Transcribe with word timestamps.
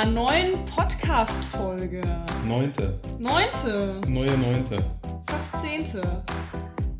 unserer 0.00 0.06
neuen 0.06 0.64
Podcast-Folge. 0.64 2.02
Neunte. 2.46 2.98
Neunte. 3.18 4.00
Neue 4.08 4.38
Neunte. 4.38 4.82
Fast 5.28 5.62
zehnte. 5.64 6.22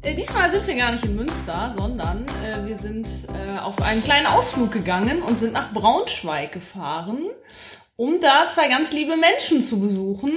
Äh, 0.03 0.15
diesmal 0.15 0.51
sind 0.51 0.66
wir 0.66 0.75
gar 0.75 0.93
nicht 0.93 1.05
in 1.05 1.16
Münster, 1.16 1.73
sondern 1.77 2.27
äh, 2.45 2.66
wir 2.66 2.77
sind 2.77 3.07
äh, 3.29 3.59
auf 3.59 3.80
einen 3.80 4.05
kleinen 4.05 4.27
Ausflug 4.27 4.73
gegangen 4.73 5.23
und 5.23 5.39
sind 5.39 5.52
nach 5.52 5.73
Braunschweig 5.73 6.52
gefahren, 6.52 7.30
um 7.97 8.21
da 8.21 8.48
zwei 8.48 8.69
ganz 8.69 8.93
liebe 8.93 9.17
Menschen 9.17 9.62
zu 9.62 9.80
besuchen. 9.80 10.32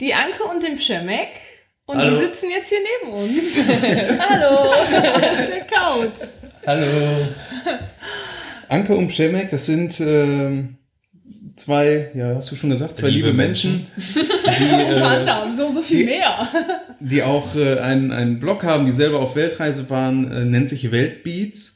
Die 0.00 0.14
Anke 0.14 0.44
und 0.44 0.62
den 0.62 0.76
Pschemek. 0.76 1.30
Und 1.84 1.98
Hallo. 1.98 2.18
die 2.18 2.24
sitzen 2.24 2.50
jetzt 2.50 2.68
hier 2.68 2.80
neben 3.02 3.12
uns. 3.12 4.18
Hallo. 4.28 4.70
Auf 4.70 5.46
der 5.46 5.66
Couch. 5.66 6.18
Hallo. 6.66 7.28
Anke 8.68 8.96
und 8.96 9.08
Przemek, 9.08 9.50
das 9.50 9.66
sind 9.66 10.00
ähm, 10.00 10.78
zwei, 11.56 12.10
ja, 12.14 12.34
hast 12.34 12.50
du 12.52 12.56
schon 12.56 12.70
gesagt, 12.70 12.96
zwei 12.98 13.08
liebe, 13.08 13.28
Liebe 13.28 13.36
Menschen, 13.36 13.86
die, 13.96 14.18
Unter 14.20 15.00
äh, 15.00 15.02
anderem 15.02 15.54
so, 15.54 15.70
so 15.72 15.82
viel 15.82 15.98
die- 16.00 16.04
mehr. 16.04 16.48
die 17.00 17.22
auch 17.22 17.54
äh, 17.56 17.78
einen, 17.80 18.12
einen 18.12 18.38
Blog 18.38 18.64
haben, 18.64 18.86
die 18.86 18.92
selber 18.92 19.20
auf 19.20 19.36
Weltreise 19.36 19.88
waren, 19.90 20.30
äh, 20.30 20.44
nennt 20.44 20.68
sich 20.68 20.90
Weltbeats. 20.92 21.72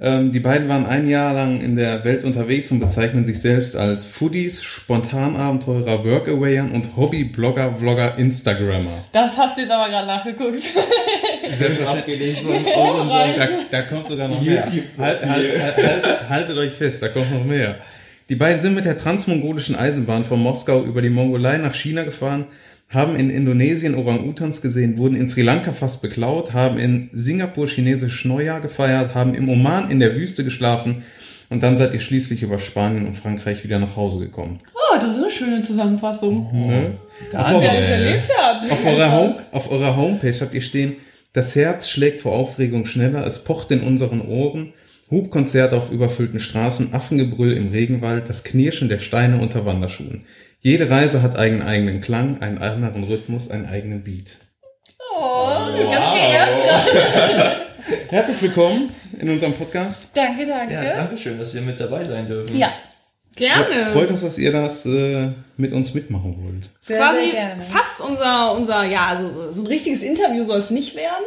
Ähm, 0.00 0.32
die 0.32 0.40
beiden 0.40 0.68
waren 0.68 0.84
ein 0.86 1.08
Jahr 1.08 1.32
lang 1.32 1.60
in 1.60 1.76
der 1.76 2.04
Welt 2.04 2.24
unterwegs 2.24 2.70
und 2.72 2.80
bezeichnen 2.80 3.24
sich 3.24 3.40
selbst 3.40 3.76
als 3.76 4.04
Foodies, 4.04 4.60
Spontanabenteurer, 4.62 6.04
Workawayer 6.04 6.64
und 6.72 6.96
Hobby-Blogger, 6.96 7.76
Vlogger, 7.78 8.18
Instagrammer. 8.18 9.04
Das 9.12 9.36
hast 9.36 9.56
du 9.56 9.60
jetzt 9.60 9.70
aber 9.70 9.88
gerade 9.90 10.06
nachgeguckt. 10.08 10.62
Sehr 11.52 11.88
abgelehnt 11.88 12.38
von 12.38 13.08
Da, 13.08 13.48
da 13.70 13.82
kommt 13.82 14.08
sogar 14.08 14.26
noch 14.28 14.40
mehr. 14.40 14.64
Halt, 14.98 15.24
halt, 15.24 15.60
halt, 15.60 15.76
haltet, 15.76 16.28
haltet 16.28 16.56
euch 16.58 16.72
fest, 16.72 17.02
da 17.02 17.08
kommt 17.08 17.30
noch 17.32 17.44
mehr. 17.44 17.76
Die 18.32 18.36
beiden 18.36 18.62
sind 18.62 18.74
mit 18.74 18.86
der 18.86 18.96
transmongolischen 18.96 19.76
Eisenbahn 19.76 20.24
von 20.24 20.40
Moskau 20.40 20.82
über 20.84 21.02
die 21.02 21.10
Mongolei 21.10 21.58
nach 21.58 21.74
China 21.74 22.02
gefahren, 22.02 22.46
haben 22.88 23.14
in 23.14 23.28
Indonesien 23.28 23.94
Orang-Utans 23.94 24.62
gesehen, 24.62 24.96
wurden 24.96 25.16
in 25.16 25.28
Sri 25.28 25.42
Lanka 25.42 25.72
fast 25.72 26.00
beklaut, 26.00 26.54
haben 26.54 26.78
in 26.78 27.10
Singapur 27.12 27.68
chinesisch 27.68 28.24
Neujahr 28.24 28.62
gefeiert, 28.62 29.14
haben 29.14 29.34
im 29.34 29.50
Oman 29.50 29.90
in 29.90 30.00
der 30.00 30.14
Wüste 30.14 30.44
geschlafen 30.44 31.02
und 31.50 31.62
dann 31.62 31.76
seid 31.76 31.92
ihr 31.92 32.00
schließlich 32.00 32.42
über 32.42 32.58
Spanien 32.58 33.04
und 33.04 33.16
Frankreich 33.16 33.64
wieder 33.64 33.78
nach 33.78 33.96
Hause 33.96 34.20
gekommen. 34.20 34.60
Oh, 34.72 34.96
das 34.98 35.10
ist 35.10 35.22
eine 35.22 35.30
schöne 35.30 35.62
Zusammenfassung. 35.62 36.68
Ne? 36.68 36.92
Da 37.30 37.38
Auf 37.38 37.68
alles 37.68 37.86
erlebt 37.86 38.30
hat. 38.34 38.70
Auf 38.70 38.86
eurer, 38.86 39.12
Home, 39.12 39.34
auf 39.50 39.70
eurer 39.70 39.94
Homepage 39.94 40.40
habt 40.40 40.54
ihr 40.54 40.62
stehen, 40.62 40.96
das 41.34 41.54
Herz 41.54 41.86
schlägt 41.86 42.22
vor 42.22 42.32
Aufregung 42.32 42.86
schneller, 42.86 43.26
es 43.26 43.44
pocht 43.44 43.70
in 43.72 43.82
unseren 43.82 44.22
Ohren, 44.22 44.72
Hubkonzerte 45.12 45.76
auf 45.76 45.90
überfüllten 45.90 46.40
Straßen, 46.40 46.94
Affengebrüll 46.94 47.52
im 47.52 47.68
Regenwald, 47.68 48.30
das 48.30 48.44
Knirschen 48.44 48.88
der 48.88 48.98
Steine 48.98 49.42
unter 49.42 49.66
Wanderschuhen. 49.66 50.24
Jede 50.60 50.88
Reise 50.88 51.20
hat 51.20 51.36
einen 51.36 51.60
eigenen 51.60 52.00
Klang, 52.00 52.40
einen 52.40 52.56
anderen 52.56 53.04
Rhythmus, 53.04 53.50
einen 53.50 53.66
eigenen 53.66 54.04
Beat. 54.04 54.38
Oh, 55.14 55.48
ganz 55.90 56.14
geehrt. 56.14 57.56
Herzlich 58.08 58.40
willkommen 58.40 58.88
in 59.20 59.28
unserem 59.28 59.52
Podcast. 59.52 60.08
Danke, 60.14 60.46
danke. 60.46 60.72
Ja, 60.72 60.82
danke 60.82 61.18
schön, 61.18 61.36
dass 61.38 61.52
wir 61.52 61.60
mit 61.60 61.78
dabei 61.78 62.02
sein 62.04 62.26
dürfen. 62.26 62.56
Ja, 62.56 62.72
gerne. 63.36 63.92
Freut 63.92 64.08
uns, 64.08 64.22
dass 64.22 64.38
ihr 64.38 64.50
das 64.50 64.86
äh, 64.86 65.28
mit 65.58 65.74
uns 65.74 65.92
mitmachen 65.92 66.42
wollt. 66.42 66.70
Sehr, 66.80 66.96
Quasi 66.96 67.24
sehr 67.24 67.32
gerne. 67.32 67.62
fast 67.62 68.00
unser, 68.00 68.52
unser, 68.52 68.84
ja, 68.84 69.08
also 69.08 69.30
so, 69.30 69.52
so 69.52 69.60
ein 69.60 69.66
richtiges 69.66 70.00
Interview 70.00 70.42
soll 70.44 70.60
es 70.60 70.70
nicht 70.70 70.96
werden. 70.96 71.26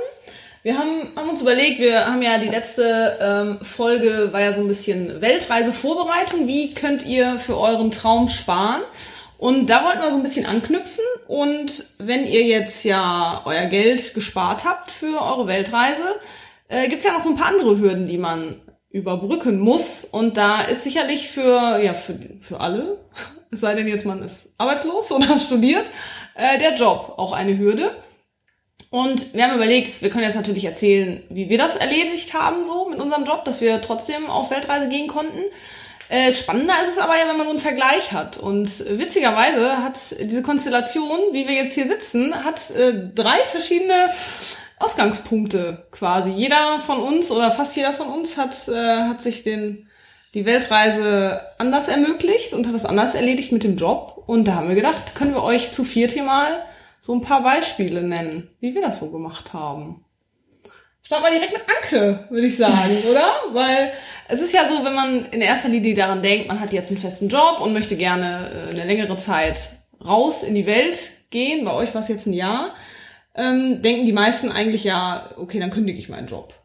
Wir 0.65 0.79
haben, 0.79 1.11
haben 1.15 1.29
uns 1.29 1.43
überlegt, 1.43 1.77
wir 1.77 2.07
haben 2.07 2.23
ja 2.23 2.39
die 2.39 2.47
letzte 2.47 3.19
ähm, 3.21 3.59
Folge, 3.63 4.29
war 4.33 4.41
ja 4.41 4.51
so 4.51 4.61
ein 4.61 4.67
bisschen 4.67 5.21
Weltreisevorbereitung. 5.21 6.47
Wie 6.47 6.73
könnt 6.73 7.05
ihr 7.05 7.37
für 7.37 7.59
euren 7.59 7.91
Traum 7.91 8.29
sparen? 8.29 8.81
Und 9.37 9.69
da 9.69 9.85
wollten 9.85 10.01
wir 10.01 10.09
so 10.09 10.17
ein 10.17 10.23
bisschen 10.23 10.47
anknüpfen. 10.47 11.03
Und 11.27 11.91
wenn 11.99 12.25
ihr 12.25 12.45
jetzt 12.45 12.83
ja 12.83 13.43
euer 13.45 13.67
Geld 13.67 14.15
gespart 14.15 14.65
habt 14.65 14.89
für 14.89 15.21
eure 15.21 15.45
Weltreise, 15.45 16.01
äh, 16.67 16.87
gibt's 16.87 17.05
ja 17.05 17.11
noch 17.11 17.21
so 17.21 17.29
ein 17.29 17.35
paar 17.35 17.49
andere 17.49 17.77
Hürden, 17.77 18.07
die 18.07 18.17
man 18.17 18.59
überbrücken 18.89 19.59
muss. 19.59 20.03
Und 20.03 20.35
da 20.35 20.63
ist 20.63 20.83
sicherlich 20.83 21.29
für, 21.29 21.77
ja, 21.77 21.93
für, 21.93 22.17
für 22.41 22.59
alle, 22.59 22.97
es 23.51 23.59
sei 23.59 23.75
denn 23.75 23.87
jetzt 23.87 24.07
man 24.07 24.23
ist 24.23 24.55
arbeitslos 24.57 25.11
oder 25.11 25.37
studiert, 25.45 25.91
äh, 26.33 26.57
der 26.57 26.73
Job 26.73 27.13
auch 27.17 27.33
eine 27.33 27.55
Hürde. 27.55 27.91
Und 28.95 29.33
wir 29.33 29.43
haben 29.43 29.55
überlegt, 29.55 30.01
wir 30.01 30.09
können 30.09 30.23
jetzt 30.23 30.37
natürlich 30.37 30.63
erzählen, 30.63 31.21
wie 31.27 31.49
wir 31.49 31.57
das 31.57 31.75
erledigt 31.75 32.33
haben, 32.33 32.63
so 32.63 32.87
mit 32.87 32.97
unserem 32.97 33.25
Job, 33.25 33.43
dass 33.43 33.59
wir 33.59 33.81
trotzdem 33.81 34.29
auf 34.29 34.51
Weltreise 34.51 34.87
gehen 34.87 35.09
konnten. 35.09 35.41
Äh, 36.07 36.31
spannender 36.31 36.75
ist 36.81 36.91
es 36.91 36.97
aber 36.97 37.17
ja, 37.17 37.27
wenn 37.27 37.35
man 37.35 37.45
so 37.45 37.49
einen 37.49 37.59
Vergleich 37.59 38.13
hat. 38.13 38.37
Und 38.37 38.85
witzigerweise 38.97 39.83
hat 39.83 39.99
diese 40.21 40.43
Konstellation, 40.43 41.19
wie 41.33 41.45
wir 41.45 41.55
jetzt 41.55 41.73
hier 41.73 41.89
sitzen, 41.89 42.33
hat 42.45 42.71
äh, 42.71 43.09
drei 43.13 43.39
verschiedene 43.47 44.11
Ausgangspunkte 44.79 45.85
quasi. 45.91 46.29
Jeder 46.29 46.79
von 46.79 46.99
uns 46.99 47.31
oder 47.31 47.51
fast 47.51 47.75
jeder 47.75 47.91
von 47.91 48.07
uns 48.07 48.37
hat, 48.37 48.69
äh, 48.69 49.09
hat 49.09 49.21
sich 49.21 49.43
den, 49.43 49.89
die 50.35 50.45
Weltreise 50.45 51.41
anders 51.57 51.89
ermöglicht 51.89 52.53
und 52.53 52.65
hat 52.65 52.73
das 52.73 52.85
anders 52.85 53.13
erledigt 53.13 53.51
mit 53.51 53.65
dem 53.65 53.75
Job. 53.75 54.23
Und 54.25 54.47
da 54.47 54.55
haben 54.55 54.69
wir 54.69 54.75
gedacht, 54.75 55.15
können 55.15 55.33
wir 55.33 55.43
euch 55.43 55.71
zu 55.71 55.83
viert 55.83 56.13
hier 56.13 56.23
mal 56.23 56.63
so 57.05 57.13
ein 57.13 57.21
paar 57.21 57.43
Beispiele 57.43 58.01
nennen, 58.01 58.49
wie 58.59 58.73
wir 58.73 58.81
das 58.81 58.97
so 58.97 59.11
gemacht 59.11 59.53
haben. 59.53 60.03
Starten 61.03 61.25
wir 61.25 61.31
direkt 61.33 61.53
mit 61.53 61.61
Anke, 61.61 62.25
würde 62.31 62.47
ich 62.47 62.57
sagen, 62.57 62.97
oder? 63.11 63.29
Weil 63.51 63.91
es 64.27 64.41
ist 64.41 64.53
ja 64.53 64.67
so, 64.67 64.83
wenn 64.83 64.95
man 64.95 65.25
in 65.25 65.41
erster 65.41 65.69
Linie 65.69 65.93
daran 65.93 66.23
denkt, 66.23 66.47
man 66.47 66.59
hat 66.59 66.73
jetzt 66.73 66.89
einen 66.89 66.97
festen 66.97 67.29
Job 67.29 67.61
und 67.61 67.73
möchte 67.73 67.95
gerne 67.95 68.49
äh, 68.49 68.69
eine 68.71 68.85
längere 68.85 69.17
Zeit 69.17 69.69
raus 70.03 70.41
in 70.41 70.55
die 70.55 70.65
Welt 70.65 71.11
gehen, 71.29 71.63
bei 71.63 71.73
euch 71.73 71.93
war 71.93 72.01
es 72.01 72.07
jetzt 72.07 72.25
ein 72.25 72.33
Jahr, 72.33 72.73
ähm, 73.35 73.83
denken 73.83 74.07
die 74.07 74.11
meisten 74.11 74.51
eigentlich 74.51 74.83
ja, 74.83 75.29
okay, 75.37 75.59
dann 75.59 75.69
kündige 75.69 75.99
ich 75.99 76.09
meinen 76.09 76.27
Job. 76.27 76.55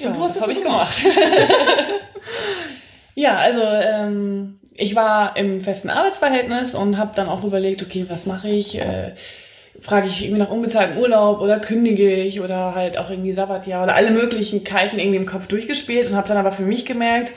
Ja, 0.00 0.08
Und 0.08 0.16
du 0.16 0.22
hast 0.24 0.30
das 0.30 0.36
es 0.38 0.42
habe 0.42 0.52
ich 0.52 0.62
gemacht. 0.64 1.04
ja, 3.14 3.36
also 3.36 3.62
ähm, 3.62 4.58
ich 4.74 4.96
war 4.96 5.36
im 5.36 5.62
festen 5.62 5.90
Arbeitsverhältnis 5.90 6.74
und 6.74 6.98
habe 6.98 7.12
dann 7.14 7.28
auch 7.28 7.44
überlegt, 7.44 7.84
okay, 7.84 8.06
was 8.08 8.26
mache 8.26 8.48
ich? 8.48 8.80
Äh, 8.80 9.14
Frage 9.80 10.06
ich 10.06 10.22
irgendwie 10.22 10.40
nach 10.40 10.50
unbezahltem 10.50 10.98
Urlaub 10.98 11.40
oder 11.40 11.58
kündige 11.58 12.14
ich 12.14 12.40
oder 12.40 12.74
halt 12.74 12.98
auch 12.98 13.10
irgendwie 13.10 13.32
Sabbatjahr 13.32 13.82
oder 13.82 13.94
alle 13.94 14.10
Möglichkeiten 14.10 14.98
irgendwie 14.98 15.16
im 15.16 15.26
Kopf 15.26 15.46
durchgespielt 15.46 16.08
und 16.08 16.16
habe 16.16 16.28
dann 16.28 16.36
aber 16.36 16.52
für 16.52 16.62
mich 16.62 16.84
gemerkt, 16.84 17.32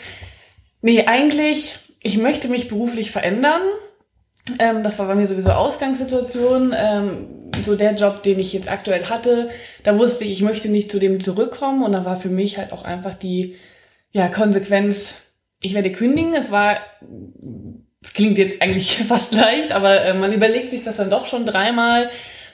nee, 0.82 1.06
eigentlich, 1.06 1.78
ich 2.02 2.18
möchte 2.18 2.50
mich 2.50 2.68
beruflich 2.68 3.12
verändern. 3.12 3.62
Ähm, 4.60 4.84
das 4.84 5.00
war 5.00 5.08
bei 5.08 5.16
mir 5.16 5.26
sowieso 5.26 5.52
Ausgangssituation. 5.52 6.76
Ähm, 6.78 7.28
so 7.62 7.76
der 7.76 7.94
Job, 7.96 8.24
den 8.24 8.40
ich 8.40 8.52
jetzt 8.52 8.70
aktuell 8.70 9.06
hatte, 9.06 9.50
da 9.84 9.98
wusste 9.98 10.26
ich, 10.26 10.32
ich 10.32 10.42
möchte 10.42 10.70
nicht 10.70 10.92
zu 10.92 11.00
dem 11.00 11.20
zurückkommen. 11.20 11.84
Und 11.84 11.94
dann 11.94 12.06
war 12.06 12.18
für 12.18 12.30
mich 12.30 12.58
halt 12.58 12.72
auch 12.72 12.84
einfach 12.84 13.16
die 13.16 13.56
ja, 14.12 14.28
Konsequenz, 14.28 15.16
ich 15.62 15.74
werde 15.74 15.92
kündigen. 15.92 16.34
Es 16.34 16.52
war, 16.52 16.78
es 18.04 18.14
klingt 18.14 18.38
jetzt 18.38 18.62
eigentlich 18.62 18.98
fast 19.08 19.34
leicht, 19.34 19.72
aber 19.72 20.04
äh, 20.04 20.14
man 20.14 20.34
überlegt 20.34 20.70
sich 20.70 20.84
das 20.84 20.98
dann 20.98 21.10
doch 21.10 21.26
schon 21.26 21.46
dreimal, 21.46 22.10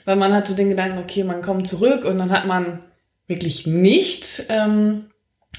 weil 0.06 0.16
man 0.16 0.34
hat 0.34 0.48
so 0.48 0.54
den 0.54 0.70
Gedanken, 0.70 1.00
okay, 1.00 1.24
man 1.24 1.42
kommt 1.42 1.68
zurück 1.68 2.06
und 2.06 2.18
dann 2.18 2.32
hat 2.32 2.46
man 2.46 2.84
wirklich 3.28 3.68
nichts. 3.68 4.44
Ähm, 4.50 5.12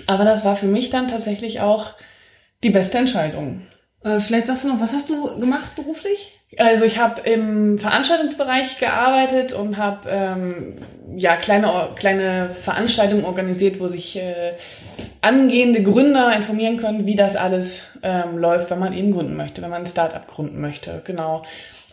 aber 0.07 0.25
das 0.25 0.45
war 0.45 0.57
für 0.57 0.67
mich 0.67 0.91
dann 0.91 1.09
tatsächlich 1.09 1.61
auch 1.61 1.95
die 2.63 2.71
beste 2.71 2.99
Entscheidung. 2.99 3.67
Äh, 4.03 4.21
vielleicht 4.21 4.47
sagst 4.47 4.65
du 4.65 4.69
noch, 4.69 4.81
was 4.81 4.93
hast 4.93 5.11
du 5.11 5.39
gemacht 5.39 5.75
beruflich? 5.77 6.40
Also 6.59 6.85
ich 6.85 6.99
habe 6.99 7.21
im 7.23 7.79
Veranstaltungsbereich 7.79 8.79
gearbeitet 8.79 9.53
und 9.53 9.77
habe 9.77 10.09
ähm, 10.11 10.79
ja 11.17 11.37
kleine 11.37 11.91
kleine 11.95 12.51
Veranstaltungen 12.51 13.25
organisiert, 13.25 13.79
wo 13.79 13.87
sich 13.87 14.17
äh, 14.17 14.55
angehende 15.21 15.83
Gründer 15.83 16.35
informieren 16.35 16.77
können, 16.77 17.07
wie 17.07 17.15
das 17.15 17.37
alles 17.37 17.85
ähm, 18.03 18.39
läuft, 18.39 18.71
wenn 18.71 18.79
man 18.79 18.93
eben 18.93 19.13
gründen 19.13 19.37
möchte, 19.37 19.63
wenn 19.63 19.71
man 19.71 19.83
ein 19.83 19.87
Startup 19.87 20.27
gründen 20.27 20.61
möchte, 20.61 21.03
genau. 21.05 21.43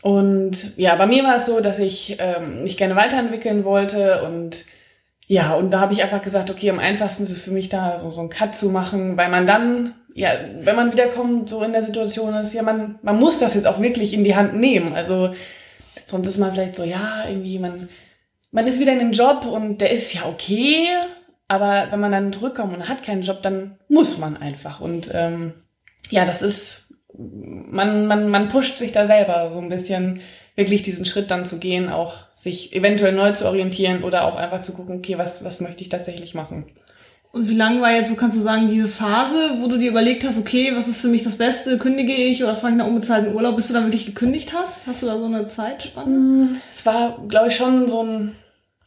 Und 0.01 0.77
ja, 0.77 0.95
bei 0.95 1.05
mir 1.05 1.23
war 1.23 1.35
es 1.35 1.45
so, 1.45 1.59
dass 1.59 1.79
ich 1.79 2.17
ähm, 2.19 2.63
mich 2.63 2.77
gerne 2.77 2.95
weiterentwickeln 2.95 3.63
wollte 3.63 4.23
und 4.23 4.63
ja, 5.29 5.55
und 5.55 5.71
da 5.71 5.81
habe 5.81 5.91
ich 5.91 6.01
einfach 6.01 6.21
gesagt, 6.21 6.49
okay, 6.49 6.69
am 6.69 6.79
einfachsten 6.79 7.23
ist 7.23 7.31
es 7.31 7.41
für 7.41 7.51
mich 7.51 7.67
da 7.67 7.99
so, 7.99 8.11
so 8.11 8.21
einen 8.21 8.29
Cut 8.29 8.55
zu 8.55 8.69
machen, 8.69 9.17
weil 9.17 9.29
man 9.29 9.45
dann, 9.45 9.93
ja, 10.17 10.31
wenn 10.61 10.75
man 10.75 10.91
wiederkommt, 10.91 11.47
so 11.47 11.61
in 11.61 11.73
der 11.73 11.83
Situation 11.83 12.33
ist, 12.33 12.51
ja, 12.51 12.63
man, 12.63 12.97
man 13.03 13.19
muss 13.19 13.37
das 13.37 13.53
jetzt 13.53 13.67
auch 13.67 13.79
wirklich 13.79 14.15
in 14.15 14.23
die 14.23 14.35
Hand 14.35 14.55
nehmen. 14.55 14.93
Also 14.93 15.29
sonst 16.05 16.25
ist 16.25 16.39
man 16.39 16.51
vielleicht 16.51 16.75
so, 16.75 16.83
ja, 16.83 17.25
irgendwie, 17.29 17.59
man, 17.59 17.87
man 18.49 18.65
ist 18.65 18.79
wieder 18.79 18.93
in 18.93 18.99
einem 18.99 19.11
Job 19.11 19.45
und 19.45 19.79
der 19.79 19.91
ist 19.91 20.11
ja 20.13 20.25
okay, 20.25 20.87
aber 21.47 21.89
wenn 21.91 21.99
man 21.99 22.11
dann 22.11 22.33
zurückkommt 22.33 22.73
und 22.73 22.89
hat 22.89 23.03
keinen 23.03 23.21
Job, 23.21 23.43
dann 23.43 23.77
muss 23.89 24.17
man 24.17 24.37
einfach. 24.37 24.81
Und 24.81 25.11
ähm, 25.13 25.53
ja, 26.09 26.25
das 26.25 26.41
ist, 26.41 26.95
man, 27.15 28.07
man, 28.07 28.29
man 28.29 28.49
pusht 28.49 28.77
sich 28.77 28.91
da 28.91 29.05
selber 29.05 29.51
so 29.51 29.59
ein 29.59 29.69
bisschen 29.69 30.21
wirklich 30.55 30.81
diesen 30.81 31.05
Schritt 31.05 31.29
dann 31.29 31.45
zu 31.45 31.59
gehen, 31.59 31.89
auch 31.89 32.33
sich 32.33 32.75
eventuell 32.75 33.13
neu 33.13 33.33
zu 33.33 33.45
orientieren 33.45 34.03
oder 34.03 34.23
auch 34.23 34.35
einfach 34.35 34.61
zu 34.61 34.73
gucken, 34.73 34.97
okay, 34.97 35.19
was, 35.19 35.43
was 35.43 35.61
möchte 35.61 35.83
ich 35.83 35.89
tatsächlich 35.89 36.33
machen. 36.33 36.65
Und 37.31 37.47
wie 37.47 37.55
lang 37.55 37.81
war 37.81 37.91
jetzt, 37.91 38.09
so 38.09 38.15
kannst 38.15 38.37
du 38.37 38.41
sagen, 38.41 38.67
diese 38.67 38.87
Phase, 38.87 39.35
wo 39.59 39.67
du 39.67 39.77
dir 39.77 39.91
überlegt 39.91 40.23
hast, 40.23 40.39
okay, 40.39 40.71
was 40.75 40.87
ist 40.87 41.01
für 41.01 41.07
mich 41.07 41.23
das 41.23 41.37
Beste, 41.37 41.77
kündige 41.77 42.13
ich 42.13 42.43
oder 42.43 42.55
frage 42.55 42.73
ich 42.73 42.77
nach 42.77 42.87
unbezahlten 42.87 43.35
Urlaub, 43.35 43.55
bis 43.55 43.67
du 43.67 43.73
dann 43.73 43.85
wirklich 43.85 44.05
gekündigt 44.05 44.53
hast? 44.53 44.87
Hast 44.87 45.03
du 45.03 45.07
da 45.07 45.19
so 45.19 45.25
eine 45.25 45.45
Zeitspanne? 45.45 46.49
Es 46.69 46.85
war, 46.85 47.23
glaube 47.27 47.49
ich, 47.49 47.55
schon 47.55 47.87
so 47.87 48.01
ein, 48.01 48.35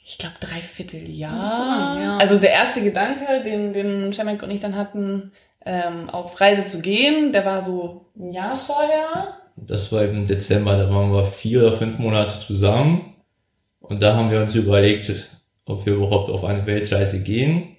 ich 0.05 0.19
glaube, 0.19 0.35
Dreivierteljahr. 0.41 2.01
Ja. 2.01 2.17
Also 2.17 2.39
der 2.39 2.51
erste 2.51 2.83
Gedanke, 2.83 3.43
den, 3.45 3.73
den 3.73 4.13
Schemek 4.13 4.43
und 4.43 4.51
ich 4.51 4.61
dann 4.61 4.75
hatten, 4.75 5.33
ähm, 5.65 6.09
auf 6.11 6.41
Reise 6.41 6.65
zu 6.65 6.81
gehen, 6.81 7.33
der 7.33 7.45
war 7.45 7.63
so 7.63 8.07
ein 8.19 8.33
Jahr 8.33 8.57
vorher. 8.57 9.37
Das 9.57 9.93
war 9.93 10.03
im 10.05 10.27
Dezember, 10.27 10.77
da 10.77 10.91
waren 10.91 11.13
wir 11.13 11.25
vier 11.25 11.61
oder 11.61 11.73
fünf 11.73 11.99
Monate 11.99 12.39
zusammen. 12.39 13.15
Und 13.81 14.03
da 14.03 14.15
haben 14.15 14.31
wir 14.31 14.41
uns 14.41 14.55
überlegt, 14.55 15.13
ob 15.67 15.85
wir 15.85 15.95
überhaupt 15.95 16.31
auf 16.31 16.45
eine 16.45 16.67
Weltreise 16.67 17.23
gehen. 17.23 17.70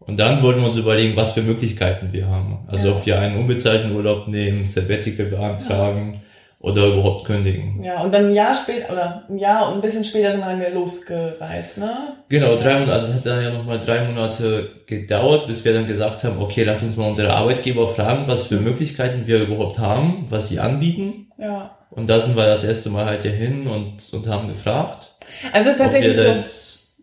Und 0.00 0.18
dann 0.18 0.42
wollten 0.42 0.60
wir 0.60 0.66
uns 0.68 0.76
überlegen, 0.76 1.14
was 1.16 1.32
für 1.32 1.42
Möglichkeiten 1.42 2.08
wir 2.12 2.26
haben. 2.28 2.66
Also 2.68 2.88
Ja. 2.88 2.94
ob 2.94 3.06
wir 3.06 3.20
einen 3.20 3.36
unbezahlten 3.38 3.94
Urlaub 3.94 4.28
nehmen, 4.28 4.66
Sabbatical 4.66 5.26
beantragen 5.26 6.22
oder 6.58 6.86
überhaupt 6.88 7.24
kündigen. 7.26 7.82
Ja, 7.82 8.02
und 8.02 8.12
dann 8.12 8.26
ein 8.26 8.34
Jahr 8.34 8.54
später, 8.54 8.92
oder 8.92 9.24
ein 9.28 9.38
Jahr 9.38 9.68
und 9.68 9.76
ein 9.76 9.80
bisschen 9.80 10.04
später 10.04 10.30
sind 10.30 10.40
wir 10.40 10.56
dann 10.56 10.74
losgereist, 10.74 11.78
ne? 11.78 12.14
Genau, 12.28 12.56
drei 12.56 12.74
Monate, 12.74 12.92
also 12.92 13.12
es 13.12 13.16
hat 13.18 13.26
dann 13.26 13.42
ja 13.42 13.50
nochmal 13.50 13.78
drei 13.78 14.04
Monate 14.04 14.68
gedauert, 14.86 15.46
bis 15.46 15.64
wir 15.64 15.72
dann 15.74 15.86
gesagt 15.86 16.24
haben, 16.24 16.40
okay, 16.40 16.64
lass 16.64 16.82
uns 16.82 16.96
mal 16.96 17.08
unsere 17.08 17.32
Arbeitgeber 17.32 17.88
fragen, 17.88 18.24
was 18.26 18.46
für 18.46 18.56
Möglichkeiten 18.56 19.26
wir 19.26 19.40
überhaupt 19.42 19.78
haben, 19.78 20.26
was 20.28 20.48
sie 20.48 20.60
anbieten. 20.60 21.28
Ja. 21.38 21.76
Und 21.90 22.08
da 22.08 22.20
sind 22.20 22.36
wir 22.36 22.46
das 22.46 22.64
erste 22.64 22.90
Mal 22.90 23.06
halt 23.06 23.22
hier 23.22 23.32
hin 23.32 23.66
und, 23.66 23.96
und 24.12 24.28
haben 24.28 24.48
gefragt, 24.48 25.14
Also 25.52 25.70
es 25.70 25.76
ist 25.76 25.82
tatsächlich 25.82 26.16
so. 26.16 26.22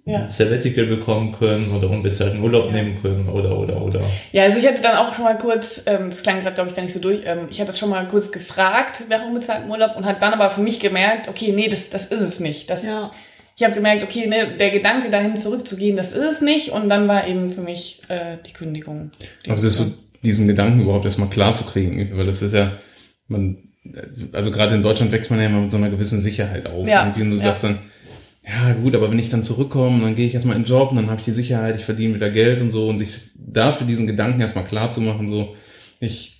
Ja. 0.08 0.22
ein 0.22 0.30
Sabbatical 0.30 0.86
bekommen 0.86 1.34
können 1.34 1.72
oder 1.72 1.90
unbezahlten 1.90 2.42
Urlaub 2.42 2.68
Ja. 2.68 2.72
nehmen 2.72 3.02
können 3.02 3.28
oder, 3.30 3.58
oder, 3.60 3.82
oder. 3.82 4.02
Ja, 4.32 4.44
also 4.44 4.58
ich 4.58 4.66
hatte 4.66 4.82
dann 4.82 4.96
auch 4.96 5.14
schon 5.14 5.26
mal 5.26 5.38
kurz, 5.38 5.82
ähm, 5.86 6.10
das 6.10 6.24
klang 6.24 6.40
gerade, 6.40 6.56
glaube 6.56 6.70
ich, 6.70 6.76
gar 6.76 6.84
nicht 6.84 6.94
so 6.94 7.00
durch, 7.00 7.22
ähm, 7.26 7.48
ich 7.52 7.60
hatte 7.60 7.68
das 7.68 7.80
schon 7.80 7.90
mal 7.90 8.08
kurz 8.08 8.32
gefragt 8.32 9.04
nach 9.10 9.26
unbezahltem 9.26 9.70
Urlaub 9.70 9.98
und 9.98 10.06
hat 10.06 10.22
dann 10.22 10.34
aber 10.34 10.50
für 10.50 10.62
mich 10.62 10.80
gemerkt, 10.80 11.28
okay, 11.28 11.52
nee, 11.52 11.68
das, 11.68 11.90
das 11.90 12.08
ist 12.08 12.22
es 12.22 12.40
nicht. 12.40 12.70
Das, 12.70 12.84
Ja. 12.84 13.12
Ich 13.60 13.64
habe 13.64 13.74
gemerkt, 13.74 14.04
okay, 14.04 14.28
ne, 14.28 14.56
der 14.60 14.70
Gedanke 14.70 15.10
dahin 15.10 15.36
zurückzugehen, 15.36 15.98
das 15.98 16.12
ist 16.12 16.32
es 16.32 16.42
nicht. 16.42 16.70
Und 16.70 16.90
dann 16.90 17.08
war 17.08 17.28
eben 17.28 17.52
für 17.52 17.62
mich 17.62 18.02
äh, 18.08 18.38
die 18.46 18.54
Kündigung. 18.54 19.10
Die 19.46 19.50
Aber 19.50 19.58
es 19.58 19.64
ist 19.64 19.78
so, 19.78 19.86
diesen 20.24 20.48
Gedanken 20.48 20.82
überhaupt 20.82 21.06
erstmal 21.06 21.30
klar 21.30 21.56
zu 21.56 21.64
kriegen, 21.66 22.16
weil 22.16 22.28
das 22.28 22.44
ist 22.44 22.54
ja, 22.54 22.72
man, 23.28 23.58
also 24.32 24.52
gerade 24.52 24.76
in 24.76 24.84
Deutschland 24.84 25.12
wächst 25.12 25.32
man 25.32 25.40
ja 25.40 25.48
immer 25.48 25.62
mit 25.62 25.72
so 25.72 25.78
einer 25.78 25.90
gewissen 25.90 26.20
Sicherheit 26.20 26.68
auf. 26.68 26.88
Ja, 26.88 27.04
Irgendwie, 27.08 27.22
und 27.24 27.40
ja. 27.40 27.46
sagst 27.46 27.64
dann, 27.64 27.80
ja 28.48 28.74
gut, 28.74 28.96
aber 28.96 29.12
wenn 29.12 29.20
ich 29.20 29.30
dann 29.30 29.44
zurückkomme, 29.44 30.02
dann 30.02 30.16
gehe 30.16 30.26
ich 30.26 30.34
erstmal 30.34 30.56
in 30.56 30.64
den 30.64 30.70
Job 30.70 30.92
und 30.92 30.98
dann 30.98 31.10
habe 31.10 31.20
ich 31.20 31.26
die 31.26 31.32
Sicherheit, 31.32 31.76
ich 31.76 31.86
verdiene 31.86 32.16
wieder 32.16 32.30
Geld 32.30 32.62
und 32.62 32.72
so 32.72 32.88
und 32.88 32.98
sich 32.98 33.32
dafür 33.36 33.86
diesen 33.86 34.08
Gedanken 34.08 34.40
erstmal 34.40 34.66
klar 34.66 34.92
zu 34.92 35.02
machen, 35.02 35.28
so, 35.28 35.56
ich 36.00 36.38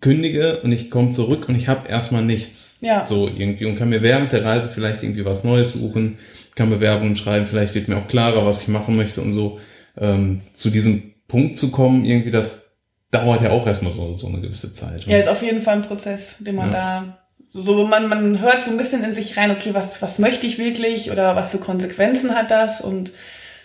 kündige 0.00 0.60
und 0.62 0.72
ich 0.72 0.90
komme 0.90 1.10
zurück 1.10 1.48
und 1.48 1.54
ich 1.54 1.68
habe 1.68 1.88
erstmal 1.88 2.24
nichts. 2.24 2.76
Ja. 2.80 3.04
So 3.04 3.28
irgendwie 3.28 3.66
und 3.66 3.76
kann 3.76 3.88
mir 3.88 4.02
während 4.02 4.32
der 4.32 4.44
Reise 4.44 4.68
vielleicht 4.68 5.02
irgendwie 5.02 5.24
was 5.24 5.44
Neues 5.44 5.72
suchen, 5.72 6.18
kann 6.54 6.70
Bewerbungen 6.70 7.16
schreiben, 7.16 7.46
vielleicht 7.46 7.74
wird 7.74 7.88
mir 7.88 7.96
auch 7.96 8.08
klarer, 8.08 8.44
was 8.44 8.62
ich 8.62 8.68
machen 8.68 8.96
möchte 8.96 9.20
und 9.22 9.32
so. 9.32 9.60
Ähm, 9.98 10.42
zu 10.52 10.70
diesem 10.70 11.14
Punkt 11.26 11.56
zu 11.56 11.70
kommen, 11.70 12.04
irgendwie, 12.04 12.30
das 12.30 12.76
dauert 13.10 13.42
ja 13.42 13.50
auch 13.50 13.66
erstmal 13.66 13.92
so, 13.92 14.14
so 14.14 14.28
eine 14.28 14.40
gewisse 14.40 14.72
Zeit. 14.72 15.04
Ja, 15.04 15.18
ist 15.18 15.28
auf 15.28 15.42
jeden 15.42 15.62
Fall 15.62 15.76
ein 15.76 15.82
Prozess, 15.82 16.36
den 16.38 16.54
man 16.54 16.72
da 16.72 17.18
so, 17.52 17.84
man, 17.84 18.08
man 18.08 18.40
hört 18.40 18.64
so 18.64 18.70
ein 18.70 18.76
bisschen 18.76 19.02
in 19.02 19.12
sich 19.12 19.36
rein, 19.36 19.50
okay, 19.50 19.74
was, 19.74 20.00
was 20.02 20.18
möchte 20.18 20.46
ich 20.46 20.58
wirklich 20.58 21.10
oder 21.10 21.34
was 21.36 21.50
für 21.50 21.58
Konsequenzen 21.58 22.34
hat 22.34 22.50
das 22.50 22.80
und 22.80 23.10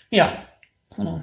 ja, 0.09 0.33
genau. 0.95 1.21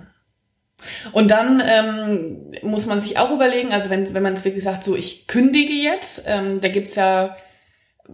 Und 1.13 1.31
dann 1.31 1.63
ähm, 1.65 2.53
muss 2.63 2.87
man 2.87 3.01
sich 3.01 3.19
auch 3.19 3.31
überlegen, 3.31 3.73
also 3.73 3.91
wenn, 3.91 4.15
wenn 4.15 4.23
man 4.23 4.35
es 4.35 4.45
wirklich 4.45 4.65
sagt, 4.65 4.85
so 4.85 4.97
ich 4.97 5.27
kündige 5.27 5.73
jetzt, 5.73 6.23
ähm, 6.27 6.61
da 6.61 6.69
gibt's 6.69 6.95
ja 6.95 7.37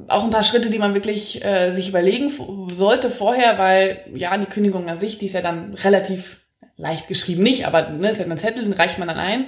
auch 0.06 0.24
ein 0.24 0.30
paar 0.30 0.44
Schritte, 0.44 0.70
die 0.70 0.78
man 0.78 0.94
wirklich 0.94 1.44
äh, 1.44 1.72
sich 1.72 1.88
überlegen 1.88 2.30
sollte 2.70 3.10
vorher, 3.10 3.58
weil 3.58 4.04
ja, 4.14 4.36
die 4.36 4.46
Kündigung 4.46 4.88
an 4.88 4.98
sich, 4.98 5.18
die 5.18 5.26
ist 5.26 5.34
ja 5.34 5.40
dann 5.40 5.74
relativ 5.74 6.40
leicht 6.76 7.08
geschrieben, 7.08 7.42
nicht, 7.42 7.66
aber 7.66 7.88
ne, 7.90 8.10
ist 8.10 8.20
ja 8.20 8.26
ein 8.26 8.38
Zettel, 8.38 8.64
den 8.64 8.74
reicht 8.74 8.98
man 8.98 9.08
dann 9.08 9.18
ein. 9.18 9.46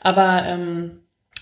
Aber 0.00 0.44
ähm, 0.46 0.99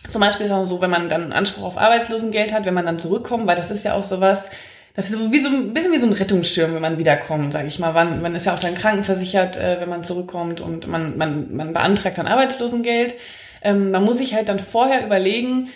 zum 0.08 0.20
Beispiel 0.20 0.46
ist 0.46 0.52
auch 0.52 0.64
so, 0.64 0.80
wenn 0.80 0.90
man 0.90 1.08
dann 1.08 1.32
Anspruch 1.32 1.64
auf 1.64 1.78
Arbeitslosengeld 1.78 2.52
hat, 2.52 2.64
wenn 2.64 2.74
man 2.74 2.86
dann 2.86 2.98
zurückkommt, 2.98 3.46
weil 3.46 3.56
das 3.56 3.70
ist 3.70 3.84
ja 3.84 3.94
auch 3.94 4.02
sowas, 4.02 4.48
das 4.94 5.10
ist 5.10 5.18
so 5.18 5.32
wie 5.32 5.38
so 5.38 5.48
ein 5.48 5.74
bisschen 5.74 5.92
wie 5.92 5.98
so 5.98 6.06
ein 6.06 6.12
Rettungsschirm, 6.12 6.74
wenn 6.74 6.82
man 6.82 6.98
wiederkommt, 6.98 7.52
sage 7.52 7.68
ich 7.68 7.78
mal. 7.78 7.92
Man, 7.92 8.20
man 8.20 8.34
ist 8.34 8.46
ja 8.46 8.54
auch 8.54 8.58
dann 8.58 8.74
krankenversichert, 8.74 9.56
äh, 9.56 9.80
wenn 9.80 9.88
man 9.88 10.02
zurückkommt 10.04 10.60
und 10.60 10.88
man, 10.88 11.16
man, 11.16 11.54
man 11.54 11.72
beantragt 11.72 12.18
dann 12.18 12.26
Arbeitslosengeld. 12.26 13.14
Ähm, 13.62 13.90
man 13.90 14.04
muss 14.04 14.18
sich 14.18 14.34
halt 14.34 14.48
dann 14.48 14.58
vorher 14.58 15.04
überlegen, 15.04 15.68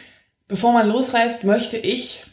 bevor 0.49 0.73
man 0.73 0.89
losreist, 0.89 1.45
möchte 1.45 1.77
ich 1.77 2.25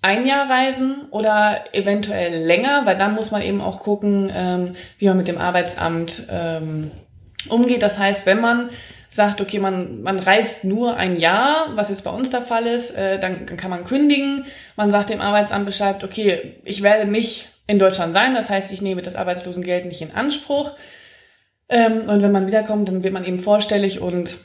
ein 0.00 0.26
Jahr 0.26 0.50
reisen 0.50 1.02
oder 1.10 1.64
eventuell 1.72 2.44
länger, 2.44 2.86
weil 2.86 2.96
dann 2.96 3.14
muss 3.14 3.30
man 3.30 3.42
eben 3.42 3.60
auch 3.60 3.80
gucken, 3.80 4.30
ähm, 4.34 4.72
wie 4.98 5.08
man 5.08 5.16
mit 5.16 5.28
dem 5.28 5.38
Arbeitsamt 5.38 6.24
ähm, 6.30 6.90
umgeht. 7.48 7.82
Das 7.82 7.98
heißt, 7.98 8.26
wenn 8.26 8.40
man 8.40 8.70
sagt, 9.14 9.40
okay, 9.40 9.58
man, 9.58 10.02
man 10.02 10.18
reist 10.18 10.64
nur 10.64 10.96
ein 10.96 11.18
Jahr, 11.18 11.76
was 11.76 11.90
jetzt 11.90 12.02
bei 12.02 12.10
uns 12.10 12.30
der 12.30 12.42
Fall 12.42 12.66
ist, 12.66 12.92
äh, 12.92 13.18
dann, 13.18 13.46
dann 13.46 13.56
kann 13.56 13.70
man 13.70 13.84
kündigen. 13.84 14.44
Man 14.76 14.90
sagt 14.90 15.10
dem 15.10 15.20
Arbeitsamt 15.20 15.66
Bescheid, 15.66 16.02
okay, 16.02 16.56
ich 16.64 16.82
werde 16.82 17.10
nicht 17.10 17.50
in 17.66 17.78
Deutschland 17.78 18.14
sein, 18.14 18.34
das 18.34 18.50
heißt, 18.50 18.72
ich 18.72 18.80
nehme 18.80 19.02
das 19.02 19.16
Arbeitslosengeld 19.16 19.84
nicht 19.84 20.00
in 20.00 20.12
Anspruch. 20.12 20.72
Ähm, 21.68 22.08
und 22.08 22.22
wenn 22.22 22.32
man 22.32 22.46
wiederkommt, 22.46 22.88
dann 22.88 23.02
wird 23.02 23.12
man 23.12 23.24
eben 23.24 23.38
vorstellig 23.38 24.00
und 24.00 24.38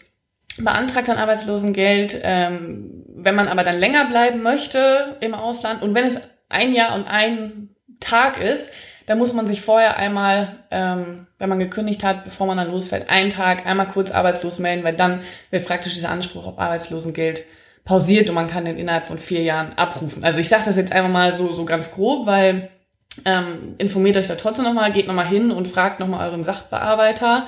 beantragt 0.58 1.08
dann 1.08 1.18
Arbeitslosengeld. 1.18 2.20
Ähm, 2.24 3.04
wenn 3.20 3.36
man 3.36 3.48
aber 3.48 3.64
dann 3.64 3.80
länger 3.80 4.06
bleiben 4.06 4.44
möchte 4.44 5.18
im 5.22 5.34
Ausland 5.34 5.82
und 5.82 5.96
wenn 5.96 6.06
es 6.06 6.22
ein 6.50 6.74
Jahr 6.74 6.94
und 6.94 7.08
ein 7.08 7.70
Tag 8.00 8.40
ist, 8.40 8.72
dann 9.08 9.18
muss 9.18 9.34
man 9.34 9.48
sich 9.48 9.62
vorher 9.62 9.98
einmal, 9.98 10.58
ähm, 10.70 11.28
wenn 11.40 11.50
man 11.50 11.60
gekündigt 11.60 12.04
hat, 12.04 12.26
bevor 12.26 12.46
man 12.46 12.58
dann 12.58 12.70
losfährt, 12.70 13.10
einen 13.10 13.30
Tag 13.30 13.66
einmal 13.66 13.88
kurz 13.88 14.12
arbeitslos 14.12 14.60
melden, 14.60 14.84
weil 14.84 14.96
dann 14.96 15.22
wird 15.50 15.66
praktisch 15.66 15.94
dieser 15.94 16.10
Anspruch 16.10 16.46
auf 16.46 16.60
Arbeitslosengeld 16.60 17.44
pausiert 17.86 18.28
und 18.28 18.36
man 18.36 18.48
kann 18.48 18.66
den 18.66 18.78
innerhalb 18.78 19.06
von 19.06 19.18
vier 19.18 19.44
Jahren 19.44 19.78
abrufen. 19.78 20.26
Also 20.26 20.40
ich 20.40 20.50
sage 20.50 20.64
das 20.66 20.76
jetzt 20.76 20.92
einfach 20.92 21.10
mal 21.10 21.34
so, 21.34 21.54
so 21.54 21.64
ganz 21.64 21.94
grob, 21.94 22.28
weil 22.28 22.70
ähm, 23.24 23.76
informiert 23.78 24.18
euch 24.18 24.28
da 24.28 24.36
trotzdem 24.36 24.66
nochmal, 24.66 24.92
geht 24.92 25.08
nochmal 25.08 25.28
hin 25.28 25.52
und 25.52 25.70
fragt 25.70 26.02
nochmal 26.02 26.28
euren 26.28 26.44
Sachbearbeiter, 26.44 27.48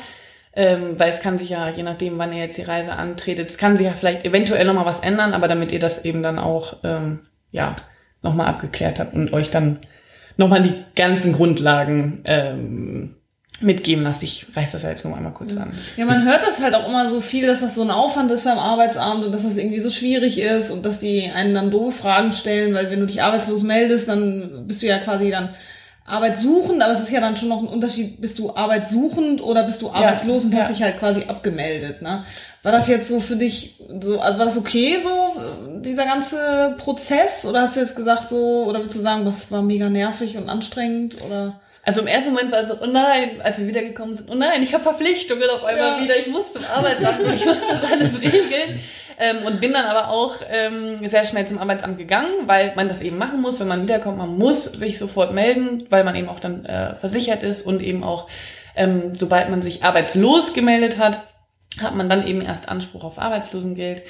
ähm, 0.53 0.97
weil 0.97 1.09
es 1.09 1.19
kann 1.19 1.37
sich 1.37 1.49
ja, 1.49 1.69
je 1.69 1.83
nachdem, 1.83 2.17
wann 2.17 2.31
ihr 2.31 2.39
jetzt 2.39 2.57
die 2.57 2.63
Reise 2.63 2.93
antretet, 2.93 3.49
es 3.49 3.57
kann 3.57 3.75
sich 3.75 3.85
ja 3.85 3.93
vielleicht 3.93 4.23
eventuell 4.23 4.65
nochmal 4.65 4.85
was 4.85 5.01
ändern, 5.01 5.33
aber 5.33 5.49
damit 5.49 5.73
ihr 5.73 5.79
das 5.79 6.05
eben 6.05 6.23
dann 6.23 6.39
auch, 6.39 6.77
ähm, 6.85 7.19
ja, 7.51 7.75
nochmal 8.21 8.47
abgeklärt 8.47 8.99
habt 8.99 9.13
und 9.13 9.33
euch 9.33 9.51
dann 9.51 9.79
nochmal 10.39 10.63
die 10.63 10.73
ganzen 10.95 11.33
Grundlagen 11.33 12.21
ähm, 12.23 13.15
mitgeben 13.59 14.03
lasst. 14.03 14.23
Ich 14.23 14.47
reiß 14.55 14.71
das 14.71 14.83
ja 14.83 14.89
jetzt 14.89 15.03
nur 15.03 15.15
einmal 15.15 15.33
kurz 15.33 15.55
an. 15.57 15.73
Ja, 15.97 16.05
man 16.05 16.23
hört 16.23 16.43
das 16.43 16.61
halt 16.61 16.73
auch 16.75 16.87
immer 16.87 17.09
so 17.09 17.19
viel, 17.19 17.45
dass 17.45 17.59
das 17.59 17.75
so 17.75 17.81
ein 17.81 17.91
Aufwand 17.91 18.31
ist 18.31 18.45
beim 18.45 18.57
Arbeitsamt 18.57 19.25
und 19.25 19.33
dass 19.33 19.43
das 19.43 19.57
irgendwie 19.57 19.79
so 19.79 19.89
schwierig 19.89 20.39
ist 20.39 20.71
und 20.71 20.85
dass 20.85 21.01
die 21.01 21.29
einen 21.29 21.53
dann 21.53 21.71
doofe 21.71 22.03
Fragen 22.03 22.31
stellen, 22.31 22.73
weil 22.73 22.89
wenn 22.89 23.01
du 23.01 23.05
dich 23.05 23.21
arbeitslos 23.21 23.63
meldest, 23.63 24.07
dann 24.07 24.65
bist 24.65 24.81
du 24.81 24.87
ja 24.87 24.97
quasi 24.99 25.29
dann 25.29 25.49
arbeitssuchend, 26.05 26.81
aber 26.81 26.93
es 26.93 27.01
ist 27.01 27.11
ja 27.11 27.19
dann 27.19 27.35
schon 27.35 27.49
noch 27.49 27.61
ein 27.61 27.67
Unterschied, 27.67 28.19
bist 28.21 28.39
du 28.39 28.55
arbeitssuchend 28.55 29.43
oder 29.43 29.63
bist 29.63 29.81
du 29.81 29.91
arbeitslos 29.91 30.45
und 30.45 30.55
hast 30.55 30.69
ja. 30.69 30.73
dich 30.73 30.83
halt 30.83 30.97
quasi 30.97 31.25
abgemeldet, 31.25 32.01
ne? 32.01 32.23
War 32.63 32.73
das 32.73 32.87
jetzt 32.87 33.07
so 33.07 33.19
für 33.21 33.37
dich 33.37 33.75
so, 34.01 34.19
also 34.19 34.37
war 34.37 34.45
das 34.45 34.57
okay 34.57 34.97
so, 35.01 35.79
dieser 35.79 36.05
ganze 36.05 36.75
Prozess? 36.77 37.45
Oder 37.45 37.61
hast 37.61 37.75
du 37.75 37.79
jetzt 37.79 37.95
gesagt 37.95 38.29
so, 38.29 38.65
oder 38.65 38.79
willst 38.81 38.97
du 38.97 39.01
sagen, 39.01 39.23
das 39.25 39.51
war 39.51 39.61
mega 39.61 39.89
nervig 39.89 40.35
und 40.37 40.49
anstrengend 40.49 41.21
oder? 41.21 41.59
Also 41.83 42.01
im 42.01 42.07
ersten 42.07 42.31
Moment 42.33 42.51
war 42.51 42.59
es 42.59 42.67
so, 42.67 42.75
oh 42.81 42.85
nein, 42.85 43.41
als 43.41 43.57
wir 43.57 43.65
wiedergekommen 43.65 44.15
sind, 44.15 44.29
oh 44.29 44.35
nein, 44.35 44.61
ich 44.61 44.73
habe 44.73 44.83
Verpflichtungen 44.83 45.49
auf 45.49 45.63
einmal 45.63 45.97
Ja. 45.97 46.03
wieder, 46.03 46.17
ich 46.17 46.27
muss 46.27 46.51
zum 46.53 46.63
Arbeitsamt 46.65 47.21
und 47.21 47.33
ich 47.33 47.45
muss 47.45 47.57
das 47.67 47.91
alles 47.91 48.19
regeln. 48.21 48.79
Ähm, 49.21 49.37
und 49.45 49.59
bin 49.59 49.73
dann 49.73 49.85
aber 49.85 50.09
auch 50.09 50.35
ähm, 50.49 51.05
sehr 51.07 51.25
schnell 51.25 51.45
zum 51.45 51.59
Arbeitsamt 51.59 51.97
gegangen, 51.97 52.31
weil 52.45 52.73
man 52.75 52.87
das 52.87 53.01
eben 53.01 53.17
machen 53.17 53.41
muss, 53.41 53.59
wenn 53.59 53.67
man 53.67 53.81
wiederkommt, 53.81 54.17
man 54.17 54.37
muss 54.37 54.63
sich 54.63 54.97
sofort 54.97 55.33
melden, 55.33 55.83
weil 55.89 56.03
man 56.05 56.15
eben 56.15 56.29
auch 56.29 56.39
dann 56.39 56.65
äh, 56.65 56.95
versichert 56.95 57.43
ist 57.43 57.65
und 57.65 57.81
eben 57.81 58.03
auch, 58.03 58.27
ähm, 58.77 59.13
sobald 59.13 59.49
man 59.49 59.61
sich 59.61 59.83
arbeitslos 59.83 60.53
gemeldet 60.53 60.97
hat, 60.97 61.21
hat 61.81 61.95
man 61.95 62.09
dann 62.09 62.27
eben 62.27 62.41
erst 62.41 62.69
Anspruch 62.69 63.03
auf 63.03 63.19
Arbeitslosengeld. 63.19 64.03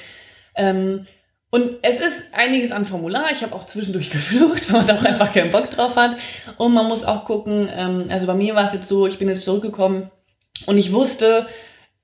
Ähm, 0.54 1.06
und 1.50 1.78
es 1.82 1.98
ist 1.98 2.32
einiges 2.32 2.70
an 2.70 2.86
Formular. 2.86 3.32
Ich 3.32 3.42
habe 3.42 3.54
auch 3.54 3.66
zwischendurch 3.66 4.10
geflucht, 4.10 4.72
weil 4.72 4.80
man 4.80 4.86
da 4.86 4.94
auch 4.96 5.04
einfach 5.04 5.32
keinen 5.32 5.50
Bock 5.50 5.70
drauf 5.70 5.96
hat. 5.96 6.16
Und 6.58 6.72
man 6.72 6.86
muss 6.86 7.04
auch 7.04 7.24
gucken, 7.24 7.68
ähm, 7.74 8.06
also 8.10 8.26
bei 8.26 8.34
mir 8.34 8.54
war 8.54 8.64
es 8.64 8.72
jetzt 8.72 8.88
so, 8.88 9.06
ich 9.06 9.18
bin 9.18 9.28
jetzt 9.28 9.44
zurückgekommen 9.44 10.10
und 10.66 10.78
ich 10.78 10.92
wusste, 10.92 11.46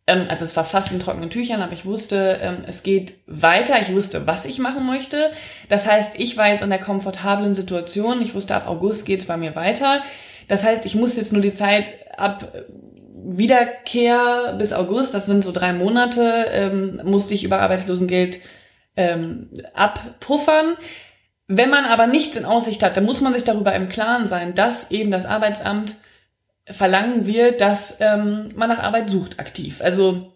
ähm, 0.08 0.26
also 0.28 0.44
es 0.44 0.56
war 0.56 0.64
fast 0.64 0.92
in 0.92 1.00
trockenen 1.00 1.30
Tüchern, 1.30 1.62
aber 1.62 1.72
ich 1.72 1.84
wusste, 1.84 2.38
ähm, 2.40 2.64
es 2.66 2.82
geht 2.82 3.14
weiter. 3.26 3.80
Ich 3.80 3.92
wusste, 3.92 4.26
was 4.26 4.46
ich 4.46 4.58
machen 4.58 4.86
möchte. 4.86 5.30
Das 5.68 5.86
heißt, 5.86 6.18
ich 6.18 6.36
war 6.36 6.48
jetzt 6.48 6.62
in 6.62 6.70
der 6.70 6.80
komfortablen 6.80 7.54
Situation. 7.54 8.22
Ich 8.22 8.34
wusste, 8.34 8.54
ab 8.54 8.68
August 8.68 9.06
geht's 9.06 9.26
bei 9.26 9.36
mir 9.36 9.54
weiter. 9.54 10.02
Das 10.48 10.64
heißt, 10.64 10.86
ich 10.86 10.94
muss 10.94 11.16
jetzt 11.16 11.32
nur 11.32 11.42
die 11.42 11.52
Zeit 11.52 11.92
ab 12.16 12.52
Wiederkehr 13.28 14.54
bis 14.58 14.72
August, 14.72 15.14
das 15.14 15.26
sind 15.26 15.42
so 15.42 15.50
drei 15.50 15.72
Monate, 15.72 16.46
ähm, 16.50 17.00
musste 17.04 17.34
ich 17.34 17.42
über 17.42 17.60
Arbeitslosengeld 17.60 18.38
ähm, 18.96 19.50
abpuffern. 19.74 20.76
Wenn 21.48 21.70
man 21.70 21.84
aber 21.84 22.06
nichts 22.06 22.36
in 22.36 22.44
Aussicht 22.44 22.82
hat, 22.82 22.96
dann 22.96 23.04
muss 23.04 23.20
man 23.20 23.34
sich 23.34 23.44
darüber 23.44 23.74
im 23.74 23.88
Klaren 23.88 24.26
sein, 24.26 24.54
dass 24.54 24.90
eben 24.90 25.10
das 25.10 25.26
Arbeitsamt 25.26 25.96
verlangen 26.68 27.26
wird, 27.26 27.60
dass 27.60 27.98
ähm, 28.00 28.48
man 28.54 28.68
nach 28.68 28.78
Arbeit 28.78 29.10
sucht 29.10 29.40
aktiv. 29.40 29.80
Also 29.80 30.32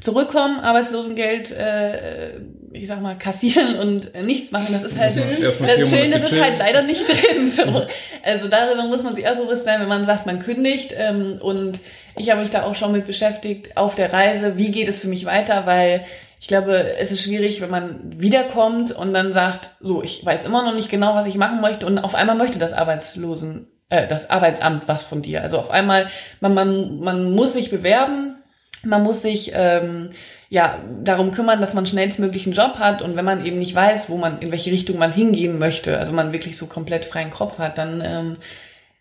zurückkommen, 0.00 0.60
Arbeitslosengeld, 0.60 1.50
äh, 1.52 2.40
ich 2.74 2.88
sag 2.88 3.02
mal, 3.02 3.16
kassieren 3.16 3.78
und 3.78 4.14
äh, 4.14 4.22
nichts 4.22 4.50
machen, 4.50 4.68
das 4.72 4.82
ist 4.82 4.98
halt, 4.98 5.12
vier 5.12 5.40
das 5.40 5.90
Chillen, 5.90 6.10
das 6.10 6.30
ist 6.30 6.42
halt 6.42 6.58
leider 6.58 6.82
nicht 6.82 7.08
drin. 7.08 7.50
So. 7.54 7.86
Also 8.22 8.48
darüber 8.48 8.84
muss 8.84 9.02
man 9.02 9.14
sich 9.14 9.28
auch 9.28 9.36
bewusst 9.36 9.64
sein, 9.64 9.80
wenn 9.80 9.88
man 9.88 10.04
sagt, 10.04 10.26
man 10.26 10.40
kündigt. 10.40 10.92
Ähm, 10.96 11.38
und 11.40 11.78
ich 12.16 12.30
habe 12.30 12.40
mich 12.40 12.50
da 12.50 12.64
auch 12.64 12.74
schon 12.74 12.92
mit 12.92 13.06
beschäftigt 13.06 13.76
auf 13.76 13.94
der 13.94 14.12
Reise, 14.12 14.56
wie 14.56 14.70
geht 14.70 14.88
es 14.88 15.00
für 15.00 15.08
mich 15.08 15.24
weiter, 15.24 15.66
weil 15.66 16.04
ich 16.40 16.48
glaube, 16.48 16.96
es 16.98 17.12
ist 17.12 17.22
schwierig, 17.22 17.60
wenn 17.60 17.70
man 17.70 18.20
wiederkommt 18.20 18.90
und 18.90 19.14
dann 19.14 19.32
sagt, 19.32 19.70
so, 19.80 20.02
ich 20.02 20.24
weiß 20.24 20.44
immer 20.44 20.62
noch 20.62 20.74
nicht 20.74 20.90
genau, 20.90 21.14
was 21.14 21.26
ich 21.26 21.36
machen 21.36 21.60
möchte 21.60 21.86
und 21.86 21.98
auf 21.98 22.14
einmal 22.14 22.36
möchte 22.36 22.58
das 22.58 22.72
Arbeitslosen, 22.72 23.68
äh, 23.88 24.06
das 24.08 24.30
Arbeitsamt 24.30 24.88
was 24.88 25.04
von 25.04 25.22
dir. 25.22 25.42
Also 25.42 25.58
auf 25.58 25.70
einmal, 25.70 26.08
man, 26.40 26.54
man, 26.54 27.00
man 27.00 27.32
muss 27.32 27.52
sich 27.52 27.70
bewerben, 27.70 28.36
man 28.82 29.02
muss 29.02 29.22
sich 29.22 29.52
ähm, 29.54 30.10
ja 30.54 30.78
darum 31.02 31.32
kümmern, 31.32 31.60
dass 31.60 31.74
man 31.74 31.86
schnellstmöglich 31.86 32.46
einen 32.46 32.54
Job 32.54 32.78
hat 32.78 33.02
und 33.02 33.16
wenn 33.16 33.24
man 33.24 33.44
eben 33.44 33.58
nicht 33.58 33.74
weiß, 33.74 34.08
wo 34.08 34.16
man 34.16 34.38
in 34.38 34.50
welche 34.52 34.70
Richtung 34.70 34.96
man 34.98 35.12
hingehen 35.12 35.58
möchte, 35.58 35.98
also 35.98 36.12
man 36.12 36.32
wirklich 36.32 36.56
so 36.56 36.66
komplett 36.66 37.04
freien 37.04 37.30
Kopf 37.30 37.58
hat, 37.58 37.76
dann 37.76 38.00
ähm, 38.04 38.36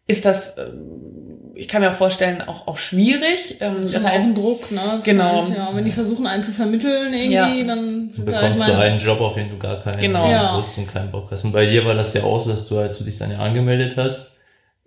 ist 0.08 0.26
das, 0.26 0.50
äh, 0.58 0.70
ich 1.56 1.68
kann 1.68 1.82
mir 1.82 1.92
auch 1.92 1.96
vorstellen, 1.96 2.42
auch 2.42 2.68
auch 2.68 2.78
schwierig. 2.80 3.58
Ähm, 3.62 3.84
Das 3.84 3.92
das 3.92 4.02
ist 4.02 4.08
auch 4.08 4.12
heißt, 4.14 4.26
ein 4.26 4.34
Druck, 4.36 4.72
ne? 4.72 5.00
Genau. 5.04 5.48
Ja, 5.56 5.70
wenn 5.74 5.86
die 5.86 5.92
versuchen, 5.92 6.26
einen 6.26 6.42
zu 6.42 6.52
vermitteln 6.52 7.14
irgendwie, 7.14 7.60
Ja. 7.60 7.64
dann 7.64 8.10
Du 8.10 8.16
sind 8.16 8.28
da 8.28 8.32
bekommst 8.40 8.62
ich 8.62 8.66
du 8.68 8.74
mein- 8.74 8.82
einen 8.82 8.98
Job, 9.00 9.22
auf 9.22 9.36
den 9.36 9.50
du 9.50 9.58
gar 9.60 9.80
keinen 9.82 10.00
Genau. 10.02 10.28
Ja. 10.30 10.56
Lust 10.58 10.78
und 10.80 10.92
keinen 10.92 11.12
Bock 11.12 11.28
hast. 11.30 11.46
Und 11.46 11.52
bei 11.52 11.66
dir 11.68 11.86
war 11.86 11.94
das 11.94 12.14
ja 12.16 12.24
auch 12.24 12.40
so, 12.40 12.50
dass 12.50 12.68
du, 12.68 12.80
als 12.80 12.98
du 12.98 13.04
dich 13.04 13.20
dann 13.20 13.32
ja 13.32 13.38
angemeldet 13.38 13.96
hast, 13.96 14.33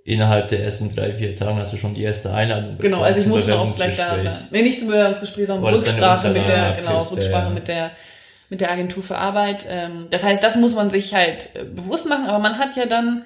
innerhalb 0.06 0.48
der 0.48 0.62
ersten 0.62 0.94
drei, 0.94 1.12
vier 1.12 1.34
Tagen 1.34 1.58
hast 1.58 1.72
du 1.72 1.76
schon 1.76 1.92
die 1.92 2.04
erste 2.04 2.32
Einladung. 2.32 2.78
Genau, 2.78 3.02
also 3.02 3.20
ich 3.20 3.26
musste 3.26 3.58
auch 3.58 3.74
gleich 3.74 3.96
da 3.96 4.14
sein. 4.22 4.48
Nee, 4.52 4.62
nicht 4.62 4.78
zum 4.78 4.88
Bewerbungsgespräch, 4.88 5.48
sondern 5.48 5.74
Rücksprache 5.74 6.28
mit 6.28 6.46
der, 6.46 6.76
genau, 6.76 7.00
Rücksprache 7.00 7.50
mit 7.50 7.66
der, 7.66 7.90
mit 8.48 8.60
der 8.60 8.70
Agentur 8.70 9.02
für 9.02 9.18
Arbeit. 9.18 9.66
Ähm, 9.68 10.06
das 10.10 10.22
heißt, 10.22 10.42
das 10.42 10.56
muss 10.56 10.76
man 10.76 10.90
sich 10.90 11.12
halt 11.12 11.50
äh, 11.54 11.64
bewusst 11.64 12.08
machen, 12.08 12.26
aber 12.26 12.38
man 12.38 12.58
hat 12.58 12.76
ja 12.76 12.86
dann 12.86 13.24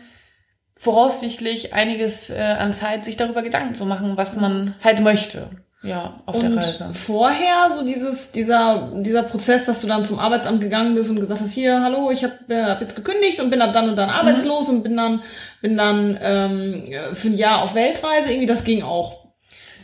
voraussichtlich 0.74 1.74
einiges 1.74 2.30
äh, 2.30 2.40
an 2.40 2.72
Zeit, 2.72 3.04
sich 3.04 3.18
darüber 3.18 3.42
Gedanken 3.42 3.74
zu 3.74 3.84
machen, 3.84 4.16
was 4.16 4.36
man 4.36 4.74
halt 4.82 5.00
möchte. 5.02 5.50
Ja, 5.82 6.20
auf 6.26 6.34
und 6.34 6.42
der 6.42 6.56
Reise. 6.56 6.90
vorher 6.92 7.70
so 7.74 7.82
dieses 7.82 8.32
dieser 8.32 8.92
dieser 8.96 9.22
Prozess, 9.22 9.64
dass 9.64 9.80
du 9.80 9.86
dann 9.86 10.04
zum 10.04 10.18
Arbeitsamt 10.18 10.60
gegangen 10.60 10.94
bist 10.94 11.08
und 11.08 11.20
gesagt 11.20 11.40
hast, 11.40 11.52
hier, 11.52 11.82
hallo, 11.82 12.10
ich 12.10 12.22
habe 12.22 12.34
hab 12.66 12.82
jetzt 12.82 12.96
gekündigt 12.96 13.40
und 13.40 13.48
bin 13.48 13.62
ab 13.62 13.72
dann 13.72 13.88
und 13.88 13.96
dann 13.96 14.10
arbeitslos 14.10 14.68
und 14.68 14.82
bin 14.82 14.96
dann 14.96 15.22
bin 15.62 15.78
dann 15.78 16.18
ähm, 16.20 16.84
für 17.14 17.28
ein 17.28 17.36
Jahr 17.38 17.62
auf 17.62 17.74
Weltreise. 17.74 18.28
Irgendwie 18.28 18.46
das 18.46 18.64
ging 18.64 18.82
auch. 18.82 19.20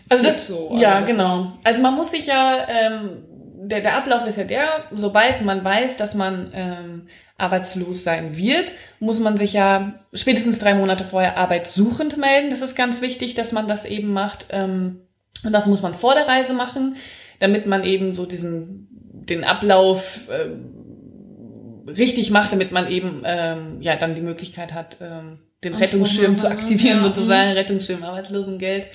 Also 0.09 0.23
das, 0.23 0.47
so. 0.47 0.77
ja, 0.79 0.97
Also 0.97 1.07
genau. 1.07 1.53
Also 1.65 1.81
man 1.81 1.95
muss 1.95 2.11
sich 2.11 2.27
ja, 2.27 2.59
ähm, 2.69 3.25
der, 3.55 3.81
der 3.81 3.97
Ablauf 3.97 4.27
ist 4.27 4.37
ja 4.37 4.45
der, 4.45 4.69
sobald 4.93 5.43
man 5.43 5.65
weiß, 5.65 5.97
dass 5.97 6.15
man 6.15 6.51
ähm, 6.53 7.09
arbeitslos 7.39 8.05
sein 8.05 8.37
wird, 8.37 8.73
muss 9.01 9.19
man 9.19 9.37
sich 9.37 9.55
ja 9.55 9.95
spätestens 10.13 10.59
drei 10.59 10.75
Monate 10.75 11.05
vorher 11.05 11.37
arbeitssuchend 11.37 12.17
melden. 12.19 12.51
Das 12.51 12.61
ist 12.61 12.77
ganz 12.77 13.01
wichtig, 13.01 13.35
dass 13.35 13.53
man 13.53 13.67
das 13.67 13.85
eben 13.85 14.13
macht. 14.13 14.47
Ähm, 14.51 15.06
und 15.45 15.53
das 15.53 15.67
muss 15.67 15.83
man 15.83 15.95
vor 15.95 16.15
der 16.15 16.29
Reise 16.29 16.55
machen, 16.55 16.97
damit 17.39 17.67
man 17.67 17.85
eben 17.85 18.15
so 18.15 18.27
diesen, 18.27 18.89
den 18.91 19.45
Ablauf 19.45 20.21
äh, 20.29 21.91
richtig 21.91 22.31
macht, 22.31 22.53
damit 22.53 22.73
man 22.73 22.91
eben 22.91 23.23
ähm, 23.25 23.79
ja 23.81 23.97
dann 23.97 24.15
die 24.15 24.23
Möglichkeit 24.23 24.73
hat, 24.73 24.99
ähm, 25.01 25.39
den 25.63 25.75
Anspruch 25.75 25.81
Rettungsschirm 25.81 26.39
zu 26.39 26.49
aktivieren, 26.49 26.99
ja. 26.99 27.05
sozusagen, 27.05 27.53
Rettungsschirm, 27.53 28.03
Arbeitslosengeld. 28.03 28.87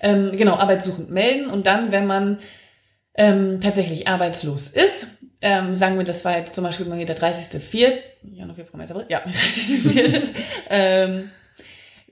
Ähm, 0.00 0.32
genau, 0.36 0.56
arbeitssuchend 0.56 1.10
melden 1.10 1.48
und 1.48 1.66
dann, 1.66 1.90
wenn 1.90 2.06
man 2.06 2.38
ähm, 3.14 3.60
tatsächlich 3.62 4.06
arbeitslos 4.06 4.68
ist, 4.68 5.06
ähm, 5.40 5.76
sagen 5.76 5.96
wir, 5.96 6.04
das 6.04 6.24
war 6.24 6.36
jetzt 6.36 6.54
zum 6.54 6.64
Beispiel 6.64 6.86
mal 6.86 7.02
der 7.04 7.16
30.04., 7.16 7.92
Januar, 8.22 8.56
Februar, 8.56 8.78
März, 8.78 8.90
April, 8.90 9.06
ja, 9.08 9.20
30.04., 9.20 10.22
ähm, 10.70 11.30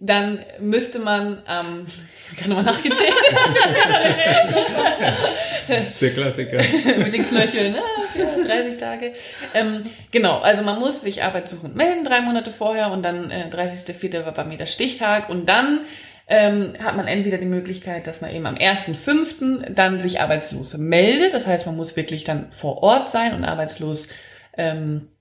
dann 0.03 0.41
müsste 0.59 0.99
man 0.99 1.43
am, 1.47 1.87
kann 2.37 2.49
nochmal 2.49 2.65
nachgezählt, 2.65 3.15
Das 5.69 5.87
ist 5.87 6.03
der 6.03 6.11
Klassiker. 6.13 6.57
mit 6.99 7.13
den 7.13 7.27
Knöcheln, 7.27 7.77
ah, 7.77 8.47
30 8.47 8.79
Tage. 8.79 9.13
Ähm, 9.55 9.85
genau, 10.11 10.41
also 10.41 10.63
man 10.63 10.81
muss 10.81 11.03
sich 11.03 11.23
arbeitssuchend 11.23 11.77
melden, 11.77 12.05
drei 12.05 12.21
Monate 12.21 12.51
vorher 12.51 12.91
und 12.91 13.05
dann 13.05 13.31
äh, 13.31 13.49
30.04. 13.51 14.25
war 14.25 14.33
bei 14.33 14.45
mir 14.45 14.59
der 14.59 14.67
Stichtag 14.67 15.29
und 15.29 15.49
dann 15.49 15.81
ähm, 16.27 16.73
hat 16.83 16.97
man 16.97 17.07
entweder 17.07 17.39
die 17.39 17.47
Möglichkeit, 17.47 18.07
dass 18.09 18.23
man 18.23 18.35
eben 18.35 18.47
am 18.47 18.57
1.05. 18.57 19.71
dann 19.71 20.01
sich 20.01 20.21
arbeitslos 20.21 20.77
meldet, 20.77 21.33
das 21.33 21.47
heißt, 21.47 21.67
man 21.67 21.77
muss 21.77 21.95
wirklich 21.95 22.25
dann 22.25 22.51
vor 22.51 22.83
Ort 22.83 23.09
sein 23.09 23.35
und 23.35 23.45
arbeitslos 23.45 24.09
ähm, 24.57 25.12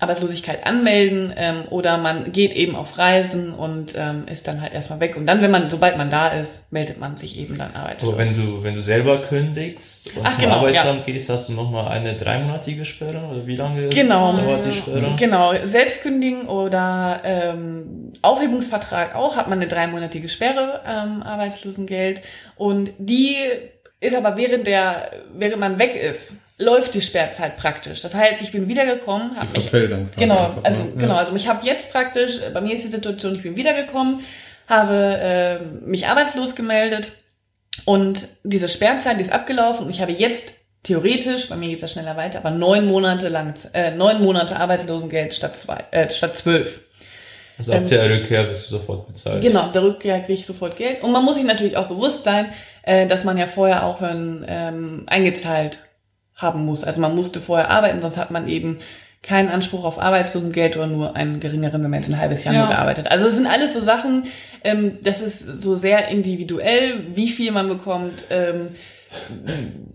Arbeitslosigkeit 0.00 0.66
anmelden 0.66 1.32
ähm, 1.36 1.64
oder 1.70 1.96
man 1.96 2.30
geht 2.32 2.52
eben 2.52 2.76
auf 2.76 2.98
Reisen 2.98 3.54
und 3.54 3.94
ähm, 3.96 4.26
ist 4.30 4.46
dann 4.46 4.60
halt 4.60 4.74
erstmal 4.74 5.00
weg. 5.00 5.16
Und 5.16 5.24
dann, 5.26 5.40
wenn 5.40 5.50
man, 5.50 5.70
sobald 5.70 5.96
man 5.96 6.10
da 6.10 6.28
ist, 6.28 6.70
meldet 6.72 7.00
man 7.00 7.16
sich 7.16 7.38
eben 7.38 7.56
dann 7.56 7.74
arbeitslos. 7.74 8.12
Aber 8.12 8.22
wenn 8.22 8.36
du, 8.36 8.62
wenn 8.62 8.74
du 8.74 8.82
selber 8.82 9.22
kündigst 9.22 10.14
und 10.16 10.26
Ach, 10.26 10.32
zum 10.32 10.42
genau, 10.42 10.56
Arbeitsamt 10.56 11.06
gehst, 11.06 11.30
hast 11.30 11.48
du 11.48 11.54
nochmal 11.54 11.88
eine 11.88 12.14
dreimonatige 12.16 12.84
Sperre 12.84 13.26
oder 13.28 13.46
wie 13.46 13.56
lange 13.56 13.86
ist- 13.86 13.94
Genau. 13.94 14.32
dauert 14.36 14.64
die 14.66 14.72
Sperre? 14.72 15.14
Genau, 15.18 15.54
Selbstkündigen 15.64 16.46
oder 16.48 17.22
ähm, 17.24 18.12
Aufhebungsvertrag 18.20 19.14
auch, 19.14 19.36
hat 19.36 19.48
man 19.48 19.58
eine 19.58 19.68
dreimonatige 19.68 20.28
Sperre 20.28 20.82
ähm, 20.86 21.22
Arbeitslosengeld 21.22 22.20
und 22.56 22.90
die 22.98 23.36
ist 24.00 24.14
aber 24.14 24.36
während 24.36 24.66
der, 24.66 25.10
während 25.34 25.58
man 25.60 25.78
weg 25.78 25.96
ist, 25.96 26.36
läuft 26.58 26.94
die 26.94 27.00
Sperrzeit 27.00 27.56
praktisch. 27.56 28.00
Das 28.00 28.14
heißt, 28.14 28.42
ich 28.42 28.52
bin 28.52 28.68
wiedergekommen, 28.68 29.36
habe 29.36 29.52
mich 29.52 29.70
dann 29.70 30.10
Genau, 30.16 30.46
einfach, 30.46 30.64
also 30.64 30.82
ne? 30.82 30.92
genau, 30.98 31.14
Ja. 31.14 31.20
also 31.20 31.36
ich 31.36 31.48
habe 31.48 31.64
jetzt 31.64 31.92
praktisch, 31.92 32.40
bei 32.52 32.60
mir 32.60 32.74
ist 32.74 32.84
die 32.84 32.88
Situation, 32.90 33.36
ich 33.36 33.42
bin 33.42 33.56
wiedergekommen, 33.56 34.20
habe 34.66 35.18
äh, 35.20 35.58
mich 35.86 36.08
arbeitslos 36.08 36.56
gemeldet 36.56 37.12
und 37.84 38.26
diese 38.42 38.68
Sperrzeit 38.68 39.16
die 39.18 39.22
ist 39.22 39.32
abgelaufen 39.32 39.86
und 39.86 39.90
ich 39.90 40.00
habe 40.00 40.12
jetzt 40.12 40.52
theoretisch, 40.82 41.48
bei 41.48 41.56
mir 41.56 41.68
geht 41.68 41.76
es 41.76 41.82
ja 41.82 41.88
schneller 41.88 42.16
weiter, 42.16 42.38
aber 42.38 42.50
neun 42.50 42.86
Monate 42.86 43.28
lang, 43.28 43.54
äh, 43.72 43.92
neun 43.92 44.20
Monate 44.20 44.56
Arbeitslosengeld 44.56 45.34
statt 45.34 45.56
zwei, 45.56 45.84
äh, 45.92 46.10
statt 46.10 46.36
zwölf. 46.36 46.80
Also 47.56 47.72
ab 47.72 47.86
der 47.86 48.08
Rückkehr 48.08 48.48
wirst 48.48 48.66
du 48.66 48.76
sofort 48.76 49.08
bezahlt. 49.08 49.42
Genau, 49.42 49.62
ab 49.62 49.72
der 49.72 49.82
Rückkehr 49.82 50.20
kriege 50.20 50.34
ich 50.34 50.46
sofort 50.46 50.76
Geld. 50.76 51.02
Und 51.02 51.10
man 51.10 51.24
muss 51.24 51.36
sich 51.36 51.44
natürlich 51.44 51.76
auch 51.76 51.88
bewusst 51.88 52.22
sein, 52.22 52.52
äh, 52.82 53.08
dass 53.08 53.24
man 53.24 53.36
ja 53.36 53.48
vorher 53.48 53.84
auch 53.84 54.00
ähm, 54.00 54.44
ähm, 54.46 55.04
eingezahlt 55.08 55.80
haben 56.38 56.64
muss. 56.64 56.84
Also 56.84 57.00
man 57.02 57.14
musste 57.14 57.40
vorher 57.40 57.70
arbeiten, 57.70 58.00
sonst 58.00 58.16
hat 58.16 58.30
man 58.30 58.48
eben 58.48 58.78
keinen 59.22 59.48
Anspruch 59.48 59.84
auf 59.84 60.00
Arbeitslosengeld 60.00 60.76
oder 60.76 60.86
nur 60.86 61.16
einen 61.16 61.40
geringeren, 61.40 61.82
wenn 61.82 61.90
man 61.90 62.00
jetzt 62.00 62.08
ein 62.08 62.18
halbes 62.20 62.44
Jahr 62.44 62.54
Ja. 62.54 62.60
nur 62.60 62.68
gearbeitet. 62.70 63.10
Also 63.10 63.26
es 63.26 63.34
sind 63.34 63.46
alles 63.46 63.74
so 63.74 63.82
Sachen, 63.82 64.24
ähm, 64.64 64.98
das 65.02 65.20
ist 65.20 65.40
so 65.40 65.74
sehr 65.74 66.08
individuell, 66.08 67.04
wie 67.14 67.28
viel 67.28 67.50
man 67.50 67.68
bekommt, 67.68 68.24
ähm, 68.30 68.70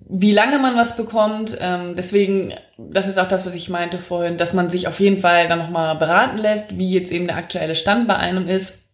wie 0.09 0.31
lange 0.31 0.59
man 0.59 0.75
was 0.75 0.97
bekommt. 0.97 1.57
Ähm, 1.61 1.95
deswegen, 1.95 2.53
das 2.77 3.07
ist 3.07 3.17
auch 3.17 3.27
das, 3.27 3.45
was 3.45 3.55
ich 3.55 3.69
meinte 3.69 3.99
vorhin, 3.99 4.37
dass 4.37 4.53
man 4.53 4.69
sich 4.69 4.87
auf 4.87 4.99
jeden 4.99 5.19
Fall 5.19 5.47
dann 5.47 5.59
nochmal 5.59 5.95
beraten 5.95 6.37
lässt, 6.37 6.77
wie 6.77 6.91
jetzt 6.91 7.11
eben 7.11 7.27
der 7.27 7.37
aktuelle 7.37 7.75
Stand 7.75 8.07
bei 8.07 8.17
einem 8.17 8.47
ist. 8.47 8.89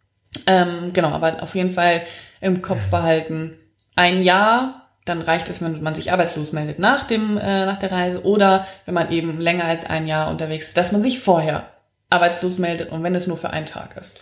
Ähm, 0.45 0.91
genau, 0.93 1.09
aber 1.09 1.41
auf 1.41 1.55
jeden 1.55 1.73
Fall 1.73 2.03
im 2.39 2.61
Kopf 2.61 2.87
behalten, 2.91 3.57
ein 3.95 4.21
Jahr, 4.21 4.78
dann 5.05 5.21
reicht 5.21 5.49
es, 5.49 5.61
wenn 5.61 5.81
man 5.81 5.95
sich 5.95 6.11
arbeitslos 6.11 6.51
meldet 6.51 6.77
nach 6.79 7.03
dem, 7.05 7.37
äh, 7.37 7.65
nach 7.65 7.79
der 7.79 7.91
Reise 7.91 8.23
oder 8.23 8.67
wenn 8.85 8.93
man 8.93 9.11
eben 9.11 9.39
länger 9.39 9.65
als 9.65 9.85
ein 9.85 10.07
Jahr 10.07 10.29
unterwegs 10.29 10.67
ist, 10.69 10.77
dass 10.77 10.91
man 10.91 11.01
sich 11.01 11.19
vorher 11.19 11.67
arbeitslos 12.09 12.57
meldet 12.59 12.91
und 12.91 13.03
wenn 13.03 13.15
es 13.15 13.27
nur 13.27 13.37
für 13.37 13.49
einen 13.51 13.65
Tag 13.65 13.95
ist. 13.97 14.19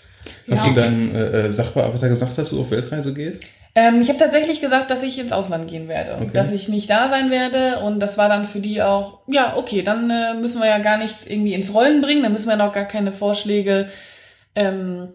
Hast 0.49 0.65
Ja. 0.65 0.69
du 0.73 0.75
deinem 0.81 1.15
äh, 1.15 1.19
äh, 1.47 1.51
Sachbearbeiter 1.51 2.09
gesagt, 2.09 2.37
dass 2.37 2.49
du 2.49 2.59
auf 2.61 2.71
Weltreise 2.71 3.13
gehst? 3.13 3.45
Ähm, 3.75 4.01
ich 4.01 4.09
habe 4.09 4.17
tatsächlich 4.19 4.59
gesagt, 4.59 4.89
dass 4.91 5.03
ich 5.03 5.19
ins 5.19 5.31
Ausland 5.31 5.69
gehen 5.69 5.87
werde, 5.87 6.15
Okay. 6.15 6.31
dass 6.33 6.51
ich 6.51 6.67
nicht 6.67 6.89
da 6.89 7.09
sein 7.09 7.29
werde 7.31 7.79
und 7.79 7.99
das 7.99 8.17
war 8.17 8.27
dann 8.27 8.45
für 8.45 8.59
die 8.59 8.81
auch, 8.81 9.19
ja, 9.27 9.55
okay, 9.55 9.83
dann 9.83 10.09
äh, 10.09 10.33
müssen 10.33 10.61
wir 10.61 10.67
ja 10.67 10.79
gar 10.79 10.97
nichts 10.97 11.27
irgendwie 11.27 11.53
ins 11.53 11.73
Rollen 11.73 12.01
bringen, 12.01 12.23
dann 12.23 12.33
müssen 12.33 12.49
wir 12.49 12.55
noch 12.57 12.71
gar 12.73 12.85
keine 12.85 13.11
Vorschläge 13.13 13.89
ähm, 14.55 15.09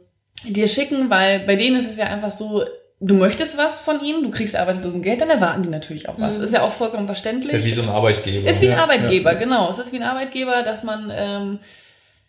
dir 0.44 0.68
schicken, 0.68 1.10
weil 1.10 1.40
bei 1.40 1.56
denen 1.56 1.76
ist 1.76 1.90
es 1.90 1.96
ja 1.98 2.06
einfach 2.06 2.30
so, 2.30 2.64
du 3.02 3.14
möchtest 3.14 3.58
was 3.58 3.80
von 3.80 4.02
ihnen, 4.02 4.22
du 4.22 4.30
kriegst 4.30 4.56
Arbeitslosengeld, 4.56 5.20
dann 5.20 5.30
erwarten 5.30 5.62
die 5.62 5.68
natürlich 5.68 6.08
auch 6.08 6.18
was. 6.18 6.38
Mhm. 6.38 6.44
Ist 6.44 6.54
ja 6.54 6.62
auch 6.62 6.72
vollkommen 6.72 7.04
ist 7.04 7.08
verständlich. 7.08 7.52
ja 7.52 7.64
wie 7.64 7.72
so 7.72 7.82
ein 7.82 7.88
Arbeitgeber. 7.88 8.48
Ist 8.48 8.62
wie 8.62 8.68
ein 8.68 8.76
Ja, 8.76 8.82
Arbeitgeber, 8.84 9.32
ja. 9.32 9.38
genau. 9.38 9.68
Es 9.70 9.78
ist 9.78 9.92
wie 9.92 9.96
ein 9.96 10.02
Arbeitgeber, 10.04 10.62
dass 10.62 10.84
man 10.84 11.12
ähm, 11.14 11.58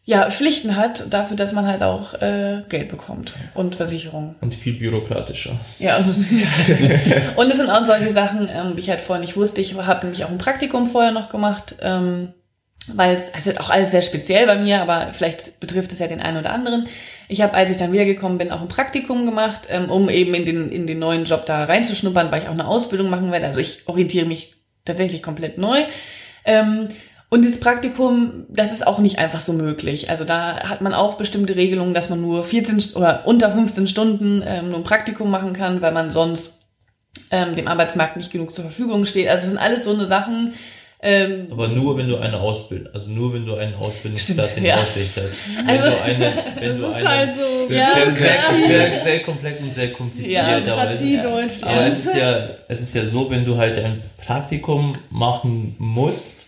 ja, 0.06 0.30
Pflichten 0.30 0.76
hat, 0.76 1.06
dafür, 1.14 1.38
dass 1.38 1.54
man 1.54 1.66
halt 1.66 1.82
auch 1.82 2.16
äh, 2.16 2.64
Geld 2.68 2.90
bekommt 2.90 3.36
und 3.54 3.76
Versicherung. 3.76 4.36
Und 4.42 4.54
viel 4.54 4.74
bürokratischer. 4.74 5.52
Ja, 5.80 5.98
und 7.36 7.52
es 7.52 7.58
sind 7.58 7.70
auch 7.70 7.86
solche 7.86 8.12
Sachen, 8.12 8.50
ähm, 8.52 8.74
wie 8.76 8.82
ich 8.82 8.90
halt 8.90 9.00
vorhin 9.00 9.22
nicht 9.22 9.38
wusste. 9.38 9.62
Ich 9.62 9.76
habe 9.76 10.06
nämlich 10.06 10.26
auch 10.26 10.30
ein 10.30 10.38
Praktikum 10.40 10.88
vorher 10.88 11.12
noch 11.12 11.30
gemacht, 11.30 11.76
ähm, 11.82 12.34
weil 12.96 13.16
es 13.16 13.34
also 13.34 13.52
auch 13.60 13.70
alles 13.70 13.92
sehr 13.92 14.02
speziell 14.02 14.46
bei 14.46 14.58
mir, 14.58 14.82
aber 14.82 15.14
vielleicht 15.14 15.60
betrifft 15.60 15.92
es 15.92 16.00
ja 16.00 16.08
den 16.08 16.22
einen 16.22 16.38
oder 16.38 16.52
anderen. 16.52 16.88
Ich 17.28 17.42
habe, 17.42 17.54
als 17.54 17.72
ich 17.72 17.78
dann 17.78 17.92
wiedergekommen 17.92 18.38
bin, 18.38 18.52
auch 18.52 18.62
ein 18.62 18.68
Praktikum 18.68 19.26
gemacht, 19.26 19.68
ähm, 19.70 19.90
um 19.90 20.10
eben 20.10 20.34
in 20.34 20.46
den, 20.46 20.72
in 20.72 20.88
den 20.88 21.00
neuen 21.00 21.26
Job 21.26 21.46
da 21.46 21.64
reinzuschnuppern, 21.64 22.32
weil 22.32 22.42
ich 22.42 22.48
auch 22.48 22.54
eine 22.54 22.68
Ausbildung 22.68 23.10
machen 23.10 23.32
werde. 23.32 23.46
Also 23.46 23.60
ich 23.60 23.88
orientiere 23.88 24.26
mich 24.26 24.56
tatsächlich 24.86 25.24
komplett 25.24 25.58
neu. 25.58 25.84
Ähm, 26.46 26.90
und 27.30 27.42
dieses 27.42 27.60
Praktikum, 27.60 28.46
das 28.50 28.72
ist 28.72 28.86
auch 28.86 29.00
nicht 29.00 29.18
einfach 29.18 29.42
so 29.42 29.54
möglich. 29.54 30.10
Also 30.10 30.24
da 30.24 30.70
hat 30.70 30.82
man 30.82 30.94
auch 30.94 31.16
bestimmte 31.16 31.56
Regelungen, 31.56 31.96
dass 31.96 32.10
man 32.10 32.22
nur 32.22 32.44
14 32.44 32.94
oder 32.96 33.26
unter 33.26 33.52
15 33.52 33.88
Stunden 33.88 34.44
ähm, 34.46 34.70
nur 34.70 34.78
ein 34.78 34.84
Praktikum 34.84 35.32
machen 35.32 35.54
kann, 35.54 35.82
weil 35.82 35.94
man 35.94 36.12
sonst 36.12 36.62
ähm, 37.32 37.56
dem 37.56 37.68
Arbeitsmarkt 37.68 38.18
nicht 38.18 38.32
genug 38.32 38.54
zur 38.54 38.66
Verfügung 38.66 39.06
steht. 39.06 39.30
Also 39.30 39.46
es 39.46 39.50
sind 39.50 39.58
alles 39.58 39.84
so 39.84 39.94
eine 39.94 40.06
Sachen. 40.06 40.54
Ähm, 41.06 41.48
Aber 41.52 41.68
nur 41.68 41.98
wenn 41.98 42.08
du 42.08 42.18
eine 42.18 42.40
Ausbildung, 42.40 42.94
also 42.94 43.10
nur 43.12 43.34
wenn 43.34 43.46
du 43.46 43.56
einen 43.56 43.76
Ausbildungsplatz 43.76 44.52
Stimmt, 44.52 44.58
in 44.66 44.70
ja. 44.70 44.76
Aussicht 44.78 45.12
hast. 45.22 45.38
Wenn 45.58 45.68
Also- 45.70 45.90
du 45.90 46.02
eine, 46.02 46.34
wenn 46.62 46.78
du 46.78 46.82
Das 46.84 46.92
ist 46.92 46.96
eine, 47.06 47.10
halt 47.10 47.30
so 47.38 47.68
Sehr- 47.68 47.78
Ja, 47.78 47.94
sehr, 47.94 48.14
sehr, 48.14 48.62
sehr, 48.90 49.00
sehr, 49.00 49.20
komplex 49.20 49.60
und 49.62 49.74
sehr 49.74 49.92
kompliziert. 49.92 50.34
Ja, 50.34 50.74
aber 50.74 50.90
es 50.92 51.02
ist, 51.02 51.20
aber 51.26 51.86
es 51.88 52.06
ist 52.06 52.16
ja, 52.16 52.38
es 52.70 52.82
ist 52.82 52.94
ja 52.96 53.04
so, 53.04 53.30
wenn 53.30 53.44
du 53.46 53.58
halt 53.58 53.78
ein 53.84 54.02
Praktikum 54.26 54.96
machen 55.10 55.76
musst 55.78 56.46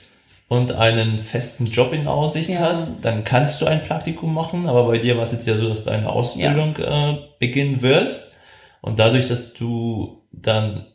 und 0.48 0.72
einen 0.72 1.20
festen 1.20 1.66
Job 1.66 1.92
in 1.92 2.08
Aussicht 2.08 2.50
Ja. 2.50 2.60
hast, 2.60 3.04
dann 3.04 3.24
kannst 3.26 3.62
du 3.62 3.66
ein 3.66 3.84
Praktikum 3.84 4.34
machen. 4.34 4.68
Aber 4.68 4.84
bei 4.88 5.00
dir 5.00 5.18
war 5.18 5.24
es 5.24 5.32
jetzt 5.34 5.48
ja 5.48 5.58
so, 5.58 5.68
dass 5.68 5.84
du 5.84 5.90
eine 5.92 6.10
Ausbildung 6.10 6.78
äh, 6.78 7.18
beginnen 7.40 7.82
wirst. 7.82 8.36
Und 8.82 9.00
dadurch, 9.00 9.28
dass 9.28 9.54
du 9.54 10.22
dann 10.32 10.86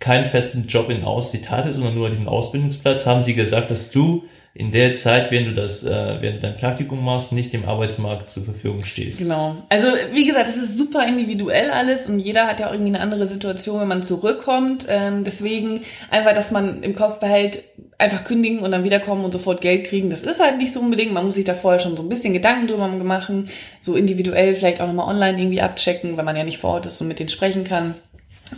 keinen 0.00 0.24
festen 0.24 0.66
Job 0.66 0.90
in 0.90 1.04
Aussicht 1.04 1.50
hattest, 1.50 1.76
sondern 1.76 1.94
nur 1.94 2.10
diesen 2.10 2.28
Ausbildungsplatz, 2.28 3.06
haben 3.06 3.20
sie 3.20 3.34
gesagt, 3.34 3.70
dass 3.70 3.90
du 3.90 4.24
in 4.52 4.72
der 4.72 4.94
Zeit, 4.94 5.30
während 5.30 5.48
du 5.48 5.52
das, 5.52 5.84
äh, 5.84 6.16
während 6.20 6.42
dein 6.42 6.56
Praktikum 6.56 7.04
machst, 7.04 7.32
nicht 7.32 7.52
dem 7.52 7.64
Arbeitsmarkt 7.68 8.30
zur 8.30 8.42
Verfügung 8.42 8.84
stehst. 8.84 9.18
Genau. 9.18 9.54
Also 9.68 9.86
wie 10.12 10.26
gesagt, 10.26 10.48
es 10.48 10.56
ist 10.56 10.76
super 10.76 11.06
individuell 11.06 11.70
alles 11.70 12.08
und 12.08 12.18
jeder 12.18 12.48
hat 12.48 12.58
ja 12.58 12.66
auch 12.66 12.72
irgendwie 12.72 12.94
eine 12.94 13.00
andere 13.00 13.28
Situation, 13.28 13.80
wenn 13.80 13.88
man 13.88 14.02
zurückkommt. 14.02 14.86
Ähm, 14.88 15.22
deswegen 15.22 15.82
einfach, 16.10 16.34
dass 16.34 16.50
man 16.50 16.82
im 16.82 16.96
Kopf 16.96 17.20
behält, 17.20 17.62
einfach 17.96 18.24
kündigen 18.24 18.60
und 18.60 18.72
dann 18.72 18.82
wiederkommen 18.82 19.24
und 19.24 19.32
sofort 19.32 19.60
Geld 19.60 19.86
kriegen. 19.86 20.10
Das 20.10 20.22
ist 20.22 20.40
halt 20.40 20.58
nicht 20.58 20.72
so 20.72 20.80
unbedingt. 20.80 21.12
Man 21.12 21.26
muss 21.26 21.36
sich 21.36 21.44
da 21.44 21.54
vorher 21.54 21.78
schon 21.78 21.96
so 21.96 22.02
ein 22.02 22.08
bisschen 22.08 22.32
Gedanken 22.32 22.66
drüber 22.66 22.88
machen, 22.88 23.50
so 23.80 23.94
individuell 23.94 24.56
vielleicht 24.56 24.80
auch 24.80 24.86
nochmal 24.88 25.14
online 25.14 25.38
irgendwie 25.38 25.60
abchecken, 25.60 26.16
wenn 26.16 26.24
man 26.24 26.36
ja 26.36 26.42
nicht 26.42 26.58
vor 26.58 26.70
Ort 26.70 26.86
ist 26.86 27.00
und 27.00 27.06
mit 27.06 27.20
denen 27.20 27.28
sprechen 27.28 27.62
kann, 27.62 27.94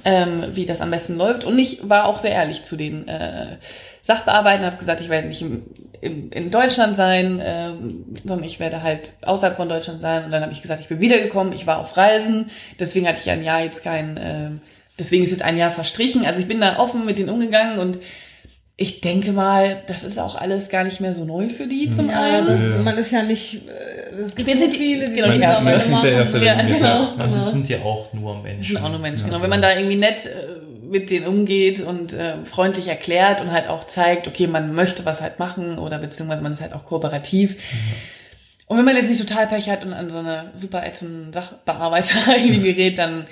ähm, 0.05 0.45
wie 0.55 0.67
das 0.67 0.81
am 0.81 0.91
besten 0.91 1.17
läuft. 1.17 1.45
Und 1.45 1.59
ich 1.59 1.89
war 1.89 2.07
auch 2.07 2.19
sehr 2.19 2.33
ehrlich 2.33 2.63
zu 2.63 2.77
den 2.77 3.09
äh, 3.09 3.57
Sachbearbeitern, 4.03 4.67
habe 4.67 4.77
gesagt, 4.77 5.01
ich 5.01 5.09
werde 5.09 5.29
nicht 5.29 5.43
im, 5.43 5.63
im, 6.01 6.33
in 6.33 6.51
Deutschland 6.51 6.97
sein, 6.97 7.41
ähm, 7.45 8.05
sondern 8.25 8.45
ich 8.45 8.61
werde 8.61 8.83
halt 8.83 9.15
außerhalb 9.23 9.57
von 9.57 9.69
Deutschland 9.69 10.01
sein. 10.01 10.25
Und 10.25 10.33
dann 10.33 10.43
habe 10.43 10.53
ich 10.53 10.63
gesagt, 10.63 10.81
ich 10.81 10.89
bin 10.89 11.01
wiedergekommen, 11.01 11.53
ich 11.53 11.67
war 11.67 11.79
auf 11.79 11.97
Reisen, 11.97 12.51
deswegen 12.79 13.07
hatte 13.07 13.21
ich 13.21 13.31
ein 13.31 13.45
Jahr 13.45 13.63
jetzt 13.63 13.85
kein, 13.85 14.19
ähm, 14.21 14.61
deswegen 14.99 15.25
ist 15.25 15.31
jetzt 15.31 15.43
ein 15.45 15.57
Jahr 15.57 15.71
verstrichen. 15.71 16.27
Also 16.27 16.41
ich 16.41 16.49
bin 16.49 16.61
da 16.61 16.79
offen 16.79 17.05
mit 17.05 17.19
denen 17.19 17.31
umgegangen 17.31 17.79
und 17.79 17.99
ich 18.77 19.01
denke 19.01 19.33
mal, 19.33 19.83
das 19.87 20.03
ist 20.03 20.19
auch 20.19 20.35
alles 20.35 20.69
gar 20.69 20.83
nicht 20.85 21.01
mehr 21.01 21.15
so 21.15 21.25
neu 21.25 21.49
für 21.51 21.67
die 21.67 21.91
zum 21.91 22.09
Ja, 22.11 22.21
einen. 22.23 22.47
das, 22.47 22.63
Ja. 22.63 22.83
man 22.83 22.97
ist 22.99 23.11
ja 23.13 23.23
nicht, 23.23 23.69
äh, 23.69 24.15
es 24.21 24.35
gibt 24.35 24.51
so 24.51 24.69
viele, 24.71 25.11
die 25.11 25.17
genau, 25.17 25.29
das 25.29 25.37
die 25.37 25.43
Erste. 25.43 25.65
Man 25.65 25.75
nicht 25.75 25.87
der 25.89 25.93
machen. 25.93 26.09
Erste, 26.19 26.45
Ja, 26.45 26.63
genau. 26.63 27.13
Und 27.13 27.35
das 27.35 27.53
sind 27.53 27.69
ja 27.69 27.79
auch 27.83 28.13
nur 28.13 28.43
Menschen. 28.43 28.75
sind 28.77 28.85
auch 28.85 28.91
nur 28.91 28.99
Menschen, 28.99 29.27
genau. 29.29 29.43
Wenn 29.43 29.51
man 29.51 29.63
da 29.63 29.77
irgendwie 29.77 29.97
nett 29.97 30.27
äh, 30.27 30.61
mit 30.91 31.11
denen 31.11 31.27
umgeht 31.27 31.81
und 31.81 32.13
äh, 32.13 32.45
freundlich 32.45 32.89
erklärt 32.89 33.41
und 33.41 33.51
halt 33.53 33.69
auch 33.69 33.87
zeigt, 33.87 34.27
okay, 34.27 34.47
man 34.47 34.75
möchte 34.75 35.05
was 35.05 35.21
halt 35.23 35.39
machen 35.39 35.79
oder 35.79 35.99
beziehungsweise 35.99 36.43
man 36.43 36.53
ist 36.53 36.61
halt 36.61 36.73
auch 36.75 36.85
kooperativ. 36.85 37.57
Und 38.67 38.79
wenn 38.79 38.85
man 38.85 38.97
jetzt 38.97 39.09
nicht 39.11 39.21
total 39.27 39.47
Pech 39.47 39.69
hat 39.71 39.85
und 39.85 39.93
an 39.93 40.09
so 40.11 40.19
eine 40.19 40.51
super 40.55 40.85
ätzenden 40.85 41.33
Sachbearbeiter 41.33 42.17
irgendwie 42.37 42.73
gerät, 42.75 42.99
dann 42.99 43.27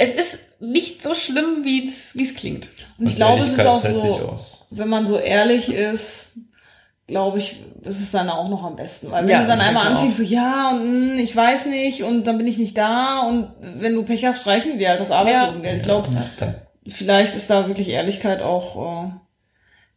es 0.00 0.14
ist 0.14 0.38
nicht 0.60 1.02
so 1.02 1.14
schlimm, 1.14 1.62
wie 1.62 1.88
es 1.88 2.34
klingt. 2.34 2.70
Und 2.98 3.06
ich 3.06 3.16
glaube, 3.16 3.42
es 3.42 3.52
ist 3.52 3.66
auch 3.66 3.82
so, 3.82 4.34
wenn 4.70 4.88
man 4.88 5.06
so 5.06 5.18
ehrlich 5.18 5.70
ist, 5.70 6.32
glaube 7.06 7.36
ich, 7.38 7.62
ist 7.82 8.00
es 8.00 8.10
dann 8.10 8.30
auch 8.30 8.48
noch 8.48 8.64
am 8.64 8.76
besten. 8.76 9.10
Weil 9.10 9.24
wenn 9.24 9.30
Ja, 9.30 9.42
du 9.42 9.48
dann 9.48 9.60
einmal 9.60 9.86
auch. 9.86 9.90
anfängst, 9.90 10.16
so, 10.18 10.22
ja, 10.22 10.70
und 10.70 11.14
mh, 11.14 11.20
ich 11.20 11.36
weiß 11.36 11.66
nicht, 11.66 12.02
und 12.02 12.26
dann 12.26 12.38
bin 12.38 12.46
ich 12.46 12.56
nicht 12.56 12.78
da, 12.78 13.20
und 13.28 13.50
wenn 13.76 13.94
du 13.94 14.02
Pech 14.04 14.24
hast, 14.24 14.40
streichen 14.40 14.72
die 14.72 14.78
dir 14.78 14.90
halt 14.90 15.00
das 15.00 15.10
Arbeitslosengeld. 15.10 15.76
Ich 15.78 15.82
glaube, 15.82 16.08
Dann, 16.38 16.54
vielleicht 16.88 17.34
ist 17.34 17.50
da 17.50 17.66
wirklich 17.66 17.88
Ehrlichkeit 17.90 18.42
auch 18.42 19.04
äh, 19.06 19.10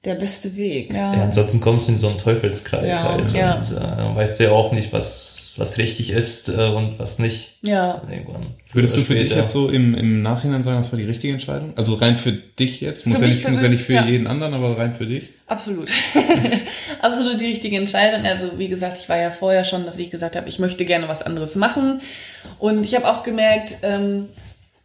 der 0.05 0.15
beste 0.15 0.55
Weg. 0.57 0.93
ja, 0.93 1.11
ansonsten 1.11 1.61
kommst 1.61 1.87
du 1.87 1.93
in 1.93 1.97
so 1.97 2.09
einen 2.09 2.17
Teufelskreis 2.17 2.87
Ja, 2.87 3.03
halt. 3.03 3.31
ja. 3.31 3.55
Und 3.55 3.71
äh, 3.71 3.79
dann 3.97 4.15
weißt 4.15 4.39
du 4.39 4.43
ja 4.45 4.51
auch 4.51 4.73
nicht, 4.73 4.91
was, 4.91 5.53
was 5.57 5.77
richtig 5.77 6.09
ist 6.09 6.49
äh, 6.49 6.67
und 6.69 6.99
was 6.99 7.19
nicht. 7.19 7.59
Ja. 7.61 8.01
Irgendwann. 8.11 8.47
Würdest 8.73 8.97
du 8.97 9.01
für 9.01 9.13
oder 9.13 9.21
dich 9.21 9.29
später. 9.29 9.43
jetzt 9.43 9.53
so 9.53 9.69
im, 9.69 9.95
im 9.95 10.21
Nachhinein 10.21 10.61
sagen, 10.63 10.77
das 10.77 10.91
war 10.91 10.99
die 10.99 11.05
richtige 11.05 11.31
Entscheidung? 11.31 11.71
Also 11.77 11.93
rein 11.93 12.17
für 12.17 12.33
dich 12.33 12.81
jetzt? 12.81 13.05
Muss, 13.07 13.19
Für 13.19 13.23
ja 13.25 13.27
mich 13.29 13.37
nicht, 13.37 13.49
muss 13.49 13.61
ja 13.61 13.69
nicht 13.69 13.83
für 13.83 13.93
ja. 13.93 14.05
jeden 14.05 14.27
anderen, 14.27 14.53
aber 14.53 14.77
rein 14.77 14.93
für 14.93 15.05
dich? 15.05 15.29
Absolut. 15.47 15.89
Absolut 17.01 17.39
die 17.39 17.45
richtige 17.45 17.77
Entscheidung. 17.77 18.25
Also 18.25 18.57
wie 18.57 18.67
gesagt, 18.67 18.97
ich 18.99 19.07
war 19.07 19.17
ja 19.17 19.31
vorher 19.31 19.63
schon, 19.63 19.85
dass 19.85 19.97
ich 19.99 20.11
gesagt 20.11 20.35
habe, 20.35 20.49
ich 20.49 20.59
möchte 20.59 20.83
gerne 20.85 21.07
was 21.07 21.21
anderes 21.21 21.55
machen. 21.55 22.01
Und 22.59 22.83
ich 22.85 22.95
habe 22.95 23.07
auch 23.09 23.23
gemerkt, 23.23 23.75
ähm, 23.83 24.25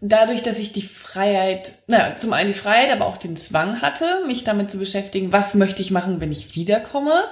dadurch, 0.00 0.42
dass 0.42 0.58
ich 0.58 0.72
die 0.72 0.82
Freiheit, 0.82 1.72
naja, 1.86 2.16
zum 2.16 2.32
einen 2.32 2.48
die 2.48 2.58
Freiheit, 2.58 2.92
aber 2.92 3.06
auch 3.06 3.16
den 3.16 3.36
Zwang 3.36 3.82
hatte, 3.82 4.22
mich 4.26 4.44
damit 4.44 4.70
zu 4.70 4.78
beschäftigen, 4.78 5.32
was 5.32 5.54
möchte 5.54 5.82
ich 5.82 5.90
machen, 5.90 6.20
wenn 6.20 6.32
ich 6.32 6.54
wiederkomme. 6.54 7.24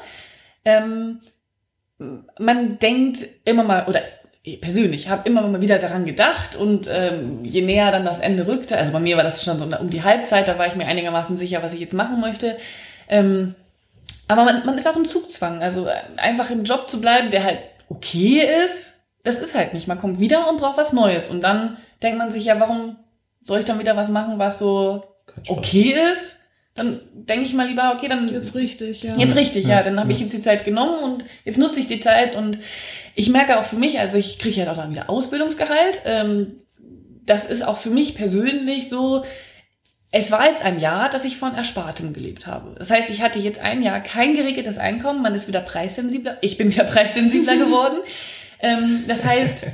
Ähm, 0.65 1.21
man 2.39 2.79
denkt 2.79 3.25
immer 3.45 3.63
mal, 3.63 3.87
oder 3.87 4.01
ich 4.43 4.61
persönlich 4.61 5.09
habe 5.09 5.29
immer 5.29 5.43
mal 5.43 5.61
wieder 5.61 5.79
daran 5.79 6.05
gedacht 6.05 6.55
und 6.55 6.89
ähm, 6.91 7.45
je 7.45 7.63
näher 7.63 7.91
dann 7.91 8.05
das 8.05 8.21
Ende 8.21 8.47
rückte, 8.47 8.77
also 8.77 8.93
bei 8.93 9.01
mir 9.01 9.17
war 9.17 9.25
das 9.25 9.43
schon 9.43 9.59
so 9.59 9.65
um 9.65 9.91
die 9.91 10.05
Halbzeit, 10.05 10.47
da 10.47 10.59
war 10.59 10.67
ich 10.67 10.77
mir 10.77 10.87
einigermaßen 10.87 11.37
sicher, 11.37 11.63
was 11.63 11.73
ich 11.73 11.81
jetzt 11.81 11.95
machen 11.95 12.21
möchte. 12.21 12.57
Ähm, 13.09 13.55
aber 14.29 14.45
man, 14.45 14.67
man 14.67 14.77
ist 14.77 14.87
auch 14.89 14.97
im 14.97 15.05
Zugzwang, 15.05 15.63
also 15.63 15.89
einfach 16.17 16.51
im 16.51 16.65
Job 16.65 16.91
zu 16.91 17.01
bleiben, 17.01 17.31
der 17.31 17.45
halt 17.45 17.61
okay 17.89 18.43
ist, 18.65 18.95
das 19.23 19.39
ist 19.39 19.55
halt 19.55 19.75
nicht. 19.75 19.89
Man 19.89 19.99
kommt 19.99 20.21
wieder 20.21 20.49
und 20.49 20.59
braucht 20.59 20.77
was 20.77 20.93
Neues 20.93 21.29
und 21.29 21.43
dann 21.43 21.77
denkt 22.03 22.19
man 22.19 22.31
sich 22.31 22.45
ja, 22.45 22.61
warum 22.61 22.97
soll 23.43 23.61
ich 23.61 23.65
dann 23.65 23.79
wieder 23.79 23.97
was 23.97 24.09
machen, 24.09 24.39
was 24.39 24.59
so 24.59 25.05
okay 25.49 25.95
ist? 26.13 26.37
Dann 26.77 27.01
denke 27.15 27.47
ich 27.47 27.55
mal 27.55 27.67
lieber, 27.67 27.95
okay, 27.97 28.07
dann 28.07 28.29
Jetzt 28.29 28.55
richtig, 28.55 29.03
ja. 29.03 29.17
Jetzt 29.17 29.35
richtig, 29.35 29.67
ja. 29.67 29.79
Ja, 29.79 29.83
Dann 29.83 29.99
habe 29.99 30.13
ich 30.13 30.21
jetzt 30.21 30.35
die 30.35 30.43
Zeit 30.43 30.65
genommen 30.65 30.99
und 31.03 31.25
jetzt 31.45 31.57
nutze 31.57 31.81
ich 31.81 31.87
die 31.87 32.01
Zeit 32.01 32.37
und 32.37 32.59
ich 33.15 33.31
merke 33.31 33.59
auch 33.59 33.65
für 33.65 33.77
mich, 33.77 33.99
also 33.99 34.19
ich 34.19 34.39
kriege 34.39 34.61
ja 34.61 34.71
auch 34.71 34.77
dann 34.77 34.91
wieder 34.91 35.09
Ausbildungsgehalt. 35.09 36.03
Ähm, 36.05 36.57
das 37.25 37.47
ist 37.47 37.67
auch 37.67 37.79
für 37.79 37.89
mich 37.89 38.15
persönlich 38.15 38.91
so. 38.91 39.25
Es 40.13 40.31
war 40.31 40.47
jetzt 40.47 40.63
ein 40.63 40.79
Jahr, 40.79 41.09
dass 41.09 41.25
ich 41.25 41.39
von 41.39 41.55
Erspartem 41.55 42.13
gelebt 42.13 42.47
habe. 42.47 42.75
Das 42.79 42.91
heißt, 42.91 43.11
ich 43.11 43.23
hatte 43.23 43.39
jetzt 43.39 43.61
ein 43.61 43.83
Jahr 43.83 44.01
kein 44.01 44.35
geregeltes 44.35 44.77
Einkommen, 44.77 45.23
man 45.23 45.35
ist 45.35 45.49
wieder 45.49 45.61
preissensibler. 45.61 46.37
Ich 46.43 46.59
bin 46.59 46.71
wieder 46.71 46.85
preissensibler 46.85 47.57
geworden. 47.57 47.99
Ähm, 48.61 49.05
das 49.09 49.25
heißt, 49.25 49.65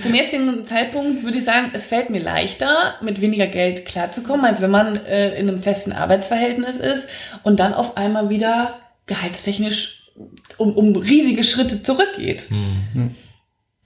zum 0.00 0.14
jetzigen 0.14 0.64
Zeitpunkt 0.66 1.22
würde 1.22 1.38
ich 1.38 1.44
sagen, 1.44 1.70
es 1.72 1.86
fällt 1.86 2.10
mir 2.10 2.20
leichter, 2.20 2.94
mit 3.00 3.20
weniger 3.20 3.46
Geld 3.46 3.84
klarzukommen, 3.86 4.44
als 4.44 4.60
wenn 4.60 4.70
man 4.70 4.96
äh, 5.06 5.38
in 5.38 5.48
einem 5.48 5.62
festen 5.62 5.92
Arbeitsverhältnis 5.92 6.76
ist 6.76 7.08
und 7.44 7.60
dann 7.60 7.74
auf 7.74 7.96
einmal 7.96 8.30
wieder 8.30 8.78
gehaltstechnisch 9.06 10.10
um, 10.58 10.76
um 10.76 10.96
riesige 10.96 11.44
Schritte 11.44 11.82
zurückgeht. 11.82 12.50
Hm. 12.50 13.14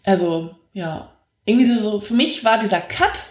Also, 0.04 0.54
ja, 0.72 1.12
irgendwie 1.44 1.66
so, 1.66 1.78
so, 1.78 2.00
für 2.00 2.14
mich 2.14 2.44
war 2.44 2.58
dieser 2.58 2.80
Cut 2.80 3.26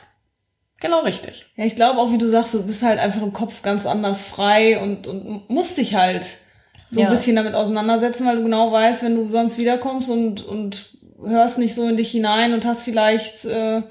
genau 0.79 1.01
richtig. 1.01 1.45
Ja, 1.55 1.65
ich 1.65 1.75
glaube 1.75 1.99
auch, 1.99 2.11
wie 2.11 2.17
du 2.17 2.27
sagst, 2.29 2.53
du 2.53 2.65
bist 2.65 2.83
halt 2.83 2.99
einfach 2.99 3.21
im 3.21 3.33
Kopf 3.33 3.61
ganz 3.63 3.85
anders 3.85 4.25
frei 4.25 4.79
und, 4.81 5.07
und 5.07 5.49
musst 5.49 5.77
dich 5.77 5.95
halt 5.95 6.25
so 6.89 6.99
Ja. 7.01 7.07
ein 7.07 7.11
bisschen 7.11 7.35
damit 7.35 7.53
auseinandersetzen, 7.55 8.25
weil 8.27 8.37
du 8.37 8.43
genau 8.43 8.71
weißt, 8.71 9.03
wenn 9.03 9.15
du 9.15 9.27
sonst 9.29 9.57
wiederkommst 9.57 10.09
und, 10.09 10.45
und 10.45 10.89
hörst 11.25 11.57
nicht 11.59 11.75
so 11.75 11.87
in 11.87 11.97
dich 11.97 12.11
hinein 12.11 12.53
und 12.53 12.65
hast 12.65 12.83
vielleicht 12.83 13.45
äh, 13.45 13.81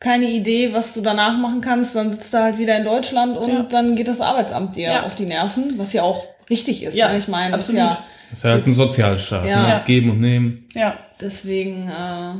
keine 0.00 0.26
Idee, 0.30 0.72
was 0.72 0.94
du 0.94 1.00
danach 1.00 1.36
machen 1.36 1.60
kannst, 1.60 1.96
dann 1.96 2.12
sitzt 2.12 2.32
du 2.32 2.38
halt 2.38 2.58
wieder 2.58 2.76
in 2.76 2.84
Deutschland 2.84 3.36
und 3.36 3.50
Ja. 3.50 3.62
dann 3.64 3.96
geht 3.96 4.08
das 4.08 4.20
Arbeitsamt 4.20 4.76
dir 4.76 4.90
Ja. 4.90 5.02
auf 5.04 5.14
die 5.16 5.26
Nerven, 5.26 5.74
was 5.78 5.92
ja 5.92 6.02
auch 6.02 6.24
richtig 6.48 6.82
ist. 6.84 6.94
Ja, 6.96 7.08
ne? 7.10 7.18
Ich 7.18 7.28
meine, 7.28 7.56
das 7.56 7.68
ist 7.68 7.76
absolut. 7.76 7.92
ja 7.92 8.04
Das 8.30 8.38
ist 8.40 8.44
halt 8.44 8.66
ein 8.66 8.72
Sozialstaat. 8.72 9.44
Ja. 9.46 9.62
Ne? 9.62 9.68
Ja. 9.68 9.78
Geben 9.80 10.10
und 10.10 10.20
nehmen. 10.20 10.68
Ja. 10.74 10.98
Deswegen, 11.20 11.88
äh, 11.88 12.34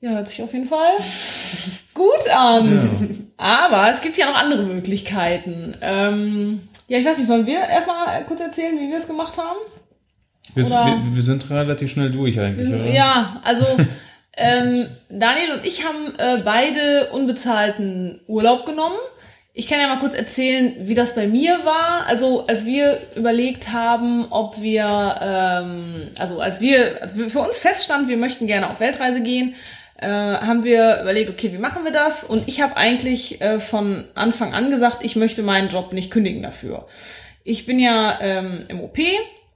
ja, 0.00 0.10
hört 0.10 0.28
sich 0.28 0.42
auf 0.42 0.52
jeden 0.52 0.66
Fall 0.66 0.96
gut 1.94 2.28
an. 2.34 3.30
Aber 3.36 3.90
es 3.90 4.00
gibt 4.00 4.16
ja 4.16 4.26
noch 4.26 4.36
andere 4.36 4.62
Möglichkeiten. 4.64 5.76
Ähm, 5.80 6.60
ja, 6.88 6.98
ich 6.98 7.04
weiß 7.04 7.18
nicht, 7.18 7.26
sollen 7.28 7.46
wir 7.46 7.60
erstmal 7.60 8.24
kurz 8.26 8.40
erzählen, 8.40 8.78
wie 8.80 8.88
wir 8.90 8.96
es 8.98 9.06
gemacht 9.06 9.38
haben? 9.38 9.58
Wir, 10.58 11.02
wir, 11.04 11.14
wir 11.14 11.22
sind 11.22 11.48
relativ 11.50 11.90
schnell 11.90 12.10
durch 12.10 12.38
eigentlich, 12.38 12.68
oder? 12.68 12.86
Ja, 12.86 13.40
also 13.44 13.64
ähm, 14.36 14.86
Daniel 15.08 15.52
und 15.52 15.66
ich 15.66 15.84
haben 15.84 16.14
äh, 16.18 16.42
beide 16.44 17.10
unbezahlten 17.12 18.20
Urlaub 18.26 18.66
genommen. 18.66 18.98
Ich 19.54 19.66
kann 19.66 19.80
ja 19.80 19.88
mal 19.88 19.98
kurz 19.98 20.14
erzählen, 20.14 20.74
wie 20.82 20.94
das 20.94 21.16
bei 21.16 21.26
mir 21.26 21.58
war. 21.64 22.06
Also 22.06 22.46
als 22.46 22.64
wir 22.64 22.98
überlegt 23.16 23.72
haben, 23.72 24.26
ob 24.30 24.60
wir, 24.62 25.16
ähm, 25.20 26.08
also 26.18 26.40
als 26.40 26.60
wir, 26.60 27.02
als 27.02 27.18
wir 27.18 27.28
für 27.28 27.40
uns 27.40 27.58
feststand, 27.58 28.08
wir 28.08 28.16
möchten 28.16 28.46
gerne 28.46 28.70
auf 28.70 28.78
Weltreise 28.78 29.20
gehen, 29.20 29.56
äh, 30.00 30.06
haben 30.06 30.62
wir 30.62 31.00
überlegt, 31.00 31.30
okay, 31.30 31.52
wie 31.52 31.58
machen 31.58 31.84
wir 31.84 31.90
das? 31.90 32.22
Und 32.22 32.46
ich 32.46 32.60
habe 32.60 32.76
eigentlich 32.76 33.40
äh, 33.40 33.58
von 33.58 34.04
Anfang 34.14 34.54
an 34.54 34.70
gesagt, 34.70 34.98
ich 35.02 35.16
möchte 35.16 35.42
meinen 35.42 35.68
Job 35.68 35.92
nicht 35.92 36.12
kündigen 36.12 36.40
dafür. 36.40 36.86
Ich 37.42 37.66
bin 37.66 37.80
ja 37.80 38.18
ähm, 38.20 38.60
im 38.68 38.80
OP 38.80 38.98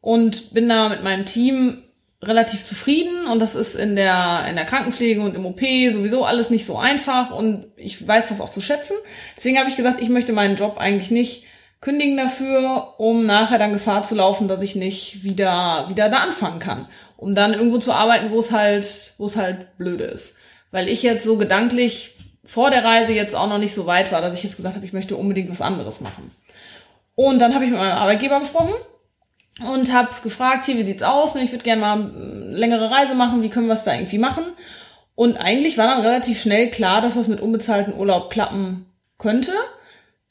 und 0.02 0.52
bin 0.52 0.68
da 0.68 0.90
mit 0.90 1.02
meinem 1.02 1.24
Team 1.24 1.84
relativ 2.22 2.64
zufrieden 2.64 3.26
und 3.26 3.38
das 3.38 3.54
ist 3.54 3.74
in 3.74 3.96
der, 3.96 4.44
in 4.48 4.56
der 4.56 4.64
Krankenpflege 4.64 5.22
und 5.22 5.34
im 5.34 5.46
OP 5.46 5.60
sowieso 5.92 6.24
alles 6.24 6.50
nicht 6.50 6.66
so 6.66 6.76
einfach 6.76 7.30
und 7.30 7.66
ich 7.76 8.06
weiß 8.06 8.28
das 8.28 8.40
auch 8.40 8.50
zu 8.50 8.60
schätzen. 8.60 8.94
Deswegen 9.36 9.58
habe 9.58 9.70
ich 9.70 9.76
gesagt, 9.76 10.00
ich 10.00 10.08
möchte 10.08 10.32
meinen 10.32 10.56
Job 10.56 10.76
eigentlich 10.78 11.10
nicht 11.10 11.44
kündigen 11.80 12.16
dafür, 12.16 12.94
um 12.98 13.26
nachher 13.26 13.58
dann 13.58 13.72
Gefahr 13.72 14.02
zu 14.02 14.14
laufen, 14.14 14.46
dass 14.46 14.62
ich 14.62 14.76
nicht 14.76 15.24
wieder, 15.24 15.86
wieder 15.88 16.08
da 16.08 16.18
anfangen 16.18 16.60
kann. 16.60 16.86
Um 17.16 17.34
dann 17.34 17.54
irgendwo 17.54 17.78
zu 17.78 17.92
arbeiten, 17.92 18.30
wo 18.30 18.38
es 18.38 18.52
halt, 18.52 19.14
wo 19.18 19.26
es 19.26 19.36
halt 19.36 19.76
blöde 19.78 20.04
ist. 20.04 20.36
Weil 20.70 20.88
ich 20.88 21.02
jetzt 21.02 21.24
so 21.24 21.36
gedanklich 21.36 22.16
vor 22.44 22.70
der 22.70 22.84
Reise 22.84 23.12
jetzt 23.12 23.34
auch 23.34 23.48
noch 23.48 23.58
nicht 23.58 23.74
so 23.74 23.86
weit 23.86 24.12
war, 24.12 24.20
dass 24.20 24.36
ich 24.36 24.42
jetzt 24.44 24.56
gesagt 24.56 24.74
habe, 24.76 24.86
ich 24.86 24.92
möchte 24.92 25.16
unbedingt 25.16 25.50
was 25.50 25.62
anderes 25.62 26.00
machen. 26.00 26.30
Und 27.14 27.40
dann 27.40 27.54
habe 27.54 27.64
ich 27.64 27.70
mit 27.70 27.78
meinem 27.78 27.98
Arbeitgeber 27.98 28.40
gesprochen 28.40 28.74
und 29.60 29.92
habe 29.92 30.08
gefragt, 30.22 30.66
hier, 30.66 30.76
wie 30.78 30.82
sieht's 30.82 31.02
aus? 31.02 31.34
Ich 31.36 31.52
würde 31.52 31.64
gerne 31.64 31.80
mal 31.80 31.92
eine 31.94 32.56
längere 32.56 32.90
Reise 32.90 33.14
machen, 33.14 33.42
wie 33.42 33.50
können 33.50 33.66
wir 33.66 33.74
es 33.74 33.84
da 33.84 33.94
irgendwie 33.94 34.18
machen? 34.18 34.44
Und 35.14 35.36
eigentlich 35.36 35.76
war 35.78 35.86
dann 35.88 36.00
relativ 36.00 36.40
schnell 36.40 36.70
klar, 36.70 37.00
dass 37.02 37.14
das 37.14 37.28
mit 37.28 37.40
unbezahlten 37.40 37.94
Urlaub 37.94 38.30
klappen 38.30 38.86
könnte. 39.18 39.52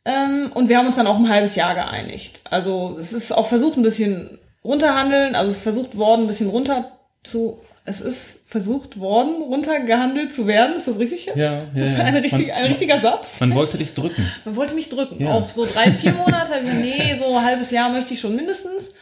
Ähm, 0.05 0.51
und 0.55 0.67
wir 0.69 0.77
haben 0.79 0.87
uns 0.87 0.95
dann 0.95 1.05
auch 1.07 1.17
ein 1.17 1.29
halbes 1.29 1.55
Jahr 1.55 1.75
geeinigt. 1.75 2.41
Also 2.49 2.95
es 2.99 3.13
ist 3.13 3.31
auch 3.31 3.45
versucht 3.45 3.77
ein 3.77 3.83
bisschen 3.83 4.39
runterhandeln, 4.63 5.35
also 5.35 5.49
es 5.49 5.57
ist 5.57 5.63
versucht 5.63 5.97
worden, 5.97 6.21
ein 6.21 6.27
bisschen 6.27 6.49
runter 6.49 6.91
zu, 7.23 7.61
es 7.85 8.01
ist 8.01 8.39
versucht 8.47 8.99
worden, 8.99 9.35
runtergehandelt 9.43 10.33
zu 10.33 10.47
werden. 10.47 10.75
Ist 10.75 10.87
das 10.87 10.97
richtig? 10.97 11.27
jetzt? 11.27 11.37
Ja, 11.37 11.65
Das 11.73 11.87
ist 11.89 11.93
ja, 11.93 11.99
ja. 11.99 12.03
eine 12.05 12.23
richtig, 12.23 12.47
Man- 12.47 12.57
ein 12.57 12.65
richtiger 12.65 12.99
Satz. 12.99 13.39
Man 13.39 13.53
wollte 13.53 13.77
dich 13.77 13.93
drücken. 13.93 14.29
Man 14.45 14.55
wollte 14.55 14.73
mich 14.73 14.89
drücken. 14.89 15.21
Ja. 15.23 15.31
Auf 15.31 15.51
so 15.51 15.65
drei, 15.71 15.91
vier 15.91 16.13
Monate. 16.13 16.61
Nee, 16.63 17.15
so 17.17 17.37
ein 17.37 17.45
halbes 17.45 17.69
Jahr 17.69 17.89
möchte 17.91 18.13
ich 18.15 18.19
schon 18.19 18.35
mindestens. 18.35 18.93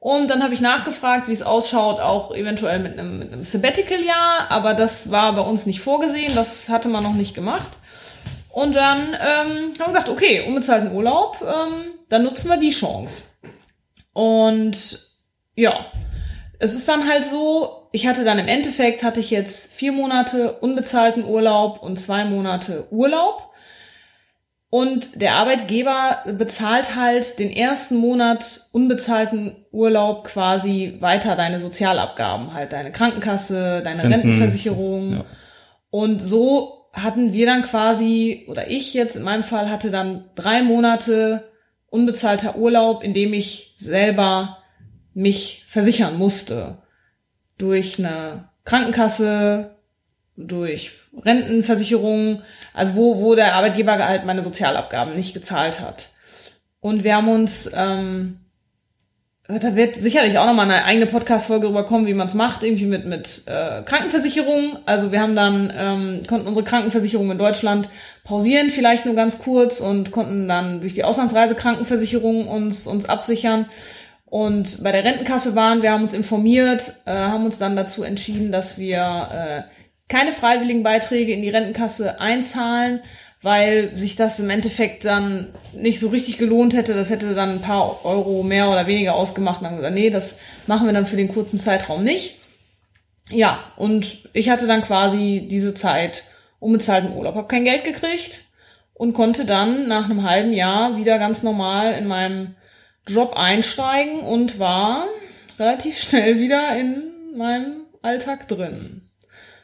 Und 0.00 0.28
dann 0.30 0.44
habe 0.44 0.54
ich 0.54 0.60
nachgefragt, 0.60 1.26
wie 1.26 1.32
es 1.32 1.42
ausschaut, 1.42 1.98
auch 1.98 2.32
eventuell 2.32 2.78
mit 2.78 2.98
einem, 2.98 3.18
mit 3.18 3.32
einem 3.32 3.42
Sabbatical-Jahr. 3.42 4.50
Aber 4.50 4.74
das 4.74 5.10
war 5.10 5.34
bei 5.34 5.42
uns 5.42 5.66
nicht 5.66 5.80
vorgesehen. 5.80 6.34
Das 6.34 6.68
hatte 6.68 6.88
man 6.88 7.02
noch 7.02 7.14
nicht 7.14 7.34
gemacht. 7.34 7.78
Und 8.50 8.74
dann 8.74 9.14
ähm, 9.14 9.72
haben 9.72 9.78
wir 9.78 9.86
gesagt, 9.86 10.08
okay, 10.08 10.44
unbezahlten 10.46 10.92
Urlaub, 10.92 11.38
ähm, 11.42 11.92
dann 12.08 12.24
nutzen 12.24 12.48
wir 12.48 12.56
die 12.56 12.70
Chance. 12.70 13.24
Und 14.12 15.00
ja, 15.54 15.86
es 16.58 16.74
ist 16.74 16.88
dann 16.88 17.08
halt 17.08 17.24
so, 17.24 17.88
ich 17.92 18.06
hatte 18.06 18.24
dann 18.24 18.38
im 18.38 18.48
Endeffekt, 18.48 19.02
hatte 19.02 19.20
ich 19.20 19.30
jetzt 19.30 19.72
vier 19.72 19.92
Monate 19.92 20.52
unbezahlten 20.54 21.24
Urlaub 21.24 21.82
und 21.82 21.98
zwei 21.98 22.24
Monate 22.24 22.86
Urlaub. 22.90 23.50
Und 24.70 25.22
der 25.22 25.34
Arbeitgeber 25.36 26.18
bezahlt 26.36 26.94
halt 26.94 27.38
den 27.38 27.50
ersten 27.50 27.96
Monat 27.96 28.68
unbezahlten 28.72 29.56
Urlaub 29.72 30.24
quasi 30.24 30.96
weiter 31.00 31.36
deine 31.36 31.58
Sozialabgaben, 31.58 32.52
halt 32.52 32.74
deine 32.74 32.92
Krankenkasse, 32.92 33.80
deine 33.82 34.02
Renten, 34.02 34.12
Rentenversicherung. 34.12 35.12
ja. 35.12 35.24
Und 35.90 36.20
so 36.20 36.90
hatten 36.92 37.32
wir 37.32 37.46
dann 37.46 37.62
quasi, 37.62 38.44
oder 38.48 38.70
ich 38.70 38.92
jetzt 38.92 39.16
in 39.16 39.22
meinem 39.22 39.42
Fall 39.42 39.70
hatte 39.70 39.90
dann 39.90 40.24
drei 40.34 40.62
Monate 40.62 41.44
unbezahlter 41.88 42.56
Urlaub, 42.56 43.02
in 43.02 43.14
dem 43.14 43.32
ich 43.32 43.74
selber 43.78 44.58
mich 45.14 45.64
versichern 45.66 46.18
musste. 46.18 46.82
Durch 47.56 47.98
eine 47.98 48.50
Krankenkasse, 48.64 49.77
durch 50.38 50.92
Rentenversicherung, 51.24 52.42
also 52.72 52.94
wo, 52.94 53.20
wo 53.20 53.34
der 53.34 53.56
Arbeitgeber 53.56 53.98
halt 53.98 54.24
meine 54.24 54.42
Sozialabgaben 54.42 55.14
nicht 55.14 55.34
gezahlt 55.34 55.80
hat. 55.80 56.10
Und 56.80 57.02
wir 57.02 57.16
haben 57.16 57.28
uns, 57.28 57.70
ähm, 57.74 58.38
da 59.48 59.74
wird 59.74 59.96
sicherlich 59.96 60.38
auch 60.38 60.46
nochmal 60.46 60.70
eine 60.70 60.84
eigene 60.84 61.06
Podcast-Folge 61.06 61.66
drüber 61.66 61.84
kommen, 61.84 62.06
wie 62.06 62.14
man 62.14 62.28
es 62.28 62.34
macht, 62.34 62.62
irgendwie 62.62 62.86
mit, 62.86 63.04
mit 63.04 63.42
äh, 63.46 63.82
Krankenversicherung. 63.82 64.78
Also 64.86 65.10
wir 65.10 65.20
haben 65.20 65.34
dann, 65.34 65.72
ähm, 65.76 66.20
konnten 66.28 66.46
unsere 66.46 66.64
Krankenversicherung 66.64 67.32
in 67.32 67.38
Deutschland 67.38 67.88
pausieren, 68.22 68.70
vielleicht 68.70 69.06
nur 69.06 69.16
ganz 69.16 69.40
kurz 69.40 69.80
und 69.80 70.12
konnten 70.12 70.46
dann 70.46 70.80
durch 70.80 70.94
die 70.94 71.02
Auslandsreise 71.02 71.56
Krankenversicherung 71.56 72.46
uns, 72.46 72.86
uns 72.86 73.08
absichern. 73.08 73.66
Und 74.26 74.84
bei 74.84 74.92
der 74.92 75.04
Rentenkasse 75.04 75.56
waren, 75.56 75.82
wir 75.82 75.90
haben 75.90 76.02
uns 76.02 76.14
informiert, 76.14 76.92
äh, 77.06 77.12
haben 77.12 77.46
uns 77.46 77.58
dann 77.58 77.74
dazu 77.74 78.04
entschieden, 78.04 78.52
dass 78.52 78.78
wir 78.78 79.64
äh, 79.66 79.77
keine 80.08 80.32
freiwilligen 80.32 80.82
Beiträge 80.82 81.32
in 81.32 81.42
die 81.42 81.50
Rentenkasse 81.50 82.20
einzahlen, 82.20 83.00
weil 83.42 83.96
sich 83.96 84.16
das 84.16 84.40
im 84.40 84.50
Endeffekt 84.50 85.04
dann 85.04 85.54
nicht 85.74 86.00
so 86.00 86.08
richtig 86.08 86.38
gelohnt 86.38 86.74
hätte. 86.74 86.94
Das 86.94 87.10
hätte 87.10 87.34
dann 87.34 87.50
ein 87.50 87.60
paar 87.60 88.04
Euro 88.04 88.42
mehr 88.42 88.68
oder 88.68 88.86
weniger 88.86 89.14
ausgemacht. 89.14 89.60
Und 89.60 89.64
dann 89.64 89.76
gesagt, 89.76 89.94
nee, 89.94 90.10
das 90.10 90.38
machen 90.66 90.86
wir 90.86 90.92
dann 90.92 91.06
für 91.06 91.16
den 91.16 91.32
kurzen 91.32 91.60
Zeitraum 91.60 92.02
nicht. 92.02 92.40
Ja, 93.30 93.60
und 93.76 94.28
ich 94.32 94.48
hatte 94.48 94.66
dann 94.66 94.82
quasi 94.82 95.46
diese 95.50 95.74
Zeit 95.74 96.24
unbezahlten 96.58 97.14
Urlaub, 97.14 97.34
habe 97.34 97.48
kein 97.48 97.64
Geld 97.64 97.84
gekriegt 97.84 98.44
und 98.94 99.12
konnte 99.12 99.44
dann 99.44 99.86
nach 99.86 100.06
einem 100.06 100.28
halben 100.28 100.52
Jahr 100.52 100.96
wieder 100.96 101.18
ganz 101.18 101.42
normal 101.42 101.92
in 101.92 102.06
meinem 102.06 102.56
Job 103.06 103.34
einsteigen 103.36 104.20
und 104.20 104.58
war 104.58 105.06
relativ 105.58 105.98
schnell 105.98 106.40
wieder 106.40 106.76
in 106.78 107.36
meinem 107.36 107.86
Alltag 108.02 108.48
drin. 108.48 109.07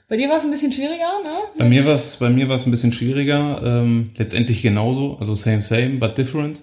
Bei 0.09 0.17
dir 0.17 0.29
war 0.29 0.37
es 0.37 0.45
ein 0.45 0.51
bisschen 0.51 0.73
schwieriger, 0.73 1.23
ne? 1.23 1.31
Bei 1.57 1.65
mir 1.65 1.87
war 1.87 1.95
es 1.95 2.19
bei 2.19 2.29
mir 2.29 2.49
war 2.49 2.57
es 2.57 2.67
ein 2.67 2.71
bisschen 2.71 2.93
schwieriger. 2.93 3.63
Ähm, 3.65 4.11
letztendlich 4.17 4.61
genauso, 4.61 5.17
also 5.19 5.35
same 5.35 5.63
same, 5.63 5.97
but 5.97 6.19
different. 6.19 6.61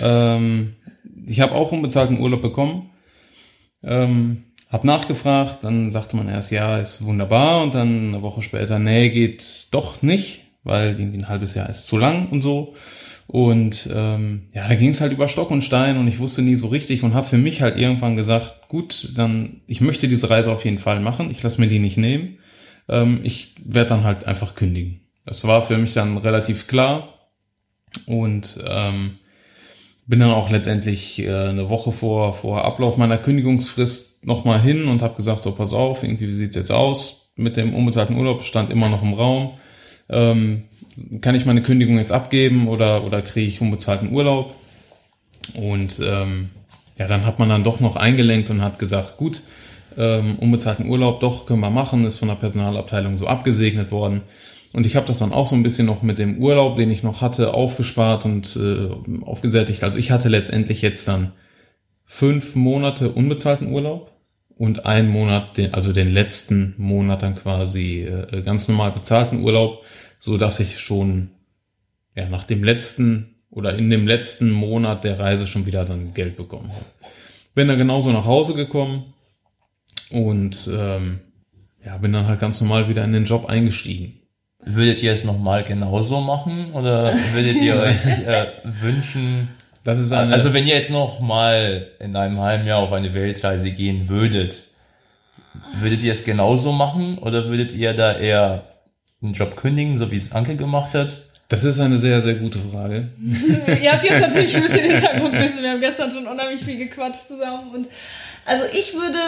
Ähm, 0.00 0.74
ich 1.26 1.40
habe 1.40 1.54
auch 1.54 1.72
unbezahlten 1.72 2.20
Urlaub 2.20 2.42
bekommen. 2.42 2.90
Ähm, 3.82 4.44
hab 4.70 4.84
nachgefragt, 4.84 5.62
dann 5.62 5.90
sagte 5.90 6.16
man 6.16 6.28
erst, 6.28 6.50
ja, 6.50 6.78
ist 6.78 7.04
wunderbar 7.04 7.62
und 7.62 7.74
dann 7.74 8.08
eine 8.08 8.22
Woche 8.22 8.42
später, 8.42 8.78
nee, 8.78 9.10
geht 9.10 9.68
doch 9.70 10.02
nicht, 10.02 10.42
weil 10.64 10.98
irgendwie 10.98 11.18
ein 11.18 11.28
halbes 11.28 11.54
Jahr 11.54 11.70
ist 11.70 11.86
zu 11.86 11.96
lang 11.96 12.28
und 12.30 12.42
so. 12.42 12.74
Und 13.28 13.88
ähm, 13.92 14.48
ja, 14.52 14.68
da 14.68 14.74
ging 14.74 14.90
es 14.90 15.00
halt 15.00 15.12
über 15.12 15.28
Stock 15.28 15.50
und 15.50 15.62
Stein 15.62 15.96
und 15.96 16.08
ich 16.08 16.18
wusste 16.18 16.42
nie 16.42 16.56
so 16.56 16.66
richtig 16.66 17.04
und 17.04 17.14
habe 17.14 17.26
für 17.26 17.38
mich 17.38 17.62
halt 17.62 17.80
irgendwann 17.80 18.16
gesagt, 18.16 18.68
gut, 18.68 19.12
dann 19.16 19.62
ich 19.66 19.80
möchte 19.80 20.08
diese 20.08 20.30
Reise 20.30 20.50
auf 20.50 20.64
jeden 20.64 20.78
Fall 20.78 21.00
machen, 21.00 21.30
ich 21.30 21.42
lasse 21.42 21.60
mir 21.60 21.68
die 21.68 21.78
nicht 21.78 21.96
nehmen 21.96 22.38
ähm, 22.88 23.20
ich 23.22 23.54
werde 23.64 23.90
dann 23.90 24.04
halt 24.04 24.24
einfach 24.24 24.54
kündigen. 24.54 25.00
Das 25.24 25.44
war 25.44 25.62
für 25.62 25.76
mich 25.78 25.94
dann 25.94 26.18
relativ 26.18 26.66
klar 26.66 27.14
und 28.06 28.58
ähm, 28.66 29.18
bin 30.06 30.20
dann 30.20 30.30
auch 30.30 30.50
letztendlich 30.50 31.18
äh, 31.20 31.30
eine 31.30 31.68
Woche 31.68 31.90
vor, 31.90 32.34
vor 32.34 32.64
Ablauf 32.64 32.96
meiner 32.96 33.18
Kündigungsfrist 33.18 34.24
nochmal 34.24 34.60
hin 34.60 34.86
und 34.86 35.02
habe 35.02 35.16
gesagt, 35.16 35.42
so 35.42 35.52
pass 35.52 35.72
auf, 35.72 36.02
irgendwie 36.02 36.28
wie 36.28 36.34
sieht's 36.34 36.56
jetzt 36.56 36.70
aus 36.70 37.32
mit 37.36 37.56
dem 37.56 37.74
unbezahlten 37.74 38.16
Urlaub, 38.16 38.42
stand 38.42 38.70
immer 38.70 38.88
noch 38.88 39.02
im 39.02 39.14
Raum. 39.14 39.54
Ähm, 40.08 40.64
kann 41.20 41.34
ich 41.34 41.44
meine 41.44 41.62
Kündigung 41.62 41.98
jetzt 41.98 42.12
abgeben 42.12 42.68
oder, 42.68 43.04
oder 43.04 43.20
kriege 43.20 43.46
ich 43.46 43.60
unbezahlten 43.60 44.12
Urlaub? 44.12 44.54
Und 45.54 46.00
ähm, 46.02 46.50
ja, 46.98 47.06
dann 47.06 47.26
hat 47.26 47.38
man 47.38 47.48
dann 47.48 47.64
doch 47.64 47.80
noch 47.80 47.96
eingelenkt 47.96 48.48
und 48.48 48.62
hat 48.62 48.78
gesagt, 48.78 49.16
gut, 49.18 49.42
ähm, 49.96 50.36
unbezahlten 50.38 50.88
Urlaub, 50.88 51.20
doch, 51.20 51.46
können 51.46 51.60
wir 51.60 51.70
machen, 51.70 52.04
ist 52.04 52.18
von 52.18 52.28
der 52.28 52.34
Personalabteilung 52.34 53.16
so 53.16 53.26
abgesegnet 53.26 53.90
worden. 53.90 54.22
Und 54.72 54.84
ich 54.84 54.96
habe 54.96 55.06
das 55.06 55.18
dann 55.18 55.32
auch 55.32 55.46
so 55.46 55.56
ein 55.56 55.62
bisschen 55.62 55.86
noch 55.86 56.02
mit 56.02 56.18
dem 56.18 56.38
Urlaub, 56.38 56.76
den 56.76 56.90
ich 56.90 57.02
noch 57.02 57.22
hatte, 57.22 57.54
aufgespart 57.54 58.24
und 58.24 58.56
äh, 58.56 58.88
aufgesättigt. 59.24 59.82
Also 59.84 59.98
ich 59.98 60.10
hatte 60.10 60.28
letztendlich 60.28 60.82
jetzt 60.82 61.08
dann 61.08 61.32
fünf 62.04 62.56
Monate 62.56 63.10
unbezahlten 63.10 63.72
Urlaub 63.72 64.12
und 64.56 64.86
einen 64.86 65.08
Monat, 65.08 65.56
den, 65.56 65.74
also 65.74 65.92
den 65.92 66.12
letzten 66.12 66.74
Monat 66.78 67.22
dann 67.22 67.34
quasi 67.34 68.02
äh, 68.02 68.42
ganz 68.42 68.68
normal 68.68 68.92
bezahlten 68.92 69.42
Urlaub, 69.42 69.82
so 70.20 70.36
dass 70.36 70.60
ich 70.60 70.78
schon 70.78 71.30
ja 72.14 72.28
nach 72.28 72.44
dem 72.44 72.64
letzten 72.64 73.36
oder 73.50 73.74
in 73.76 73.88
dem 73.88 74.06
letzten 74.06 74.50
Monat 74.50 75.04
der 75.04 75.18
Reise 75.18 75.46
schon 75.46 75.66
wieder 75.66 75.84
dann 75.84 76.12
Geld 76.12 76.36
bekommen 76.36 76.70
habe. 76.70 76.84
Bin 77.54 77.68
dann 77.68 77.78
genauso 77.78 78.12
nach 78.12 78.26
Hause 78.26 78.54
gekommen 78.54 79.14
und 80.10 80.68
ähm, 80.72 81.20
ja, 81.84 81.96
bin 81.98 82.12
dann 82.12 82.26
halt 82.26 82.40
ganz 82.40 82.60
normal 82.60 82.88
wieder 82.88 83.04
in 83.04 83.12
den 83.12 83.24
Job 83.24 83.46
eingestiegen. 83.46 84.20
Würdet 84.64 85.02
ihr 85.02 85.12
es 85.12 85.24
nochmal 85.24 85.62
genauso 85.62 86.20
machen 86.20 86.72
oder 86.72 87.14
würdet 87.32 87.56
ihr 87.56 87.76
euch 87.80 88.04
äh, 88.06 88.46
wünschen, 88.64 89.48
Das 89.84 89.98
ist 89.98 90.12
eine, 90.12 90.32
Also 90.32 90.52
wenn 90.52 90.66
ihr 90.66 90.74
jetzt 90.74 90.90
noch 90.90 91.20
mal 91.20 91.86
in 92.00 92.16
einem 92.16 92.40
halben 92.40 92.66
Jahr 92.66 92.78
auf 92.78 92.92
eine 92.92 93.14
Weltreise 93.14 93.70
gehen 93.70 94.08
würdet, 94.08 94.64
würdet 95.80 96.02
ihr 96.02 96.12
es 96.12 96.24
genauso 96.24 96.72
machen 96.72 97.18
oder 97.18 97.48
würdet 97.48 97.72
ihr 97.74 97.94
da 97.94 98.16
eher 98.16 98.64
einen 99.22 99.32
Job 99.32 99.56
kündigen, 99.56 99.96
so 99.96 100.10
wie 100.10 100.16
es 100.16 100.32
Anke 100.32 100.56
gemacht 100.56 100.94
hat? 100.94 101.26
das 101.48 101.62
ist 101.62 101.78
eine 101.78 101.98
sehr, 101.98 102.22
sehr 102.22 102.34
gute 102.34 102.58
Frage. 102.58 103.08
Ihr 103.80 103.92
habt 103.92 104.04
jetzt 104.04 104.20
natürlich 104.20 104.56
ein 104.56 104.62
bisschen 104.62 104.90
Hintergrundwissen. 104.90 105.62
Wir 105.62 105.70
haben 105.70 105.80
gestern 105.80 106.10
schon 106.10 106.26
unheimlich 106.26 106.60
viel 106.64 106.76
gequatscht 106.76 107.26
zusammen. 107.26 107.70
Und 107.72 107.88
also 108.44 108.64
ich 108.72 108.94
würde 108.94 109.18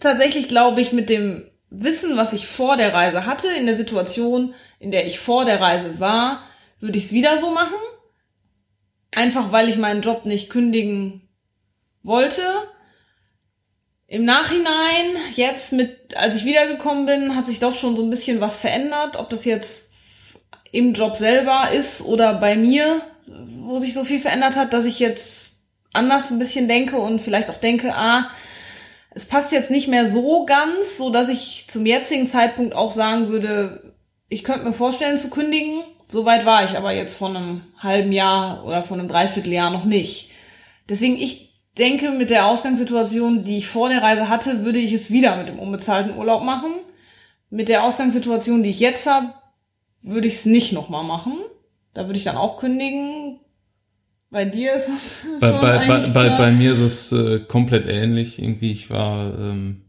tatsächlich, 0.00 0.48
glaube 0.48 0.80
ich, 0.80 0.92
mit 0.92 1.08
dem 1.08 1.50
Wissen, 1.70 2.16
was 2.16 2.32
ich 2.32 2.46
vor 2.46 2.76
der 2.76 2.94
Reise 2.94 3.26
hatte, 3.26 3.48
in 3.48 3.66
der 3.66 3.76
Situation, 3.76 4.54
in 4.78 4.90
der 4.90 5.06
ich 5.06 5.18
vor 5.18 5.44
der 5.44 5.60
Reise 5.60 6.00
war, 6.00 6.42
würde 6.80 6.98
ich 6.98 7.04
es 7.04 7.12
wieder 7.12 7.38
so 7.38 7.50
machen. 7.50 7.76
Einfach 9.14 9.52
weil 9.52 9.68
ich 9.68 9.78
meinen 9.78 10.02
Job 10.02 10.26
nicht 10.26 10.50
kündigen 10.50 11.28
wollte. 12.02 12.42
Im 14.06 14.24
Nachhinein, 14.24 15.16
jetzt 15.34 15.72
mit, 15.72 16.16
als 16.16 16.36
ich 16.36 16.44
wiedergekommen 16.44 17.06
bin, 17.06 17.34
hat 17.34 17.46
sich 17.46 17.58
doch 17.58 17.74
schon 17.74 17.96
so 17.96 18.02
ein 18.02 18.10
bisschen 18.10 18.40
was 18.40 18.58
verändert. 18.58 19.16
Ob 19.16 19.30
das 19.30 19.44
jetzt 19.44 19.90
im 20.70 20.92
Job 20.92 21.16
selber 21.16 21.70
ist 21.72 22.02
oder 22.02 22.34
bei 22.34 22.54
mir, 22.54 23.00
wo 23.58 23.80
sich 23.80 23.94
so 23.94 24.04
viel 24.04 24.20
verändert 24.20 24.54
hat, 24.54 24.72
dass 24.72 24.84
ich 24.84 25.00
jetzt 25.00 25.54
anders 25.92 26.30
ein 26.30 26.38
bisschen 26.38 26.68
denke 26.68 26.98
und 26.98 27.20
vielleicht 27.20 27.50
auch 27.50 27.56
denke, 27.56 27.94
ah, 27.94 28.30
es 29.16 29.24
passt 29.24 29.50
jetzt 29.50 29.70
nicht 29.70 29.88
mehr 29.88 30.10
so 30.10 30.44
ganz, 30.44 30.98
so 30.98 31.08
dass 31.08 31.30
ich 31.30 31.64
zum 31.68 31.86
jetzigen 31.86 32.26
Zeitpunkt 32.26 32.76
auch 32.76 32.92
sagen 32.92 33.28
würde, 33.28 33.94
ich 34.28 34.44
könnte 34.44 34.66
mir 34.66 34.74
vorstellen 34.74 35.16
zu 35.16 35.30
kündigen. 35.30 35.84
Soweit 36.06 36.44
war 36.44 36.64
ich 36.64 36.76
aber 36.76 36.92
jetzt 36.92 37.14
von 37.14 37.34
einem 37.34 37.62
halben 37.78 38.12
Jahr 38.12 38.66
oder 38.66 38.82
von 38.82 39.00
einem 39.00 39.08
Dreivierteljahr 39.08 39.70
noch 39.70 39.84
nicht. 39.84 40.32
Deswegen, 40.86 41.16
ich 41.16 41.62
denke, 41.78 42.10
mit 42.10 42.28
der 42.28 42.46
Ausgangssituation, 42.46 43.42
die 43.42 43.56
ich 43.56 43.68
vor 43.68 43.88
der 43.88 44.02
Reise 44.02 44.28
hatte, 44.28 44.66
würde 44.66 44.80
ich 44.80 44.92
es 44.92 45.10
wieder 45.10 45.36
mit 45.36 45.48
dem 45.48 45.58
unbezahlten 45.58 46.18
Urlaub 46.18 46.42
machen. 46.42 46.74
Mit 47.48 47.70
der 47.70 47.84
Ausgangssituation, 47.84 48.62
die 48.62 48.70
ich 48.70 48.80
jetzt 48.80 49.06
habe, 49.06 49.32
würde 50.02 50.28
ich 50.28 50.34
es 50.34 50.44
nicht 50.44 50.74
nochmal 50.74 51.04
machen. 51.04 51.38
Da 51.94 52.04
würde 52.04 52.18
ich 52.18 52.24
dann 52.24 52.36
auch 52.36 52.58
kündigen. 52.58 53.40
Bei 54.36 54.44
dir 54.44 54.74
ist 54.74 54.88
es 54.90 55.40
Bei, 55.40 55.48
schon 55.48 55.60
bei, 55.62 55.88
bei, 55.88 56.08
bei, 56.08 56.28
bei 56.36 56.52
mir 56.52 56.72
ist 56.72 56.80
es 56.80 57.10
äh, 57.10 57.40
komplett 57.40 57.86
ähnlich. 57.86 58.38
Irgendwie, 58.38 58.70
ich 58.70 58.90
war, 58.90 59.32
ähm, 59.40 59.80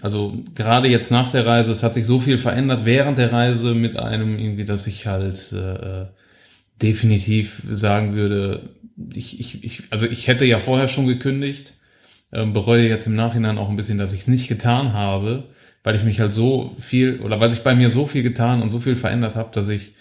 also 0.00 0.32
gerade 0.54 0.86
jetzt 0.86 1.10
nach 1.10 1.32
der 1.32 1.44
Reise, 1.44 1.72
es 1.72 1.82
hat 1.82 1.92
sich 1.92 2.06
so 2.06 2.20
viel 2.20 2.38
verändert 2.38 2.84
während 2.84 3.18
der 3.18 3.32
Reise 3.32 3.74
mit 3.74 3.98
einem 3.98 4.38
irgendwie, 4.38 4.64
dass 4.64 4.86
ich 4.86 5.08
halt 5.08 5.52
äh, 5.52 6.06
definitiv 6.80 7.64
sagen 7.68 8.14
würde, 8.14 8.60
ich, 9.12 9.40
ich, 9.40 9.64
ich, 9.64 9.82
also 9.90 10.06
ich 10.06 10.28
hätte 10.28 10.44
ja 10.44 10.60
vorher 10.60 10.86
schon 10.86 11.08
gekündigt, 11.08 11.74
ähm, 12.32 12.52
bereue 12.52 12.88
jetzt 12.88 13.08
im 13.08 13.16
Nachhinein 13.16 13.58
auch 13.58 13.70
ein 13.70 13.76
bisschen, 13.76 13.98
dass 13.98 14.12
ich 14.12 14.20
es 14.20 14.28
nicht 14.28 14.46
getan 14.46 14.92
habe, 14.92 15.48
weil 15.82 15.96
ich 15.96 16.04
mich 16.04 16.20
halt 16.20 16.32
so 16.32 16.76
viel 16.78 17.18
oder 17.22 17.40
weil 17.40 17.50
sich 17.50 17.64
bei 17.64 17.74
mir 17.74 17.90
so 17.90 18.06
viel 18.06 18.22
getan 18.22 18.62
und 18.62 18.70
so 18.70 18.78
viel 18.78 18.94
verändert 18.94 19.34
habe, 19.34 19.50
dass 19.52 19.66
ich 19.66 19.94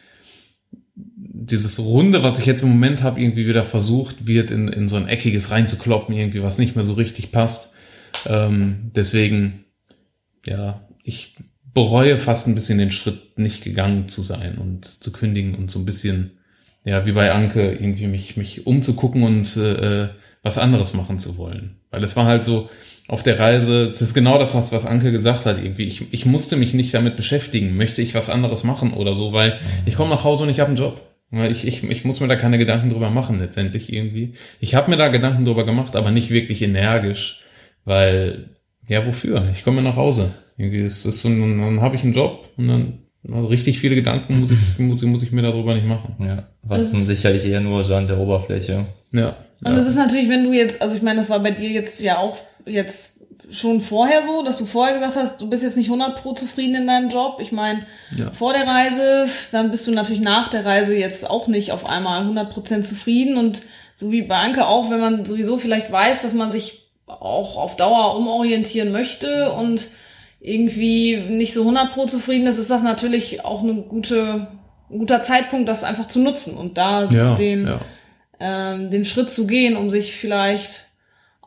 dieses 1.51 1.79
Runde, 1.79 2.23
was 2.23 2.39
ich 2.39 2.45
jetzt 2.45 2.61
im 2.61 2.69
Moment 2.69 3.03
habe, 3.03 3.21
irgendwie 3.21 3.47
wieder 3.47 3.63
versucht 3.63 4.27
wird, 4.27 4.51
in, 4.51 4.67
in 4.67 4.89
so 4.89 4.95
ein 4.95 5.07
eckiges 5.07 5.51
reinzukloppen, 5.51 6.15
irgendwie, 6.15 6.43
was 6.43 6.59
nicht 6.59 6.75
mehr 6.75 6.85
so 6.85 6.93
richtig 6.93 7.31
passt. 7.31 7.71
Ähm, 8.25 8.91
deswegen, 8.95 9.65
ja, 10.45 10.87
ich 11.03 11.35
bereue 11.73 12.17
fast 12.17 12.47
ein 12.47 12.55
bisschen 12.55 12.77
den 12.77 12.91
Schritt, 12.91 13.37
nicht 13.37 13.63
gegangen 13.63 14.07
zu 14.07 14.21
sein 14.21 14.57
und 14.57 14.85
zu 14.85 15.11
kündigen 15.11 15.55
und 15.55 15.69
so 15.69 15.79
ein 15.79 15.85
bisschen, 15.85 16.31
ja, 16.83 17.05
wie 17.05 17.11
bei 17.11 17.31
Anke, 17.31 17.73
irgendwie 17.73 18.07
mich, 18.07 18.37
mich 18.37 18.65
umzugucken 18.65 19.23
und 19.23 19.57
äh, 19.57 20.09
was 20.43 20.57
anderes 20.57 20.93
machen 20.93 21.19
zu 21.19 21.37
wollen. 21.37 21.77
Weil 21.91 22.03
es 22.03 22.15
war 22.15 22.25
halt 22.25 22.43
so, 22.43 22.69
auf 23.07 23.23
der 23.23 23.39
Reise, 23.39 23.83
es 23.83 24.01
ist 24.01 24.13
genau 24.13 24.37
das, 24.37 24.53
was, 24.53 24.71
was 24.71 24.85
Anke 24.85 25.11
gesagt 25.11 25.45
hat, 25.45 25.57
irgendwie. 25.63 25.83
Ich, 25.83 26.11
ich 26.11 26.25
musste 26.25 26.57
mich 26.57 26.73
nicht 26.73 26.93
damit 26.93 27.15
beschäftigen, 27.15 27.77
möchte 27.77 28.01
ich 28.01 28.15
was 28.15 28.29
anderes 28.29 28.63
machen 28.63 28.93
oder 28.93 29.13
so, 29.13 29.31
weil 29.31 29.59
ich 29.85 29.95
komme 29.95 30.09
nach 30.09 30.23
Hause 30.23 30.43
und 30.43 30.49
ich 30.49 30.59
habe 30.59 30.69
einen 30.69 30.77
Job. 30.77 31.01
Ja, 31.31 31.45
Ich, 31.45 31.67
ich, 31.67 31.83
ich 31.83 32.05
muss 32.05 32.19
mir 32.21 32.27
da 32.27 32.35
keine 32.35 32.57
Gedanken 32.57 32.89
drüber 32.89 33.09
machen, 33.09 33.39
letztendlich 33.39 33.91
irgendwie. 33.91 34.33
Ich 34.59 34.75
habe 34.75 34.89
mir 34.89 34.97
da 34.97 35.09
Gedanken 35.09 35.45
drüber 35.45 35.65
gemacht, 35.65 35.95
aber 35.95 36.11
nicht 36.11 36.29
wirklich 36.29 36.61
energisch, 36.61 37.41
weil, 37.85 38.49
ja, 38.87 39.05
wofür? 39.05 39.47
Ich 39.51 39.63
komme 39.63 39.81
nach 39.81 39.95
Hause. 39.95 40.31
Irgendwie 40.57 40.79
ist 40.79 41.05
es 41.05 41.21
so, 41.21 41.29
dann, 41.29 41.59
dann 41.59 41.81
habe 41.81 41.95
ich 41.95 42.03
einen 42.03 42.13
Job 42.13 42.49
und 42.57 42.67
dann 42.67 42.99
also 43.29 43.47
richtig 43.47 43.79
viele 43.79 43.95
Gedanken 43.95 44.39
muss 44.39 44.51
ich, 44.51 44.57
muss, 44.79 45.01
ich- 45.03 45.09
muss 45.09 45.23
ich 45.23 45.31
mir 45.31 45.41
darüber 45.41 45.73
nicht 45.75 45.85
machen. 45.85 46.15
Ja. 46.19 46.47
Was 46.63 46.91
dann 46.91 47.01
sicherlich 47.01 47.45
eher 47.45 47.59
nur 47.61 47.83
so 47.83 47.93
an 47.95 48.07
der 48.07 48.19
Oberfläche. 48.19 48.85
Ja. 49.11 49.35
Und 49.63 49.73
ja. 49.73 49.77
es 49.77 49.87
ist 49.87 49.95
natürlich, 49.95 50.29
wenn 50.29 50.45
du 50.45 50.53
jetzt, 50.53 50.81
also 50.81 50.95
ich 50.95 51.01
meine, 51.01 51.19
das 51.19 51.29
war 51.29 51.39
bei 51.41 51.51
dir 51.51 51.69
jetzt 51.69 51.99
ja 51.99 52.17
auch 52.19 52.37
jetzt 52.65 53.19
schon 53.49 53.79
vorher 53.81 54.23
so, 54.23 54.43
dass 54.43 54.57
du 54.57 54.65
vorher 54.65 54.95
gesagt 54.95 55.15
hast, 55.15 55.41
du 55.41 55.49
bist 55.49 55.63
jetzt 55.63 55.77
nicht 55.77 55.87
100 55.87 56.21
pro 56.21 56.33
zufrieden 56.33 56.75
in 56.75 56.87
deinem 56.87 57.09
Job. 57.09 57.39
Ich 57.41 57.51
meine, 57.51 57.85
Ja. 58.15 58.31
vor 58.31 58.53
der 58.53 58.67
Reise, 58.67 59.27
dann 59.51 59.71
bist 59.71 59.87
du 59.87 59.91
natürlich 59.91 60.21
nach 60.21 60.49
der 60.49 60.65
Reise 60.65 60.93
jetzt 60.95 61.29
auch 61.29 61.47
nicht 61.47 61.71
auf 61.71 61.87
einmal 61.87 62.21
100 62.21 62.49
Prozent 62.49 62.87
zufrieden 62.87 63.37
und 63.37 63.61
so 63.95 64.11
wie 64.11 64.21
bei 64.23 64.35
Anke 64.35 64.67
auch, 64.67 64.89
wenn 64.89 64.99
man 64.99 65.25
sowieso 65.25 65.57
vielleicht 65.57 65.91
weiß, 65.91 66.21
dass 66.23 66.33
man 66.33 66.51
sich 66.51 66.83
auch 67.07 67.57
auf 67.57 67.77
Dauer 67.77 68.15
umorientieren 68.17 68.91
möchte 68.91 69.51
und 69.53 69.87
irgendwie 70.39 71.17
nicht 71.17 71.53
so 71.53 71.61
100 71.61 71.93
pro 71.93 72.05
zufrieden 72.05 72.47
ist, 72.47 72.57
ist 72.57 72.69
das 72.69 72.83
natürlich 72.83 73.43
auch 73.43 73.63
eine 73.63 73.75
gute, 73.75 74.47
ein 74.89 74.99
guter 74.99 75.21
Zeitpunkt, 75.21 75.67
das 75.67 75.83
einfach 75.83 76.07
zu 76.07 76.19
nutzen 76.19 76.55
und 76.57 76.77
da 76.77 77.05
ja, 77.05 77.35
den, 77.35 77.65
ja. 77.65 77.79
ähm, 78.39 78.91
den 78.91 79.05
Schritt 79.05 79.31
zu 79.31 79.47
gehen, 79.47 79.75
um 79.77 79.89
sich 79.89 80.15
vielleicht 80.15 80.87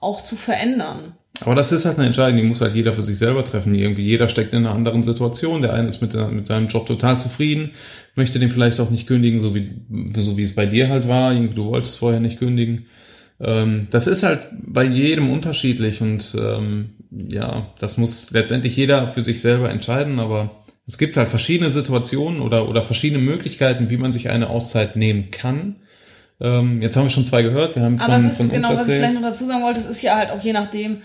auch 0.00 0.22
zu 0.22 0.34
verändern. 0.34 1.14
Aber 1.44 1.55
das 1.55 1.72
ist 1.72 1.85
halt 1.87 1.98
eine 1.98 2.07
Entscheidung, 2.07 2.37
die 2.37 2.46
muss 2.46 2.61
halt 2.61 2.74
jeder 2.74 2.92
für 2.92 3.03
sich 3.03 3.18
selber 3.18 3.44
treffen. 3.44 3.74
Irgendwie 3.74 4.05
jeder 4.05 4.29
steckt 4.29 4.53
in 4.53 4.66
einer 4.66 4.74
anderen 4.74 5.03
Situation. 5.03 5.62
Der 5.62 5.72
eine 5.72 5.88
ist 5.88 6.03
mit, 6.03 6.14
mit 6.33 6.46
seinem 6.46 6.68
Job 6.68 6.87
total 6.87 7.18
zufrieden, 7.18 7.70
möchte 8.14 8.38
den 8.38 8.50
vielleicht 8.50 8.81
auch 8.81 8.90
nicht 8.90 9.07
kündigen, 9.07 9.40
so 9.40 9.55
wie, 9.55 9.70
so 10.16 10.37
wie 10.37 10.42
es 10.42 10.55
bei 10.55 10.66
dir 10.66 10.88
halt 10.88 11.09
war. 11.09 11.33
Irgendwie, 11.33 11.55
Du 11.55 11.66
wolltest 11.66 11.98
vorher 11.98 12.20
nicht 12.20 12.38
kündigen. 12.38 12.87
Ähm, 13.40 13.87
das 13.90 14.07
ist 14.07 14.22
halt 14.22 14.48
bei 14.53 14.85
jedem 14.85 15.31
unterschiedlich 15.31 16.03
und 16.03 16.37
ähm, 16.38 16.90
ja, 17.11 17.68
das 17.79 17.96
muss 17.96 18.31
letztendlich 18.31 18.76
jeder 18.76 19.07
für 19.09 19.22
sich 19.22 19.40
selber 19.40 19.70
entscheiden, 19.70 20.20
aber 20.20 20.64
es 20.87 20.98
gibt 20.98 21.16
halt 21.16 21.29
verschiedene 21.29 21.70
Situationen 21.70 22.40
oder, 22.40 22.68
oder 22.68 22.83
verschiedene 22.83 23.22
Möglichkeiten, 23.22 23.90
wie 23.90 23.96
man 23.96 24.12
sich 24.12 24.29
eine 24.29 24.50
Auszeit 24.50 24.96
nehmen 24.96 25.31
kann. 25.31 25.76
Ähm, 26.40 26.81
jetzt 26.81 26.96
haben 26.96 27.05
wir 27.05 27.11
schon 27.11 27.24
zwei 27.24 27.42
gehört, 27.42 27.76
wir 27.76 27.83
haben 27.83 28.00
Aber 28.00 28.18
von, 28.18 28.31
von 28.33 28.50
genau, 28.50 28.70
uns 28.70 28.79
was 28.79 28.88
ich 28.88 28.94
vielleicht 28.94 29.14
noch 29.14 29.22
dazu 29.22 29.44
sagen 29.44 29.62
wollte, 29.62 29.81
es 29.81 29.87
ist 29.87 30.03
ja 30.03 30.16
halt 30.16 30.31
auch 30.31 30.42
je 30.42 30.53
nachdem, 30.53 31.03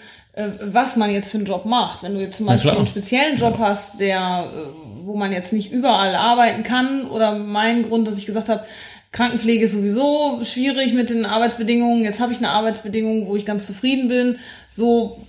was 0.62 0.96
man 0.98 1.12
jetzt 1.12 1.32
für 1.32 1.38
einen 1.38 1.48
Job 1.48 1.66
macht. 1.66 2.04
Wenn 2.04 2.16
du 2.16 2.22
jetzt 2.22 2.38
zum 2.38 2.46
Beispiel 2.46 2.72
einen 2.72 2.88
speziellen 2.88 3.38
Job 3.38 3.58
hast, 3.60 4.00
der, 4.00 4.46
äh, 4.46 5.06
wo 5.06 5.16
man 5.16 5.32
jetzt 5.32 5.54
nicht 5.54 5.72
überall 5.72 6.16
arbeiten 6.16 6.64
kann, 6.64 7.08
oder 7.08 7.36
mein 7.36 7.84
Grund, 7.84 8.08
dass 8.08 8.20
ich 8.20 8.26
gesagt 8.26 8.50
habe, 8.50 8.66
Krankenpflege 9.12 9.64
ist 9.64 9.72
sowieso 9.72 10.42
schwierig 10.44 10.94
mit 10.94 11.10
den 11.10 11.26
Arbeitsbedingungen. 11.26 12.04
Jetzt 12.04 12.20
habe 12.20 12.34
ich 12.34 12.40
eine 12.40 12.50
Arbeitsbedingung, 12.50 13.28
wo 13.28 13.38
ich 13.38 13.46
ganz 13.46 13.66
zufrieden 13.66 14.10
bin. 14.10 14.40
So, 14.68 15.22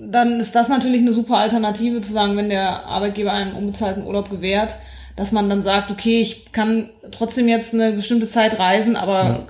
dann 0.00 0.40
ist 0.40 0.56
das 0.56 0.68
natürlich 0.68 1.02
eine 1.02 1.12
super 1.12 1.36
Alternative 1.36 2.00
zu 2.00 2.12
sagen, 2.12 2.36
wenn 2.36 2.48
der 2.48 2.86
Arbeitgeber 2.86 3.32
einen 3.32 3.52
unbezahlten 3.52 4.04
Urlaub 4.04 4.30
gewährt, 4.30 4.74
dass 5.14 5.30
man 5.30 5.48
dann 5.48 5.62
sagt, 5.62 5.92
okay, 5.92 6.20
ich 6.20 6.50
kann 6.50 6.90
trotzdem 7.12 7.46
jetzt 7.46 7.72
eine 7.72 7.92
bestimmte 7.92 8.26
Zeit 8.26 8.58
reisen, 8.58 8.96
aber 8.96 9.46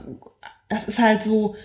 das 0.68 0.86
ist 0.86 0.98
halt 0.98 1.22
so, 1.22 1.56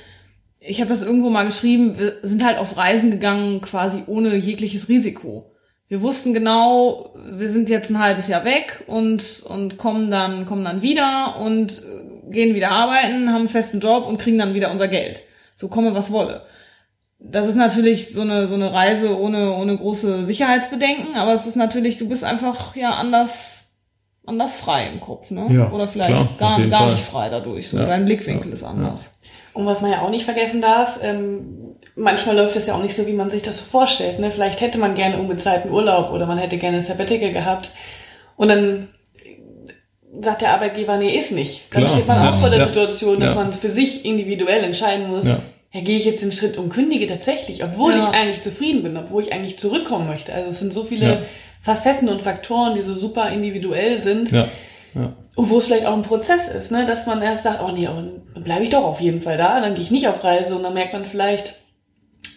ich 0.68 0.82
habe 0.82 0.90
das 0.90 1.04
irgendwo 1.04 1.30
mal 1.30 1.46
geschrieben, 1.46 1.98
wir 1.98 2.18
sind 2.24 2.44
halt 2.44 2.58
auf 2.58 2.78
Reisen 2.78 3.12
gegangen, 3.12 3.62
quasi 3.62 4.04
ohne 4.08 4.36
jegliches 4.36 4.90
Risiko. 4.90 5.52
Wir 5.88 6.02
wussten 6.02 6.34
genau, 6.34 7.14
wir 7.38 7.50
sind 7.50 7.70
jetzt 7.70 7.92
ein 7.92 8.00
halbes 8.00 8.28
Jahr 8.28 8.44
weg 8.44 8.84
und, 8.88 9.44
und 9.48 9.78
kommen 9.78 10.10
dann, 10.10 10.46
kommen 10.46 10.66
dann 10.66 10.82
wieder 10.82 11.38
und 11.40 11.84
äh, 11.84 12.32
gehen 12.32 12.56
wieder 12.56 12.72
arbeiten, 12.72 13.30
haben 13.30 13.42
einen 13.42 13.50
festen 13.50 13.80
Job 13.80 14.08
und 14.08 14.20
kriegen 14.20 14.40
dann 14.40 14.56
wieder 14.56 14.72
unser 14.72 14.88
Geld. 14.88 15.22
So 15.54 15.68
komme, 15.68 15.94
was 15.94 16.12
wolle. 16.12 16.42
Das 17.20 17.48
ist 17.48 17.56
natürlich 17.56 18.14
so 18.14 18.22
eine, 18.22 18.48
so 18.48 18.56
eine 18.56 18.74
Reise 18.74 19.20
ohne, 19.20 19.54
ohne 19.54 19.78
große 19.78 20.26
Sicherheitsbedenken, 20.26 21.16
aber 21.16 21.34
es 21.34 21.46
ist 21.46 21.56
natürlich, 21.56 21.98
du 21.98 22.10
bist 22.10 22.24
einfach 22.24 22.76
ja 22.76 22.92
anders, 22.92 23.65
anders 24.26 24.56
frei 24.58 24.88
im 24.94 25.00
Kopf, 25.00 25.30
ne? 25.32 25.48
Ja, 25.50 25.72
Oder 25.72 25.88
vielleicht 25.88 26.12
klar, 26.38 26.58
gar, 26.58 26.68
gar 26.68 26.80
Fall. 26.82 26.92
nicht 26.92 27.04
frei 27.04 27.30
dadurch. 27.30 27.70
So 27.70 27.78
Ja, 27.78 27.86
dein 27.86 28.06
Blickwinkel 28.06 28.48
ja, 28.48 28.54
ist 28.54 28.64
anders. 28.64 29.18
Und 29.54 29.66
was 29.66 29.82
man 29.82 29.92
ja 29.92 30.02
auch 30.02 30.10
nicht 30.10 30.26
vergessen 30.26 30.62
darf, 30.62 31.00
ähm, 31.02 31.76
manchmal 31.96 32.36
läuft 32.36 32.56
es 32.56 32.68
ja 32.68 32.76
auch 32.76 32.82
nicht 32.84 32.96
so, 32.96 33.08
wie 33.08 33.14
man 33.14 33.30
sich 33.30 33.42
das 33.44 33.58
so 33.60 33.64
vorstellt. 33.66 34.20
Ne? 34.20 34.32
Vielleicht 34.32 34.60
hätte 34.62 34.78
man 34.80 34.96
gerne 34.96 35.18
unbezahlten 35.20 35.72
Urlaub 35.72 36.12
oder 36.12 36.26
man 36.26 36.38
hätte 36.38 36.58
gerne 36.58 36.82
Sabbatical 36.82 37.32
gehabt. 37.32 37.72
Und 38.36 38.50
dann 38.50 38.90
sagt 40.22 40.42
der 40.42 40.52
Arbeitgeber, 40.54 40.98
nee, 40.98 41.16
ist 41.18 41.32
nicht. 41.32 41.74
Dann 41.74 41.84
Klar, 41.84 41.96
steht 41.96 42.08
man 42.08 42.28
auch 42.28 42.40
vor 42.40 42.50
der 42.50 42.60
ja, 42.60 42.68
Situation, 42.68 43.20
dass 43.20 43.36
ja. 43.36 43.42
man 43.44 43.54
für 43.54 43.70
sich 43.70 44.06
individuell 44.06 44.64
entscheiden 44.64 45.08
muss, 45.08 45.26
Ja. 45.26 45.40
ja. 45.74 45.82
gehe 45.82 45.98
ich 45.98 46.06
jetzt 46.06 46.22
den 46.24 46.32
Schritt 46.32 46.58
und 46.58 46.70
kündige 46.70 47.06
tatsächlich, 47.08 47.64
obwohl 47.64 47.94
Ja. 47.94 48.00
ich 48.00 48.06
eigentlich 48.18 48.42
zufrieden 48.42 48.84
bin, 48.84 48.98
obwohl 48.98 49.22
ich 49.24 49.34
eigentlich 49.34 49.58
zurückkommen 49.60 50.08
möchte. 50.08 50.34
Also 50.34 50.50
es 50.50 50.60
sind 50.60 50.74
so 50.74 50.84
viele 50.84 51.06
Ja. 51.06 51.22
Facetten 51.66 52.08
und 52.10 52.22
Faktoren, 52.22 52.76
die 52.76 52.84
so 52.84 52.94
super 52.96 53.30
individuell 53.32 54.00
sind. 54.00 54.32
Ja, 54.32 54.48
Ja. 54.94 55.14
Und 55.36 55.50
wo 55.50 55.58
es 55.58 55.66
vielleicht 55.66 55.86
auch 55.86 55.94
ein 55.94 56.04
Prozess 56.04 56.48
ist, 56.48 56.72
ne? 56.72 56.86
dass 56.86 57.06
man 57.08 57.22
erst 57.22 57.44
sagt, 57.44 57.62
oh 57.62 57.72
nee, 57.72 57.86
dann 57.86 58.44
bleibe 58.44 58.64
ich 58.64 58.70
doch 58.70 58.86
auf 58.86 59.02
jeden 59.02 59.22
Fall 59.22 59.38
da, 59.38 59.60
dann 59.60 59.74
gehe 59.74 59.84
ich 59.84 59.92
nicht 59.92 60.08
auf 60.08 60.24
Reise 60.24 60.56
und 60.56 60.64
dann 60.64 60.74
merkt 60.74 60.94
man 60.94 61.04
vielleicht 61.06 61.56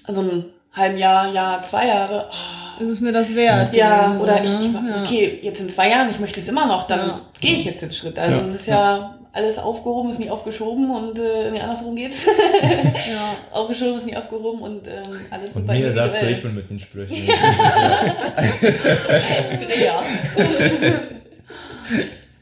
so 0.09 0.23
ein 0.23 0.47
halben 0.73 0.97
Jahr, 0.99 1.31
Jahr, 1.33 1.63
zwei 1.63 1.87
Jahre, 1.87 2.29
oh, 2.31 2.83
Ist 2.83 2.89
es 2.89 3.01
mir 3.01 3.13
das 3.13 3.35
wert? 3.37 3.73
ja, 3.75 4.19
oder 4.21 4.43
ich, 4.43 4.59
ne? 4.59 4.93
Ja. 4.97 5.03
okay, 5.03 5.39
jetzt 5.43 5.61
in 5.61 5.69
zwei 5.69 5.91
Jahren, 5.91 6.09
ich 6.11 6.19
möchte 6.21 6.41
es 6.41 6.49
immer 6.49 6.67
noch, 6.67 6.87
dann 6.89 7.09
Ja. 7.09 7.21
gehe 7.41 7.55
ich 7.55 7.65
jetzt 7.67 7.83
den 7.83 7.93
Schritt. 7.93 8.19
Also 8.19 8.39
Ja. 8.39 8.45
es 8.45 8.55
ist 8.55 8.67
ja 8.67 9.18
alles 9.33 9.59
aufgehoben, 9.59 10.11
ist 10.11 10.19
nie 10.19 10.31
aufgeschoben 10.31 10.91
und 10.91 11.19
äh, 11.19 11.51
nee, 11.51 11.61
andersrum 11.61 11.97
geht's. 11.97 12.27
Ja. 13.09 13.37
aufgeschoben 13.53 13.97
ist 13.97 14.07
nie 14.07 14.17
aufgehoben 14.17 14.61
und 14.61 14.87
ähm, 14.87 15.27
alles 15.31 15.57
Und 15.57 15.63
super 15.63 15.73
mir 15.75 15.93
sagst 15.93 16.23
du, 16.23 16.31
ich 16.31 16.43
bin 16.43 16.55
mit 16.55 16.69
den 16.69 16.79
Sprüchen. 16.79 17.17
Ja. 19.81 20.03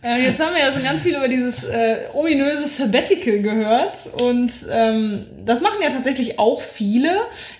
Ja, 0.04 0.16
jetzt 0.16 0.38
haben 0.40 0.54
wir 0.54 0.62
ja 0.62 0.70
schon 0.70 0.84
ganz 0.84 1.02
viel 1.02 1.16
über 1.16 1.26
dieses 1.26 1.64
äh, 1.64 2.04
ominöse 2.14 2.66
Sabbatical 2.68 3.38
gehört 3.40 4.08
und 4.22 4.52
ähm, 4.70 5.26
das 5.44 5.60
machen 5.60 5.78
ja 5.82 5.90
tatsächlich 5.90 6.38
auch 6.38 6.60
viele. 6.60 7.10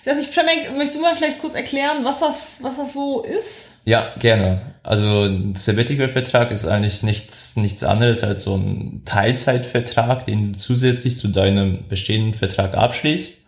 Ich 0.01 0.07
weiß 0.07 0.17
nicht, 0.17 0.33
Przemek, 0.33 0.71
möchtest 0.71 0.95
du 0.95 1.01
mal 1.01 1.15
vielleicht 1.15 1.39
kurz 1.41 1.55
erklären, 1.55 2.05
was 2.05 2.19
das, 2.19 2.59
was 2.61 2.77
das 2.77 2.93
so 2.93 3.21
ist? 3.23 3.69
Ja, 3.83 4.13
gerne. 4.19 4.61
Also 4.87 5.23
ein 5.23 5.53
Sabbatical-Vertrag 5.53 6.49
ist 6.49 6.65
eigentlich 6.65 7.03
nichts, 7.03 7.57
nichts 7.57 7.83
anderes 7.83 8.23
als 8.23 8.43
so 8.43 8.55
ein 8.55 9.01
Teilzeitvertrag, 9.03 10.25
den 10.25 10.53
du 10.53 10.57
zusätzlich 10.57 11.17
zu 11.17 11.27
deinem 11.27 11.89
bestehenden 11.89 12.33
Vertrag 12.33 12.77
abschließt. 12.77 13.47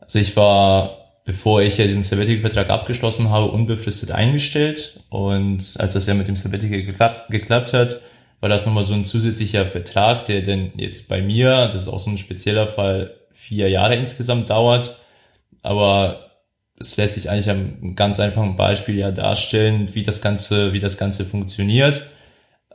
Also 0.00 0.20
ich 0.20 0.36
war, 0.36 1.16
bevor 1.24 1.62
ich 1.62 1.78
ja 1.78 1.86
diesen 1.88 2.04
Sabbatical-Vertrag 2.04 2.70
abgeschlossen 2.70 3.28
habe, 3.30 3.50
unbefristet 3.50 4.12
eingestellt 4.12 5.00
und 5.08 5.74
als 5.80 5.94
das 5.94 6.06
ja 6.06 6.14
mit 6.14 6.28
dem 6.28 6.36
Sabbatical 6.36 6.82
geklappt, 6.84 7.30
geklappt 7.30 7.72
hat, 7.72 8.00
war 8.38 8.48
das 8.48 8.64
nochmal 8.64 8.84
so 8.84 8.94
ein 8.94 9.04
zusätzlicher 9.04 9.66
Vertrag, 9.66 10.26
der 10.26 10.42
denn 10.42 10.70
jetzt 10.76 11.08
bei 11.08 11.20
mir, 11.20 11.66
das 11.72 11.82
ist 11.82 11.88
auch 11.88 11.98
so 11.98 12.10
ein 12.10 12.18
spezieller 12.18 12.68
Fall, 12.68 13.16
vier 13.32 13.68
Jahre 13.68 13.96
insgesamt 13.96 14.48
dauert, 14.48 14.96
aber 15.60 16.27
es 16.80 16.96
lässt 16.96 17.14
sich 17.14 17.30
eigentlich 17.30 17.50
am 17.50 17.96
ganz 17.96 18.20
einfachen 18.20 18.56
Beispiel 18.56 18.96
ja 18.96 19.10
darstellen, 19.10 19.94
wie 19.94 20.02
das 20.02 20.20
Ganze, 20.20 20.72
wie 20.72 20.80
das 20.80 20.96
Ganze 20.96 21.24
funktioniert. 21.24 22.06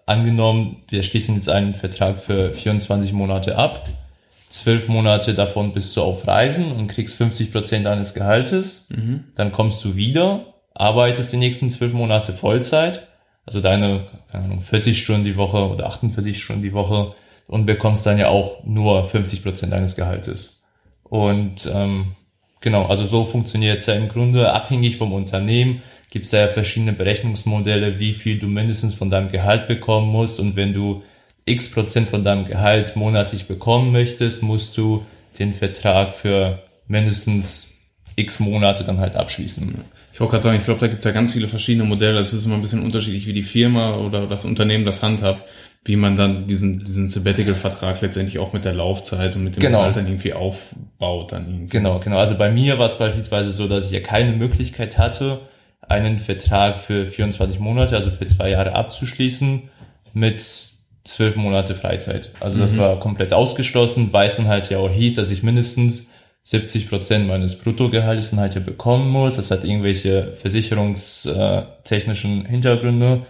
Angenommen, 0.06 0.84
wir 0.89 1.04
schließen 1.04 1.36
jetzt 1.36 1.50
einen 1.50 1.74
Vertrag 1.74 2.20
für 2.20 2.52
24 2.52 3.13
Monate 3.13 3.58
ab. 3.58 3.88
Zwölf 4.50 4.88
Monate 4.88 5.34
davon 5.34 5.74
bist 5.74 5.96
du 5.96 6.02
auf 6.02 6.28
Reisen 6.28 6.72
und 6.72 6.88
kriegst 6.88 7.16
50 7.16 7.52
Prozent 7.52 7.86
deines 7.86 8.13
Gehaltes. 8.13 8.88
Dann 9.36 9.52
kommst 9.52 9.84
du 9.86 9.96
wieder, 9.96 10.54
arbeitest 10.74 11.32
die 11.32 11.38
nächsten 11.38 11.70
zwölf 11.70 11.94
Monate 11.94 12.34
Vollzeit, 12.34 13.08
also 13.46 13.62
deine 13.62 14.08
keine 14.32 14.46
Ahnung, 14.46 14.62
40 14.62 15.00
Stunden 15.00 15.26
die 15.26 15.38
Woche 15.38 15.70
oder 15.70 15.86
48 15.86 16.42
Stunden 16.42 16.62
die 16.62 16.74
Woche 16.74 17.13
und 17.48 17.66
bekommst 17.66 18.06
dann 18.06 18.18
ja 18.18 18.28
auch 18.28 18.63
nur 18.66 19.06
50 19.08 19.44
Prozent 19.44 19.72
deines 19.72 19.96
Gehaltes. 19.96 20.63
Und 21.04 21.70
ähm, 21.72 22.16
Genau, 22.63 22.86
also 22.86 23.04
so 23.04 23.26
funktioniert 23.26 23.80
es 23.80 23.88
ja 23.88 23.93
im 23.93 24.08
Grunde. 24.08 24.54
Abhängig 24.54 24.95
vom 24.95 25.12
Unternehmen 25.12 25.82
gibt 26.10 26.26
es 26.26 26.32
ja 26.32 26.47
verschiedene 26.47 26.93
Berechnungsmodelle, 26.93 27.99
wie 27.99 28.13
viel 28.13 28.39
du 28.39 28.47
mindestens 28.47 28.93
von 28.93 29.10
deinem 29.10 29.30
Gehalt 29.30 29.67
bekommen 29.67 30.08
musst. 30.10 30.39
Und 30.39 30.56
wenn 30.56 30.71
du 30.71 31.04
x 31.43 31.69
Prozent 31.69 32.08
von 32.08 32.23
deinem 32.23 32.45
Gehalt 32.45 32.95
monatlich 32.95 33.47
bekommen 33.47 33.91
möchtest, 33.91 34.43
musst 34.43 34.78
du 34.78 35.04
den 35.38 35.54
Vertrag 35.54 36.15
für 36.15 36.63
mindestens 36.88 37.80
x 38.15 38.39
Monate 38.39 38.86
dann 38.86 38.99
halt 38.99 39.17
abschließen. 39.17 39.84
Ich 40.13 40.21
wollte 40.21 40.32
gerade 40.32 40.43
sagen, 40.43 40.58
ich 40.58 40.63
glaube, 40.63 40.80
da 40.80 40.88
gibt 40.88 40.99
es 40.99 41.06
ja 41.06 41.12
ganz 41.12 41.34
viele 41.34 41.49
verschiedene 41.49 41.84
Modelle. 41.86 42.17
Es 42.19 42.32
ist 42.32 42.45
immer 42.45 42.56
ein 42.56 42.62
bisschen 42.62 42.84
unterschiedlich, 42.84 43.26
wie 43.28 43.34
die 43.34 43.43
Firma 43.43 43.97
oder 43.97 44.26
das 44.26 44.45
Unternehmen 44.45 44.86
das 44.86 45.04
handhabt, 45.04 45.43
wie 45.86 45.98
man 45.98 46.15
dann 46.15 46.48
diesen, 46.48 46.84
diesen 46.84 47.10
Sabbatical-Vertrag 47.10 48.00
letztendlich 48.02 48.39
auch 48.39 48.54
mit 48.54 48.63
der 48.63 48.74
Laufzeit 48.74 49.36
und 49.36 49.43
mit 49.43 49.58
dem 49.58 49.62
Genau. 49.62 49.80
Gehalt 49.80 49.98
dann 49.98 50.08
irgendwie 50.08 50.32
aufbaut. 50.34 51.34
Dann 51.34 51.46
irgendwie. 51.46 51.67
Genau, 51.67 52.00
genau. 52.00 52.17
Also 52.17 52.38
bei 52.38 52.50
mir 52.50 52.80
war 52.80 52.86
es 52.86 52.98
beispielsweise 52.98 53.52
so, 53.52 53.67
dass 53.67 53.88
ich 53.88 53.91
ja 53.91 54.00
keine 54.00 54.32
Möglichkeit 54.32 54.98
hatte, 54.98 55.41
einen 55.82 56.19
Vertrag 56.19 56.78
für 56.78 57.06
24 57.06 57.60
Monate, 57.60 57.96
also 57.96 58.12
für 58.12 58.26
zwei 58.26 58.52
Jahre 58.52 58.74
abzuschließen 58.74 59.63
mit 60.13 60.41
zwölf 61.04 61.36
Monate 61.36 61.76
Freizeit. 61.76 62.32
Also 62.39 62.60
das 62.60 62.78
war 62.78 62.98
komplett 63.00 63.34
ausgeschlossen, 63.34 64.13
weil 64.13 64.28
es 64.28 64.38
dann 64.38 64.48
halt 64.48 64.69
ja 64.69 64.78
auch 64.78 64.89
hieß, 64.89 65.15
dass 65.15 65.32
ich 65.32 65.43
mindestens 65.43 66.12
70 66.43 66.88
Prozent 66.89 67.28
meines 67.28 67.58
Bruttogehaltes 67.58 68.30
dann 68.30 68.39
halt 68.39 68.56
ja 68.56 68.62
bekommen 68.62 69.10
muss. 69.10 69.36
Das 69.36 69.52
hat 69.52 69.65
irgendwelche 69.65 70.32
versicherungstechnischen 70.34 72.46
Hintergründe. 72.46 73.26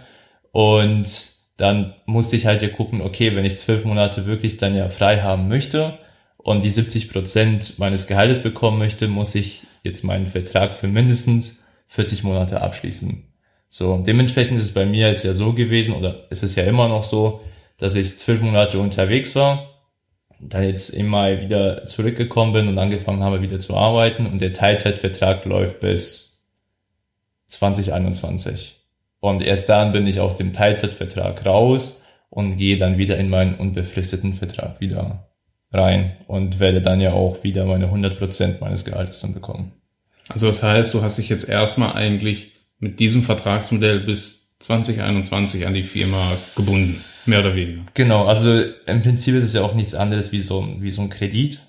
Und 0.52 1.33
dann 1.56 1.94
musste 2.06 2.36
ich 2.36 2.46
halt 2.46 2.62
ja 2.62 2.68
gucken, 2.68 3.00
okay, 3.00 3.34
wenn 3.36 3.44
ich 3.44 3.58
zwölf 3.58 3.84
Monate 3.84 4.26
wirklich 4.26 4.56
dann 4.56 4.74
ja 4.74 4.88
frei 4.88 5.22
haben 5.22 5.48
möchte 5.48 5.98
und 6.38 6.64
die 6.64 6.70
70 6.70 7.10
Prozent 7.10 7.78
meines 7.78 8.06
Gehaltes 8.06 8.42
bekommen 8.42 8.78
möchte, 8.78 9.08
muss 9.08 9.34
ich 9.34 9.66
jetzt 9.82 10.02
meinen 10.02 10.26
Vertrag 10.26 10.74
für 10.74 10.88
mindestens 10.88 11.64
40 11.86 12.24
Monate 12.24 12.60
abschließen. 12.60 13.24
So, 13.68 13.98
dementsprechend 13.98 14.58
ist 14.58 14.64
es 14.64 14.74
bei 14.74 14.86
mir 14.86 15.08
jetzt 15.08 15.24
ja 15.24 15.32
so 15.32 15.52
gewesen, 15.52 15.94
oder 15.94 16.30
ist 16.30 16.42
es 16.42 16.54
ja 16.54 16.64
immer 16.64 16.88
noch 16.88 17.04
so, 17.04 17.40
dass 17.76 17.94
ich 17.94 18.16
zwölf 18.18 18.40
Monate 18.40 18.78
unterwegs 18.78 19.34
war, 19.34 19.68
dann 20.40 20.64
jetzt 20.64 20.90
immer 20.90 21.40
wieder 21.40 21.86
zurückgekommen 21.86 22.52
bin 22.52 22.68
und 22.68 22.78
angefangen 22.78 23.22
habe 23.22 23.42
wieder 23.42 23.58
zu 23.58 23.74
arbeiten 23.76 24.26
und 24.26 24.40
der 24.40 24.52
Teilzeitvertrag 24.52 25.44
läuft 25.44 25.80
bis 25.80 26.46
2021. 27.48 28.83
Und 29.24 29.42
erst 29.42 29.70
dann 29.70 29.92
bin 29.92 30.06
ich 30.06 30.20
aus 30.20 30.36
dem 30.36 30.52
Teilzeitvertrag 30.52 31.46
raus 31.46 32.02
und 32.28 32.58
gehe 32.58 32.76
dann 32.76 32.98
wieder 32.98 33.16
in 33.16 33.30
meinen 33.30 33.54
unbefristeten 33.54 34.34
Vertrag 34.34 34.82
wieder 34.82 35.30
rein 35.72 36.12
und 36.26 36.60
werde 36.60 36.82
dann 36.82 37.00
ja 37.00 37.14
auch 37.14 37.42
wieder 37.42 37.64
meine 37.64 37.90
100% 37.90 38.60
meines 38.60 38.84
Gehaltes 38.84 39.20
dann 39.22 39.32
bekommen. 39.32 39.72
Also 40.28 40.46
das 40.46 40.62
heißt, 40.62 40.92
du 40.92 41.00
hast 41.00 41.16
dich 41.16 41.30
jetzt 41.30 41.48
erstmal 41.48 41.94
eigentlich 41.94 42.52
mit 42.78 43.00
diesem 43.00 43.22
Vertragsmodell 43.22 44.00
bis 44.00 44.58
2021 44.58 45.66
an 45.66 45.72
die 45.72 45.84
Firma 45.84 46.32
gebunden, 46.54 47.02
mehr 47.24 47.40
oder 47.40 47.54
weniger. 47.56 47.80
Genau, 47.94 48.26
also 48.26 48.60
im 48.86 49.00
Prinzip 49.02 49.34
ist 49.36 49.44
es 49.44 49.54
ja 49.54 49.62
auch 49.62 49.72
nichts 49.74 49.94
anderes 49.94 50.32
wie 50.32 50.40
so, 50.40 50.60
ein- 50.60 50.82
wie 50.82 50.90
so 50.90 51.00
ein 51.00 51.08
Kredit, 51.08 51.60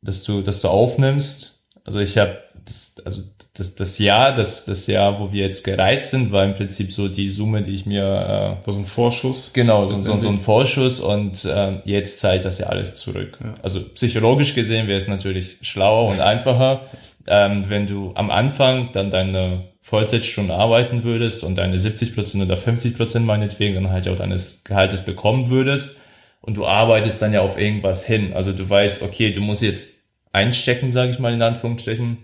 dass 0.00 0.24
du, 0.24 0.40
dass 0.40 0.62
du 0.62 0.68
aufnimmst. 0.68 1.55
Also 1.86 2.00
ich 2.00 2.18
habe 2.18 2.38
das, 2.64 2.96
also 3.04 3.22
das, 3.54 3.76
das 3.76 3.98
Jahr, 3.98 4.34
das, 4.34 4.64
das 4.64 4.86
Jahr, 4.88 5.20
wo 5.20 5.32
wir 5.32 5.44
jetzt 5.44 5.64
gereist 5.64 6.10
sind, 6.10 6.32
war 6.32 6.44
im 6.44 6.54
Prinzip 6.54 6.90
so 6.90 7.08
die 7.08 7.28
Summe, 7.28 7.62
die 7.62 7.72
ich 7.72 7.86
mir 7.86 8.02
äh, 8.02 8.66
War 8.66 8.74
so 8.74 8.80
ein 8.80 8.84
Vorschuss. 8.84 9.52
Genau, 9.52 9.86
so, 9.86 10.00
so, 10.00 10.18
so 10.18 10.28
ein 10.28 10.40
Vorschuss 10.40 11.00
und 11.00 11.44
äh, 11.44 11.80
jetzt 11.84 12.18
zahlt 12.18 12.44
das 12.44 12.58
ja 12.58 12.66
alles 12.66 12.96
zurück. 12.96 13.38
Also 13.62 13.80
psychologisch 13.94 14.54
gesehen 14.54 14.88
wäre 14.88 14.98
es 14.98 15.08
natürlich 15.08 15.58
schlauer 15.62 16.10
und 16.10 16.20
einfacher, 16.20 16.82
ähm, 17.28 17.64
wenn 17.68 17.86
du 17.86 18.12
am 18.14 18.30
Anfang 18.30 18.90
dann 18.92 19.10
deine 19.10 19.68
Vollzeitstunden 19.80 20.50
arbeiten 20.50 21.04
würdest 21.04 21.44
und 21.44 21.56
deine 21.56 21.76
70% 21.76 22.42
oder 22.42 22.56
50% 22.56 23.20
meinetwegen 23.20 23.76
dann 23.76 23.90
halt 23.90 24.08
auch 24.08 24.16
deines 24.16 24.64
Gehaltes 24.64 25.02
bekommen 25.02 25.48
würdest 25.48 26.00
und 26.40 26.56
du 26.56 26.66
arbeitest 26.66 27.22
dann 27.22 27.32
ja 27.32 27.42
auf 27.42 27.58
irgendwas 27.58 28.04
hin. 28.04 28.32
Also 28.34 28.52
du 28.52 28.68
weißt, 28.68 29.02
okay, 29.02 29.32
du 29.32 29.40
musst 29.40 29.62
jetzt 29.62 29.95
einstecken, 30.36 30.92
sage 30.92 31.10
ich 31.10 31.18
mal 31.18 31.32
in 31.34 31.42
Anführungsstrichen, 31.42 32.18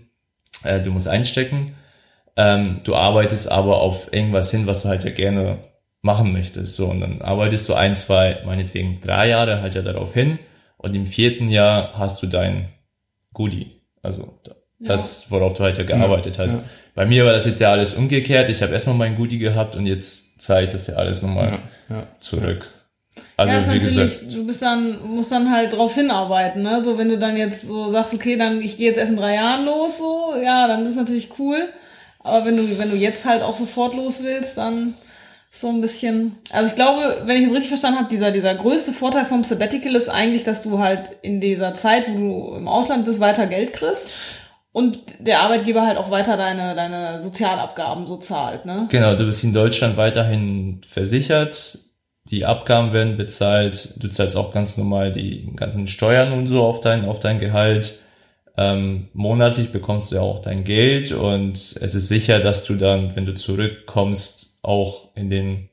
äh, 0.63 0.79
du 0.81 0.91
musst 0.91 1.07
einstecken, 1.07 1.75
ähm, 2.37 2.81
du 2.83 2.95
arbeitest 2.95 3.51
aber 3.51 3.81
auf 3.81 4.13
irgendwas 4.13 4.51
hin, 4.51 4.65
was 4.67 4.83
du 4.83 4.89
halt 4.89 5.03
ja 5.03 5.09
gerne 5.11 5.57
machen 6.01 6.31
möchtest. 6.33 6.75
So, 6.75 6.87
und 6.87 7.01
dann 7.01 7.21
arbeitest 7.21 7.67
du 7.69 7.73
ein, 7.73 7.95
zwei, 7.95 8.39
meinetwegen 8.45 8.99
drei 9.01 9.29
Jahre 9.29 9.61
halt 9.61 9.75
ja 9.75 9.81
darauf 9.81 10.13
hin 10.13 10.39
und 10.77 10.95
im 10.95 11.07
vierten 11.07 11.49
Jahr 11.49 11.93
hast 11.93 12.21
du 12.23 12.27
dein 12.27 12.69
Goodie. 13.33 13.81
Also 14.01 14.39
da- 14.43 14.55
das, 14.79 15.31
worauf 15.31 15.53
du 15.53 15.63
halt 15.63 15.77
ja 15.77 15.85
gearbeitet 15.85 16.37
hast. 16.39 16.57
ja. 16.61 16.63
Bei 16.93 17.05
mir 17.05 17.25
war 17.25 17.31
das 17.31 17.45
jetzt 17.45 17.59
ja 17.61 17.71
alles 17.71 17.93
umgekehrt. 17.93 18.49
Ich 18.49 18.61
habe 18.61 18.73
erstmal 18.73 18.95
mein 18.97 19.15
Goodie 19.15 19.39
gehabt 19.39 19.75
und 19.77 19.85
jetzt 19.85 20.41
zahle 20.41 20.65
ich 20.65 20.69
das 20.69 20.87
ja 20.87 20.95
alles 20.95 21.21
nochmal 21.21 21.59
Ja, 21.89 21.95
ja. 21.95 22.07
zurück. 22.19 22.69
Also 23.35 23.53
ja, 23.53 23.59
ist 23.59 23.65
wie 23.65 23.75
natürlich, 23.75 23.95
gesagt, 23.95 24.33
du 24.33 24.45
bist 24.45 24.61
dann, 24.61 25.07
musst 25.07 25.31
dann 25.31 25.51
halt 25.51 25.73
drauf 25.73 25.95
hinarbeiten, 25.95 26.61
ne? 26.61 26.83
So, 26.83 26.97
wenn 26.97 27.09
du 27.09 27.17
dann 27.17 27.35
jetzt 27.35 27.65
so 27.65 27.89
sagst, 27.89 28.13
okay, 28.13 28.37
dann 28.37 28.61
ich 28.61 28.77
gehe 28.77 28.87
jetzt 28.87 28.97
erst 28.97 29.11
in 29.11 29.17
drei 29.17 29.35
Jahren 29.35 29.65
los, 29.65 29.97
so, 29.97 30.33
ja, 30.43 30.67
dann 30.67 30.85
ist 30.85 30.95
natürlich 30.95 31.29
cool. 31.39 31.69
Aber 32.19 32.45
wenn 32.45 32.57
du, 32.57 32.77
wenn 32.77 32.89
du 32.89 32.95
jetzt 32.95 33.25
halt 33.25 33.41
auch 33.41 33.55
sofort 33.55 33.95
los 33.95 34.23
willst, 34.23 34.57
dann 34.57 34.93
so 35.51 35.69
ein 35.69 35.81
bisschen. 35.81 36.35
Also 36.51 36.69
ich 36.69 36.75
glaube, 36.75 37.21
wenn 37.25 37.37
ich 37.37 37.45
es 37.45 37.51
richtig 37.51 37.67
verstanden 37.67 37.99
habe, 37.99 38.09
dieser, 38.09 38.31
dieser 38.31 38.55
größte 38.55 38.91
Vorteil 38.91 39.25
vom 39.25 39.43
Sabbatical 39.43 39.95
ist 39.95 40.09
eigentlich, 40.09 40.43
dass 40.43 40.61
du 40.61 40.79
halt 40.79 41.17
in 41.21 41.41
dieser 41.41 41.73
Zeit, 41.75 42.09
wo 42.09 42.17
du 42.17 42.55
im 42.55 42.67
Ausland 42.67 43.05
bist, 43.05 43.19
weiter 43.19 43.45
Geld 43.45 43.73
kriegst 43.73 44.09
und 44.71 44.99
der 45.19 45.41
Arbeitgeber 45.41 45.85
halt 45.85 45.97
auch 45.97 46.09
weiter 46.09 46.37
deine, 46.37 46.75
deine 46.75 47.21
Sozialabgaben 47.21 48.07
so 48.07 48.17
zahlt, 48.17 48.65
ne? 48.65 48.87
Genau, 48.89 49.15
du 49.15 49.25
bist 49.25 49.43
in 49.43 49.53
Deutschland 49.53 49.95
weiterhin 49.97 50.81
versichert. 50.87 51.77
Die 52.33 52.45
Abgaben 52.45 52.93
werden 52.93 53.15
bezahlt. 53.15 53.93
Du 54.01 54.07
zahlst 54.07 54.35
auch 54.35 54.51
ganz 54.51 54.75
normal 54.75 55.11
die 55.11 55.51
ganzen 55.55 55.85
Steuern 55.85 56.33
und 56.33 56.47
so 56.47 56.63
auf 56.63 56.79
dein, 56.79 57.05
auf 57.05 57.19
dein 57.19 57.37
Gehalt. 57.37 57.99
Ähm, 58.57 59.09
monatlich 59.13 59.71
bekommst 59.71 60.09
du 60.09 60.15
ja 60.15 60.21
auch 60.21 60.39
dein 60.39 60.63
Geld 60.63 61.11
und 61.11 61.53
es 61.55 61.75
ist 61.75 62.07
sicher, 62.07 62.39
dass 62.39 62.65
du 62.65 62.73
dann, 62.73 63.15
wenn 63.15 63.27
du 63.27 63.35
zurückkommst, 63.35 64.57
auch 64.63 65.15
in 65.15 65.29
den 65.29 65.69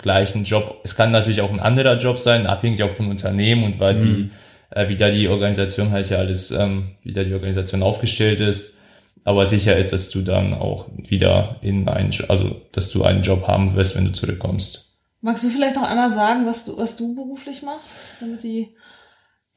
gleichen 0.00 0.42
Job. 0.42 0.80
Es 0.82 0.96
kann 0.96 1.12
natürlich 1.12 1.40
auch 1.40 1.52
ein 1.52 1.60
anderer 1.60 1.96
Job 1.98 2.18
sein, 2.18 2.48
abhängig 2.48 2.82
auch 2.82 2.90
vom 2.90 3.08
Unternehmen 3.08 3.62
und 3.62 3.78
weil 3.78 3.94
die, 3.94 4.30
äh, 4.70 4.88
wie 4.88 4.96
da 4.96 5.08
die 5.08 5.28
Organisation 5.28 5.92
halt 5.92 6.10
ja 6.10 6.18
alles, 6.18 6.50
ähm, 6.50 6.96
wie 7.04 7.12
da 7.12 7.22
die 7.22 7.34
Organisation 7.34 7.84
aufgestellt 7.84 8.40
ist. 8.40 8.76
Aber 9.22 9.46
sicher 9.46 9.76
ist, 9.76 9.92
dass 9.92 10.10
du 10.10 10.22
dann 10.22 10.52
auch 10.52 10.88
wieder 10.96 11.58
in 11.62 11.88
einen, 11.88 12.10
also 12.26 12.60
dass 12.72 12.90
du 12.90 13.04
einen 13.04 13.22
Job 13.22 13.46
haben 13.46 13.76
wirst, 13.76 13.94
wenn 13.94 14.06
du 14.06 14.12
zurückkommst. 14.12 14.91
Magst 15.24 15.44
du 15.44 15.48
vielleicht 15.48 15.76
noch 15.76 15.84
einmal 15.84 16.12
sagen, 16.12 16.46
was 16.46 16.64
du, 16.64 16.76
was 16.76 16.96
du 16.96 17.14
beruflich 17.14 17.62
machst, 17.62 18.16
damit 18.20 18.42
die, 18.42 18.74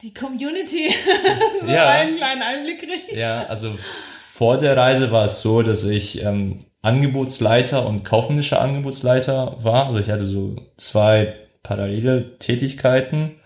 die 0.01 0.13
Community 0.13 0.93
so 1.61 1.67
Ja. 1.67 1.89
einen 1.89 2.15
kleinen 2.15 2.43
Einblick 2.43 2.79
kriegt? 2.79 3.13
Ja, 3.13 3.45
also 3.45 3.75
vor 4.33 4.57
der 4.59 4.77
Reise 4.77 5.11
war 5.11 5.23
es 5.23 5.41
so, 5.41 5.63
dass 5.63 5.83
ich 5.83 6.23
ähm, 6.23 6.57
Angebotsleiter 6.83 7.85
und 7.87 8.03
kaufmännischer 8.03 8.61
Angebotsleiter 8.61 9.55
war. 9.63 9.87
Also 9.87 9.97
ich 9.99 10.09
hatte 10.11 10.23
so 10.25 10.55
zwei 10.77 11.33
parallele 11.63 12.37
Tätigkeiten. 12.37 13.37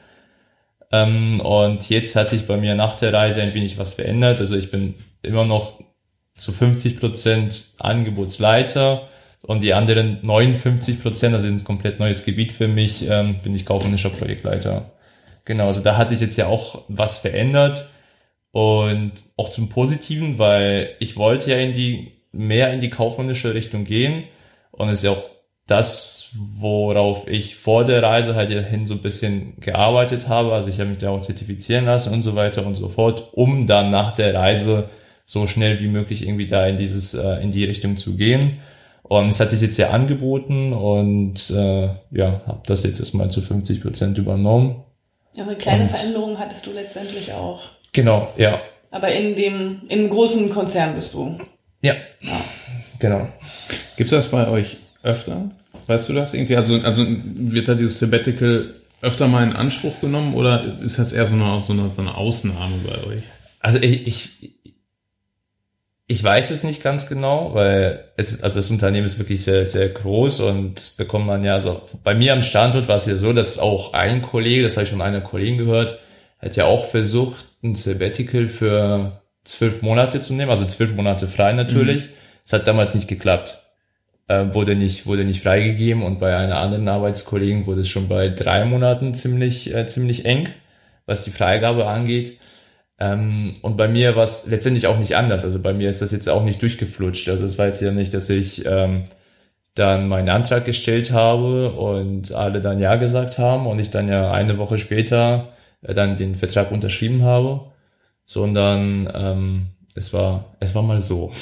Ähm, 0.91 1.39
und 1.39 1.88
jetzt 1.89 2.17
hat 2.17 2.30
sich 2.30 2.47
bei 2.47 2.57
mir 2.57 2.76
nach 2.76 2.95
der 2.95 3.13
Reise 3.13 3.41
ein 3.41 3.53
wenig 3.53 3.78
was 3.78 3.93
verändert. 3.93 4.39
Also 4.41 4.57
ich 4.57 4.72
bin 4.72 4.95
immer 5.22 5.45
noch 5.45 5.80
zu 6.36 6.51
50 6.51 6.99
Prozent 6.99 7.72
Angebotsleiter 7.80 9.07
und 9.50 9.64
die 9.64 9.74
anderen 9.74 10.20
59 10.22 11.02
Prozent, 11.02 11.34
also 11.34 11.47
ein 11.47 11.64
komplett 11.64 12.00
neues 12.00 12.24
Gebiet 12.24 12.52
für 12.52 12.68
mich, 12.68 13.10
ähm, 13.10 13.39
bin 13.41 13.56
ich 13.56 13.66
kaufmännischer 13.66 14.12
Projektleiter. 14.12 14.91
Genau, 15.43 15.66
also 15.66 15.82
da 15.82 15.97
hat 15.97 16.10
sich 16.10 16.22
jetzt 16.22 16.38
ja 16.38 16.45
auch 16.45 16.84
was 16.88 17.18
verändert 17.18 17.89
und 18.52 19.12
auch 19.38 19.50
zum 19.50 19.68
Positiven, 19.68 20.38
weil 20.38 20.91
ich 21.00 21.18
wollte 21.18 21.50
ja 21.50 21.58
in 21.58 21.74
die 21.74 22.12
mehr 22.32 22.72
in 22.72 22.80
die 22.80 22.91
kaufmännische 22.91 23.56
Richtung 23.56 23.86
gehen 23.86 24.26
und 24.70 24.89
es 24.89 25.00
ist 25.00 25.06
ja 25.06 25.12
auch 25.14 25.30
das, 25.66 26.30
worauf 26.36 27.28
ich 27.28 27.56
vor 27.56 27.86
der 27.86 28.04
Reise 28.04 28.36
halt 28.36 28.52
hin 28.52 28.86
so 28.86 28.93
ein 28.93 29.02
bisschen 29.02 29.60
gearbeitet 29.62 30.28
habe. 30.28 30.54
Also 30.54 30.68
ich 30.68 30.80
habe 30.80 30.89
mich 30.89 31.00
da 31.00 31.10
auch 31.10 31.22
zertifizieren 31.22 31.86
lassen 31.86 32.14
und 32.14 32.22
so 32.22 32.36
weiter 32.36 32.68
und 32.68 32.76
so 32.76 32.88
fort, 32.88 33.30
um 33.32 33.66
dann 33.66 33.89
nach 33.89 34.12
der 34.12 34.36
Reise 34.36 34.89
so 35.26 35.47
schnell 35.47 35.80
wie 35.80 35.88
möglich 35.88 36.28
irgendwie 36.28 36.47
da 36.47 36.68
in 36.68 36.78
dieses 36.78 37.16
äh, 37.16 37.41
in 37.41 37.50
die 37.50 37.64
Richtung 37.64 37.97
zu 37.97 38.16
gehen. 38.16 38.60
Und 39.10 39.30
es 39.30 39.39
hat 39.39 39.49
sich 39.49 39.60
jetzt 39.62 39.78
ja 39.78 39.89
angeboten 39.89 40.72
und 40.72 41.49
äh, 41.49 41.89
ja, 42.12 42.41
habe 42.45 42.62
das 42.68 42.84
jetzt 42.84 42.99
erstmal 42.99 43.30
zu 43.32 43.41
50 43.41 43.82
Prozent 43.82 44.18
übernommen. 44.20 44.84
Ja, 45.34 45.43
eine 45.45 45.55
kleine 45.55 45.84
Und- 45.84 45.89
Veränderung 45.89 46.38
hattest 46.39 46.66
du 46.66 46.72
letztendlich 46.72 47.34
auch. 47.34 47.60
Genau, 47.91 48.32
ja, 48.38 48.62
Aber 48.91 49.12
in 49.12 49.36
dem, 49.36 49.82
in 49.89 49.99
einem 49.99 50.10
großen 50.12 50.49
Konzern 50.51 50.93
bist 50.95 51.14
du. 51.16 51.39
ja, 51.82 51.95
genau. 52.99 53.28
Gibt's 53.97 54.12
das 54.12 54.28
bei 54.30 54.47
euch 54.47 54.78
öfter? 55.01 55.49
Weißt 55.88 56.07
du 56.07 56.14
das 56.14 56.34
irgendwie? 56.36 56.55
Also, 56.55 56.76
also 56.84 57.03
wird 57.07 57.68
da 57.68 57.74
dieses 57.74 57.97
Sabbatical 57.99 58.76
öfter 59.01 59.28
mal 59.28 59.43
in 59.43 59.53
Anspruch 59.53 59.99
genommen 60.01 60.36
oder 60.36 60.64
ist 60.84 60.99
das 60.99 61.14
eher 61.14 61.26
so 61.26 61.34
eine, 61.34 61.62
so 61.64 61.74
eine, 61.74 61.89
so 61.89 62.01
eine 62.01 62.16
Ausnahme 62.16 62.76
bei 62.86 63.03
euch? 63.07 63.24
Also 63.60 63.80
ich, 63.80 64.05
ich, 64.07 64.53
ich 66.12 66.24
weiß 66.24 66.49
es 66.49 66.64
nicht 66.64 66.82
ganz 66.82 67.07
genau, 67.07 67.53
weil 67.53 68.03
es 68.18 68.32
ist, 68.32 68.43
also 68.43 68.55
das 68.55 68.72
Unternehmen 68.72 69.05
ist 69.05 69.20
wirklich 69.20 69.43
sehr, 69.43 69.68
sehr 69.68 69.89
groß 69.89 70.39
und 70.39 70.76
das 70.76 70.89
bekommt 70.89 71.28
man 71.28 71.43
ja 71.43 71.60
so. 71.60 71.84
Bei 72.03 72.16
mir 72.16 72.34
am 72.34 72.41
Standort 72.41 72.88
war 72.88 72.95
es 72.95 73.05
ja 73.05 73.16
so, 73.16 73.32
dass 73.32 73.60
auch 73.60 73.93
ein 73.93 74.24
Kollege, 74.24 74.64
das 74.64 74.76
habe 74.76 74.86
ich 74.86 74.89
von 74.89 75.03
einer 75.03 75.22
Kollegin 75.22 75.60
gehört, 75.60 75.99
hat 76.39 76.55
ja 76.55 76.66
auch 76.66 76.88
versucht, 76.88 77.45
ein 77.64 77.76
Sabbatical 77.76 78.49
für 78.49 79.22
zwölf 79.43 79.84
Monate 79.84 80.20
zu 80.20 80.34
nehmen, 80.34 80.49
also 80.49 80.66
zwölf 80.66 80.95
Monate 80.95 81.28
frei 81.28 81.53
natürlich. 81.53 82.10
Es 82.43 82.53
hat 82.53 82.68
damals 82.68 82.95
nicht 82.95 83.07
geklappt. 83.07 83.60
Ähm, 84.28 84.55
wurde 84.55 84.76
nicht, 84.76 85.05
wurde 85.05 85.26
nicht 85.26 85.43
freigegeben 85.43 86.01
und 86.01 86.20
bei 86.20 86.36
einer 86.36 86.57
anderen 86.57 86.88
Arbeitskollegen 86.88 87.68
wurde 87.68 87.82
es 87.82 87.89
schon 87.89 88.07
bei 88.07 88.30
drei 88.30 88.66
Monaten 88.66 89.14
ziemlich, 89.14 89.76
äh, 89.76 89.86
ziemlich 89.86 90.26
eng, 90.26 90.49
was 91.05 91.24
die 91.24 91.32
Freigabe 91.32 91.86
angeht. 91.86 92.39
Ähm, 93.00 93.54
und 93.62 93.78
bei 93.78 93.88
mir 93.88 94.16
war 94.16 94.24
es 94.24 94.45
letztendlich 94.47 94.88
auch 94.88 94.97
nicht 95.00 95.16
anders. 95.16 95.45
Also 95.45 95.60
bei 95.60 95.74
mir 95.74 95.89
ist 95.89 96.02
das 96.02 96.12
jetzt 96.12 96.28
auch 96.30 96.43
nicht 96.43 96.62
durchgeflutscht. 96.62 97.30
Also 97.30 97.45
es 97.45 97.58
war 97.58 97.68
jetzt 97.68 97.82
ja 97.82 97.91
nicht, 97.91 98.14
dass 98.14 98.30
ich 98.30 98.66
ähm, 98.66 99.04
dann 99.76 100.08
meinen 100.10 100.30
Antrag 100.30 100.66
gestellt 100.66 101.12
habe 101.12 101.72
und 101.74 102.34
alle 102.34 102.62
dann 102.62 102.80
Ja 102.80 102.95
gesagt 102.97 103.38
haben 103.39 103.68
und 103.68 103.80
ich 103.80 103.91
dann 103.91 104.10
ja 104.10 104.32
eine 104.32 104.58
Woche 104.58 104.80
später 104.80 105.50
äh, 105.84 105.93
dann 105.93 106.18
den 106.18 106.36
Vertrag 106.36 106.72
unterschrieben 106.72 107.24
habe, 107.24 107.62
sondern 108.26 109.10
ähm, 109.14 109.68
es 109.95 110.14
war 110.14 110.45
es 110.60 110.76
war 110.76 110.84
mal 110.84 111.02
so. 111.02 111.32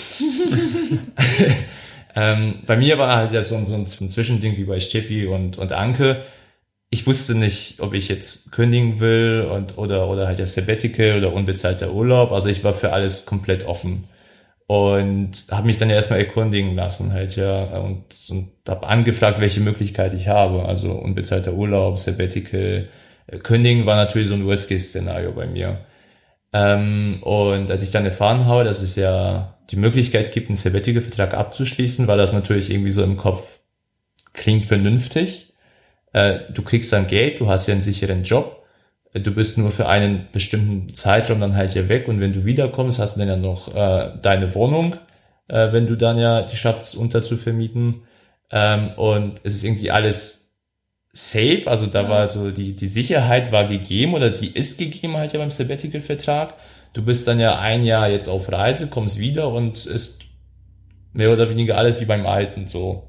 ähm, 2.15 2.55
bei 2.65 2.77
mir 2.77 2.97
war 2.97 3.15
halt 3.15 3.31
ja 3.31 3.43
so, 3.43 3.55
ein- 3.55 3.65
so 3.65 3.75
ein 3.75 3.87
Zwischending 4.09 4.57
wie 4.57 4.63
bei 4.65 4.79
Steffi 4.79 5.27
und, 5.27 5.57
und 5.57 5.71
Anke. 5.71 6.21
Ich 6.89 7.05
wusste 7.05 7.35
nicht, 7.35 7.81
ob 7.81 7.93
ich 7.93 8.07
jetzt 8.07 8.51
kündigen 8.51 8.99
will 8.99 9.41
und, 9.51 9.77
oder, 9.77 10.07
oder 10.09 10.27
halt 10.27 10.39
das 10.39 10.53
Sabbatical 10.53 11.17
oder 11.17 11.33
unbezahlter 11.33 11.91
Urlaub. 11.93 12.31
Also 12.31 12.47
ich 12.49 12.63
war 12.63 12.73
für 12.73 12.93
alles 12.93 13.25
komplett 13.25 13.65
offen. 13.65 14.05
Und 14.67 15.47
habe 15.51 15.67
mich 15.67 15.77
dann 15.77 15.89
ja 15.89 15.95
erstmal 15.95 16.19
erkundigen 16.19 16.75
lassen 16.75 17.13
halt 17.13 17.37
ja 17.37 17.63
und, 17.79 18.05
und 18.29 18.51
habe 18.67 18.87
angefragt, 18.87 19.39
welche 19.39 19.61
Möglichkeit 19.61 20.13
ich 20.13 20.27
habe. 20.27 20.65
Also 20.65 20.91
unbezahlter 20.91 21.53
Urlaub, 21.53 21.99
Sabbatical, 21.99 22.89
äh, 23.27 23.37
kündigen 23.39 23.85
war 23.85 23.95
natürlich 23.95 24.27
so 24.27 24.33
ein 24.35 24.45
Worst-Case-Szenario 24.45 25.31
bei 25.31 25.47
mir. 25.47 25.85
Ähm, 26.53 27.13
und 27.21 27.71
als 27.71 27.83
ich 27.83 27.91
dann 27.91 28.05
erfahren 28.05 28.45
habe, 28.45 28.63
dass 28.63 28.81
es 28.81 28.95
ja 28.95 29.57
die 29.69 29.75
Möglichkeit 29.77 30.31
gibt, 30.31 30.49
einen 30.49 30.55
Sabbatical-Vertrag 30.55 31.33
abzuschließen, 31.33 32.07
war 32.07 32.17
das 32.17 32.33
natürlich 32.33 32.69
irgendwie 32.71 32.89
so 32.89 33.03
im 33.03 33.17
Kopf, 33.17 33.59
klingt 34.33 34.65
vernünftig. 34.65 35.46
Äh, 36.17 36.51
du 36.51 36.63
kriegst 36.63 36.91
dann 36.91 37.05
Geld, 37.05 37.39
du 37.39 37.47
hast 37.47 37.67
ja 37.67 37.73
einen 37.73 37.81
sicheren 37.81 38.23
Job, 38.23 38.63
äh, 39.13 39.19
du 39.19 39.31
bist 39.31 39.57
nur 39.59 39.71
für 39.71 39.87
einen 39.87 40.27
bestimmten 40.31 40.91
Zeitraum 40.91 41.39
dann 41.39 41.55
halt 41.55 41.73
hier 41.73 41.89
weg 41.89 42.07
und 42.07 42.19
wenn 42.19 42.33
du 42.33 42.43
wiederkommst, 42.43 42.97
hast 42.97 43.15
du 43.15 43.19
dann 43.19 43.29
ja 43.29 43.37
noch 43.37 43.75
äh, 43.75 44.13
deine 44.19 44.55
Wohnung, 44.55 44.95
äh, 45.47 45.71
wenn 45.71 45.85
du 45.85 45.95
dann 45.95 46.17
ja 46.17 46.41
die 46.41 46.57
schaffst, 46.57 46.95
unterzuvermieten. 46.95 48.01
Ähm, 48.49 48.91
und 48.95 49.41
es 49.43 49.53
ist 49.53 49.63
irgendwie 49.63 49.91
alles 49.91 50.55
safe, 51.13 51.63
also 51.65 51.85
da 51.85 52.09
war 52.09 52.29
so 52.31 52.49
die, 52.49 52.75
die 52.75 52.87
Sicherheit 52.87 53.51
war 53.51 53.67
gegeben 53.67 54.15
oder 54.15 54.33
sie 54.33 54.47
ist 54.47 54.79
gegeben 54.79 55.17
halt 55.17 55.33
ja 55.33 55.39
beim 55.39 55.51
Sabbatical-Vertrag. 55.51 56.55
Du 56.93 57.03
bist 57.03 57.27
dann 57.27 57.39
ja 57.39 57.59
ein 57.59 57.85
Jahr 57.85 58.09
jetzt 58.09 58.27
auf 58.27 58.51
Reise, 58.51 58.87
kommst 58.87 59.19
wieder 59.19 59.49
und 59.49 59.85
ist 59.85 60.25
mehr 61.13 61.31
oder 61.31 61.47
weniger 61.49 61.77
alles 61.77 62.01
wie 62.01 62.05
beim 62.05 62.25
Alten 62.25 62.67
so. 62.67 63.03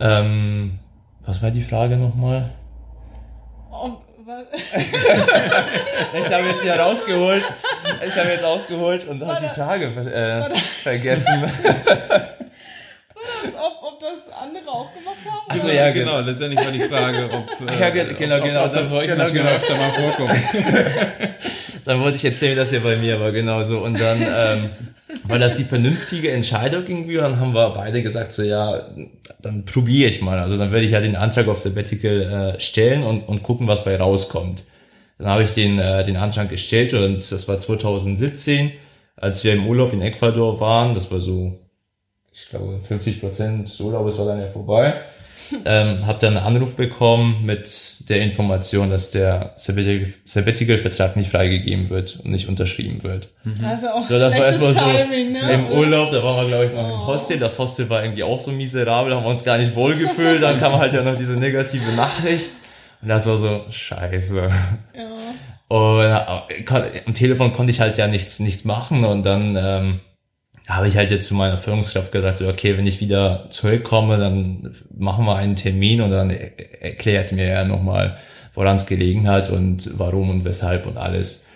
Ähm, 0.00 0.80
was 1.26 1.42
war 1.42 1.50
die 1.50 1.62
Frage 1.62 1.96
nochmal? 1.96 2.50
Oh, 3.70 3.90
Ich 6.18 6.32
habe 6.32 6.46
jetzt 6.48 6.62
hier 6.62 6.74
rausgeholt. 6.74 7.44
Ich 8.06 8.16
habe 8.18 8.28
jetzt 8.30 8.44
ausgeholt 8.44 9.06
und 9.06 9.24
habe 9.24 9.40
die 9.48 9.54
Frage 9.54 9.90
ver 9.90 10.06
äh, 10.06 10.50
vergessen. 10.82 11.42
das, 13.42 13.52
ob, 13.54 13.82
ob 13.82 14.00
das 14.00 14.28
andere 14.42 14.68
auch 14.68 14.92
gemacht 14.92 15.16
haben? 15.24 15.48
Achso, 15.50 15.68
ja, 15.68 15.90
genau. 15.92 16.16
genau. 16.18 16.28
Letztendlich 16.30 16.64
war 16.64 16.72
die 16.72 16.80
Frage, 16.80 17.28
ob, 17.32 17.70
äh, 17.70 17.76
Ja, 17.80 17.90
ge- 17.90 18.14
genau, 18.14 18.36
ob, 18.36 18.42
genau, 18.42 18.64
ob 18.64 18.72
das 18.72 18.90
bei 18.90 18.96
euch 18.96 19.06
genau, 19.06 19.30
genau. 19.30 19.50
öfter 19.50 19.76
mal 19.76 19.92
vorkommt. 19.92 20.40
Dann 21.84 22.00
wollte 22.00 22.16
ich 22.16 22.24
erzählen, 22.24 22.56
dass 22.56 22.72
ja 22.72 22.80
bei 22.80 22.96
mir 22.96 23.20
war, 23.20 23.30
genau 23.30 23.62
so. 23.62 23.78
Und 23.78 24.00
dann 24.00 24.20
ähm, 24.20 24.70
war 25.24 25.38
das 25.38 25.56
die 25.56 25.64
vernünftige 25.64 26.30
Entscheidung 26.30 26.84
irgendwie. 26.86 27.16
Dann 27.16 27.38
haben 27.38 27.54
wir 27.54 27.70
beide 27.70 28.02
gesagt, 28.02 28.32
so 28.32 28.42
ja, 28.42 28.88
dann 29.40 29.64
probiere 29.64 30.08
ich 30.08 30.20
mal. 30.20 30.38
Also 30.38 30.56
dann 30.56 30.72
werde 30.72 30.84
ich 30.84 30.92
ja 30.92 31.00
den 31.00 31.16
Antrag 31.16 31.48
auf 31.48 31.60
Sabbatical 31.60 32.54
äh, 32.56 32.60
stellen 32.60 33.02
und, 33.02 33.22
und 33.22 33.42
gucken, 33.42 33.68
was 33.68 33.84
bei 33.84 33.96
rauskommt. 33.96 34.64
Dann 35.18 35.28
habe 35.28 35.44
ich 35.44 35.54
den, 35.54 35.78
äh, 35.78 36.04
den 36.04 36.16
Antrag 36.16 36.50
gestellt 36.50 36.92
und 36.92 37.30
das 37.30 37.48
war 37.48 37.58
2017, 37.58 38.72
als 39.16 39.44
wir 39.44 39.52
im 39.52 39.66
Urlaub 39.66 39.92
in 39.92 40.02
Ecuador 40.02 40.60
waren. 40.60 40.94
Das 40.94 41.10
war 41.10 41.20
so, 41.20 41.58
ich 42.32 42.48
glaube, 42.48 42.78
50 42.80 43.20
Prozent 43.20 43.68
des 43.68 43.80
Urlaubes 43.80 44.18
war 44.18 44.26
dann 44.26 44.40
ja 44.40 44.48
vorbei. 44.48 44.94
Ähm, 45.64 46.06
habe 46.06 46.18
dann 46.18 46.36
einen 46.36 46.46
Anruf 46.56 46.76
bekommen 46.76 47.44
mit 47.44 48.08
der 48.08 48.20
Information, 48.22 48.90
dass 48.90 49.10
der 49.10 49.52
Sabbatical- 49.56 50.12
Sabbatical-Vertrag 50.24 51.16
nicht 51.16 51.30
freigegeben 51.30 51.88
wird 51.90 52.20
und 52.24 52.30
nicht 52.30 52.48
unterschrieben 52.48 53.02
wird. 53.02 53.28
Das 53.44 53.74
ist 53.78 53.82
ja 53.84 53.92
auch 53.94 54.08
So, 54.08 54.18
das 54.18 54.34
war 54.36 54.46
erstmal 54.46 54.72
so 54.72 54.80
Timing, 54.80 55.32
ne? 55.32 55.52
im 55.52 55.66
Urlaub, 55.68 56.10
da 56.12 56.22
waren 56.22 56.36
wir, 56.42 56.48
glaube 56.48 56.66
ich, 56.66 56.72
noch 56.72 56.84
Oh. 56.84 56.94
im 56.94 57.06
Hostel. 57.06 57.38
Das 57.38 57.58
Hostel 57.58 57.88
war 57.90 58.02
irgendwie 58.02 58.22
auch 58.24 58.40
so 58.40 58.50
miserabel, 58.52 59.14
haben 59.14 59.24
wir 59.24 59.30
uns 59.30 59.44
gar 59.44 59.58
nicht 59.58 59.74
wohlgefühlt. 59.76 60.42
Dann 60.42 60.58
kam 60.58 60.78
halt 60.78 60.94
ja 60.94 61.02
noch 61.02 61.16
diese 61.16 61.34
negative 61.34 61.92
Nachricht. 61.92 62.50
Und 63.02 63.08
das 63.08 63.26
war 63.26 63.36
so, 63.38 63.64
scheiße. 63.68 64.50
Ja. 64.96 65.06
Und 65.68 66.00
äh, 66.00 66.64
am 67.06 67.14
Telefon 67.14 67.52
konnte 67.52 67.70
ich 67.70 67.80
halt 67.80 67.96
ja 67.96 68.06
nichts, 68.06 68.38
nichts 68.40 68.64
machen. 68.64 69.04
Und 69.04 69.24
dann 69.24 69.56
ähm, 69.56 70.00
habe 70.68 70.88
ich 70.88 70.96
halt 70.96 71.10
jetzt 71.10 71.28
zu 71.28 71.34
meiner 71.34 71.58
Führungskraft 71.58 72.10
gesagt, 72.12 72.38
so, 72.38 72.48
okay, 72.48 72.76
wenn 72.76 72.86
ich 72.86 73.00
wieder 73.00 73.46
zurückkomme, 73.50 74.18
dann 74.18 74.74
machen 74.96 75.24
wir 75.24 75.36
einen 75.36 75.56
Termin 75.56 76.00
und 76.00 76.10
dann 76.10 76.30
er- 76.30 76.82
erklärt 76.82 77.32
mir 77.32 77.44
er 77.44 77.64
nochmal, 77.64 78.18
woran 78.54 78.76
es 78.76 78.86
gelegen 78.86 79.28
hat 79.28 79.50
und 79.50 79.90
warum 79.98 80.30
und 80.30 80.44
weshalb 80.44 80.86
und 80.86 80.96
alles. 80.96 81.46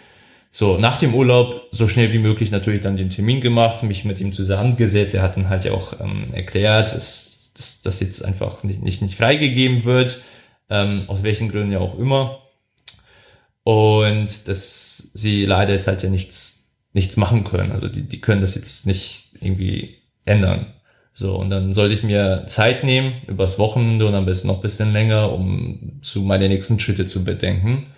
So, 0.52 0.78
nach 0.78 0.96
dem 0.96 1.14
Urlaub 1.14 1.68
so 1.70 1.86
schnell 1.88 2.12
wie 2.12 2.18
möglich 2.18 2.50
natürlich 2.50 2.80
dann 2.80 2.96
den 2.96 3.08
Termin 3.08 3.40
gemacht, 3.40 3.82
mich 3.82 4.04
mit 4.04 4.20
ihm 4.20 4.32
zusammengesetzt. 4.32 5.14
Er 5.14 5.22
hat 5.22 5.36
dann 5.36 5.48
halt 5.48 5.64
ja 5.64 5.72
auch 5.72 6.00
ähm, 6.00 6.26
erklärt, 6.32 6.94
dass 6.94 7.52
das 7.84 8.00
jetzt 8.00 8.24
einfach 8.24 8.64
nicht, 8.64 8.82
nicht, 8.82 9.02
nicht 9.02 9.16
freigegeben 9.16 9.84
wird, 9.84 10.20
ähm, 10.68 11.04
aus 11.08 11.22
welchen 11.22 11.50
Gründen 11.50 11.72
ja 11.72 11.78
auch 11.78 11.98
immer. 11.98 12.38
Und 13.62 14.48
dass 14.48 15.10
sie 15.14 15.44
leider 15.44 15.72
jetzt 15.72 15.86
halt 15.86 16.02
ja 16.02 16.08
nichts, 16.08 16.59
nichts 16.92 17.16
machen 17.16 17.44
können. 17.44 17.72
Also 17.72 17.88
die, 17.88 18.02
die 18.02 18.20
können 18.20 18.40
das 18.40 18.54
jetzt 18.54 18.86
nicht 18.86 19.28
irgendwie 19.40 19.98
ändern. 20.24 20.66
So, 21.12 21.36
und 21.36 21.50
dann 21.50 21.72
sollte 21.72 21.94
ich 21.94 22.02
mir 22.02 22.44
Zeit 22.46 22.84
nehmen, 22.84 23.14
übers 23.26 23.58
Wochenende 23.58 24.06
und 24.06 24.14
am 24.14 24.26
besten 24.26 24.48
noch 24.48 24.56
ein 24.56 24.62
bisschen 24.62 24.92
länger, 24.92 25.32
um 25.32 25.98
zu 26.02 26.22
meine 26.22 26.48
nächsten 26.48 26.78
Schritte 26.80 27.06
zu 27.06 27.24
bedenken. 27.24 27.88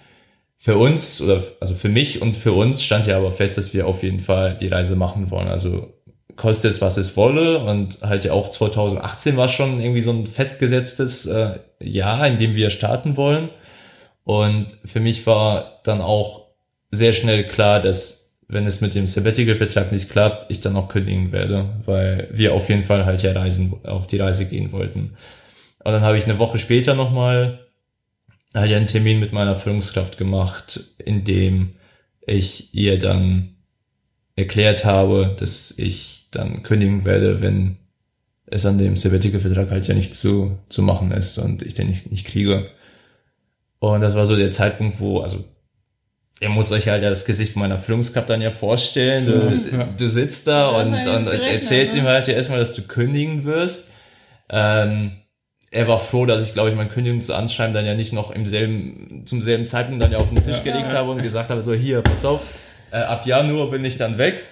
Für 0.59 0.76
uns, 0.76 1.20
oder 1.20 1.43
also 1.61 1.74
für 1.74 1.88
mich 1.88 2.22
und 2.22 2.36
für 2.36 2.53
uns 2.53 2.82
stand 2.82 3.07
ja 3.07 3.16
aber 3.16 3.32
fest, 3.32 3.59
dass 3.59 3.74
wir 3.74 3.86
auf 3.86 4.03
jeden 4.03 4.20
Fall 4.20 4.57
die 4.57 4.68
Reise 4.68 4.97
machen 4.97 5.30
wollen. 5.30 5.49
Also 5.49 5.93
kostet 6.36 6.70
es, 6.70 6.80
was 6.80 6.97
es 6.97 7.16
wolle. 7.16 7.59
Und 7.59 8.01
halt 8.03 8.24
ja 8.24 8.32
auch 8.32 8.49
2018 8.49 9.36
war 9.36 9.49
schon 9.49 9.80
irgendwie 9.80 10.03
so 10.03 10.12
ein 10.12 10.26
festgesetztes 10.26 11.26
äh, 11.26 11.59
Jahr, 11.80 12.26
in 12.26 12.36
dem 12.36 12.55
wir 12.55 12.70
starten 12.70 13.16
wollen. 13.16 13.51
Und 14.24 14.68
für 14.84 15.01
mich 15.01 15.26
war 15.26 15.80
dann 15.84 16.01
auch 16.01 16.47
sehr 16.90 17.12
schnell 17.12 17.45
klar, 17.45 17.80
dass 17.80 18.22
wenn 18.53 18.66
es 18.66 18.80
mit 18.82 18.94
dem 18.94 19.07
Sabbatical-Vertrag 19.07 19.92
nicht 19.92 20.11
klappt, 20.11 20.50
ich 20.50 20.61
dann 20.61 20.76
auch 20.76 20.88
kündigen 20.88 21.32
werde, 21.32 21.70
weil 21.86 22.28
wir 22.32 22.55
auf 22.55 22.68
jeden 22.68 22.82
Fall 22.82 23.07
halt 23.07 23.22
ja 23.22 23.32
reisen, 23.32 23.74
auf 23.84 24.07
die 24.07 24.18
Reise 24.18 24.46
gehen 24.46 24.72
wollten. 24.72 25.14
Und 25.82 25.92
dann 25.92 26.03
habe 26.03 26.18
ich 26.18 26.24
eine 26.24 26.38
Woche 26.38 26.59
später 26.59 26.94
nochmal 26.94 27.66
halt 28.55 28.70
ja 28.70 28.76
einen 28.76 28.86
Termin 28.86 29.20
mit 29.20 29.32
meiner 29.32 29.57
Führungskraft 29.57 30.18
gemacht, 30.18 30.80
in 30.98 31.24
dem 31.24 31.74
ich 32.26 32.74
ihr 32.74 32.98
dann 32.98 33.57
erklärt 34.36 34.84
habe, 34.84 35.34
dass 35.38 35.76
ich 35.78 36.28
dann 36.30 36.62
kündigen 36.62 37.05
werde, 37.05 37.40
wenn 37.40 37.78
es 38.46 38.66
an 38.66 38.76
dem 38.76 38.96
Sabbatical-Vertrag 38.96 39.70
halt 39.70 39.88
ja 39.88 39.94
nicht 39.94 40.14
zu, 40.14 40.59
zu 40.68 40.82
machen 40.82 41.11
ist 41.11 41.38
und 41.38 41.62
ich 41.62 41.72
den 41.72 41.88
nicht, 41.88 42.11
nicht 42.11 42.26
kriege. 42.26 42.70
Und 43.78 44.03
das 44.03 44.14
war 44.14 44.26
so 44.26 44.36
der 44.36 44.50
Zeitpunkt, 44.50 45.00
wo, 45.00 45.20
also 45.20 45.42
ihr 46.43 46.49
muss 46.49 46.72
euch 46.72 46.88
halt 46.88 47.05
ja 47.05 47.09
das 47.09 47.24
Gesicht 47.24 47.55
meiner 47.55 47.78
Führungskraft 47.78 48.28
dann 48.28 48.43
ja 48.43 48.51
vorstellen. 48.51 49.26
Du, 49.26 49.76
ja. 49.76 49.88
du 49.97 50.09
sitzt 50.09 50.49
da 50.49 50.72
ja, 50.72 50.78
und, 50.80 51.07
und 51.07 51.26
erzählst 51.28 51.95
ne? 51.95 52.03
ihm 52.03 52.07
halt 52.09 52.26
ja 52.26 52.34
erstmal, 52.34 52.59
dass 52.59 52.74
du 52.74 52.82
kündigen 52.82 53.45
wirst. 53.45 53.93
Ähm, 54.51 55.12
er 55.70 55.88
war 55.88 56.01
froh, 56.01 56.26
dass 56.26 56.43
ich, 56.43 56.53
glaube 56.53 56.68
ich, 56.68 56.74
mein 56.74 56.88
Kündigungsanschreiben 56.88 57.72
dann 57.72 57.86
ja 57.86 57.95
nicht 57.95 58.12
noch 58.12 58.32
im 58.32 58.45
selben, 58.45 59.22
zum 59.24 59.40
selben 59.40 59.64
Zeitpunkt 59.64 60.03
dann 60.03 60.11
ja 60.11 60.18
auf 60.18 60.28
den 60.28 60.43
Tisch 60.43 60.59
ja, 60.59 60.72
gelegt 60.72 60.93
habe 60.93 61.12
und 61.12 61.22
gesagt 61.22 61.49
habe, 61.49 61.62
so 61.62 61.72
hier, 61.72 62.03
pass 62.03 62.24
auf, 62.24 62.59
äh, 62.90 62.97
ab 62.97 63.24
Januar 63.24 63.70
bin 63.70 63.84
ich 63.84 63.97
dann 63.97 64.18
weg. 64.18 64.43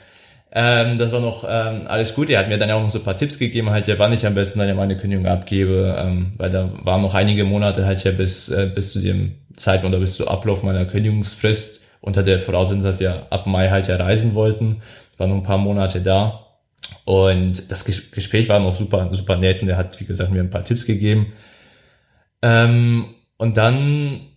Ähm, 0.52 0.96
das 0.96 1.12
war 1.12 1.20
noch 1.20 1.44
ähm, 1.48 1.82
alles 1.88 2.14
gut. 2.14 2.30
Er 2.30 2.38
hat 2.38 2.48
mir 2.48 2.58
dann 2.58 2.68
ja 2.68 2.76
auch 2.76 2.82
noch 2.82 2.90
so 2.90 2.98
ein 2.98 3.04
paar 3.04 3.16
Tipps 3.16 3.38
gegeben, 3.38 3.70
halt 3.70 3.88
ja, 3.88 3.98
wann 3.98 4.12
ich 4.12 4.24
am 4.26 4.34
besten 4.34 4.60
dann 4.60 4.68
ja 4.68 4.74
meine 4.74 4.96
Kündigung 4.96 5.26
abgebe, 5.26 5.96
ähm, 5.98 6.32
weil 6.38 6.50
da 6.50 6.70
waren 6.84 7.02
noch 7.02 7.14
einige 7.14 7.44
Monate 7.44 7.84
halt 7.84 8.02
ja 8.04 8.12
bis, 8.12 8.48
äh, 8.48 8.70
bis 8.72 8.92
zu 8.92 9.00
dem 9.00 9.36
Zeitpunkt 9.56 9.94
oder 9.94 10.00
bis 10.00 10.14
zu 10.14 10.28
Ablauf 10.28 10.62
meiner 10.62 10.86
Kündigungsfrist 10.86 11.79
unter 12.00 12.22
der 12.22 12.38
Voraussetzung, 12.38 12.82
dass 12.82 13.00
wir 13.00 13.26
ab 13.30 13.46
Mai 13.46 13.68
halt 13.70 13.88
ja 13.88 13.96
reisen 13.96 14.34
wollten. 14.34 14.82
War 15.16 15.26
nur 15.26 15.36
ein 15.36 15.42
paar 15.42 15.58
Monate 15.58 16.00
da. 16.00 16.46
Und 17.04 17.70
das 17.70 17.84
Gespräch 17.84 18.48
war 18.48 18.60
noch 18.60 18.74
super, 18.74 19.08
super 19.12 19.36
nett 19.36 19.62
und 19.62 19.68
er 19.68 19.76
hat, 19.76 20.00
wie 20.00 20.04
gesagt, 20.04 20.30
mir 20.30 20.40
ein 20.40 20.50
paar 20.50 20.64
Tipps 20.64 20.86
gegeben. 20.86 21.32
Ähm, 22.42 23.14
und 23.36 23.56
dann 23.56 24.28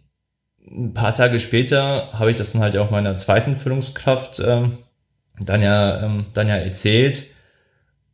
ein 0.65 0.93
paar 0.93 1.13
Tage 1.13 1.39
später 1.39 2.09
habe 2.13 2.31
ich 2.31 2.37
das 2.37 2.53
dann 2.53 2.61
halt 2.61 2.77
auch 2.77 2.89
meiner 2.89 3.17
zweiten 3.17 3.55
Führungskraft 3.55 4.39
ähm, 4.39 4.77
dann 5.39 5.61
ja 5.61 6.03
ähm, 6.03 6.27
dann 6.33 6.47
ja 6.47 6.55
erzählt 6.55 7.27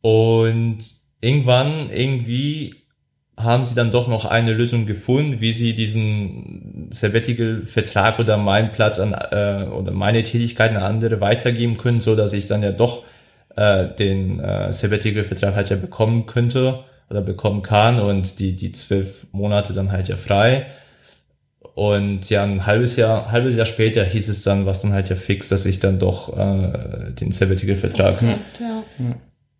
und 0.00 0.78
irgendwann 1.20 1.90
irgendwie 1.90 2.79
haben 3.42 3.64
sie 3.64 3.74
dann 3.74 3.90
doch 3.90 4.08
noch 4.08 4.24
eine 4.24 4.52
Lösung 4.52 4.86
gefunden, 4.86 5.40
wie 5.40 5.52
sie 5.52 5.74
diesen 5.74 6.88
Sabbatical-Vertrag 6.90 8.18
oder 8.18 8.36
meinen 8.36 8.72
Platz 8.72 8.98
an 8.98 9.12
äh, 9.12 9.68
oder 9.70 9.92
meine 9.92 10.22
Tätigkeiten 10.22 10.76
an 10.76 10.82
andere 10.82 11.20
weitergeben 11.20 11.76
können, 11.76 12.00
so 12.00 12.16
dass 12.16 12.32
ich 12.32 12.46
dann 12.46 12.62
ja 12.62 12.72
doch 12.72 13.04
äh, 13.56 13.88
den 13.88 14.40
äh, 14.40 14.72
Sabbatical-Vertrag 14.72 15.54
halt 15.54 15.70
ja 15.70 15.76
bekommen 15.76 16.26
könnte 16.26 16.80
oder 17.08 17.20
bekommen 17.20 17.62
kann 17.62 18.00
und 18.00 18.38
die 18.38 18.54
die 18.54 18.72
zwölf 18.72 19.26
Monate 19.32 19.72
dann 19.72 19.92
halt 19.92 20.08
ja 20.08 20.16
frei. 20.16 20.66
Und 21.74 22.28
ja, 22.30 22.42
ein 22.42 22.66
halbes 22.66 22.96
Jahr, 22.96 23.26
ein 23.26 23.32
halbes 23.32 23.56
Jahr 23.56 23.66
später 23.66 24.04
hieß 24.04 24.28
es 24.28 24.42
dann, 24.42 24.66
was 24.66 24.82
dann 24.82 24.92
halt 24.92 25.08
ja 25.08 25.16
fix, 25.16 25.48
dass 25.48 25.66
ich 25.66 25.80
dann 25.80 25.98
doch 25.98 26.36
äh, 26.36 27.12
den 27.12 27.32
Sabbatical-Vertrag 27.32 28.16
okay, 28.16 28.36
ja. 28.58 28.84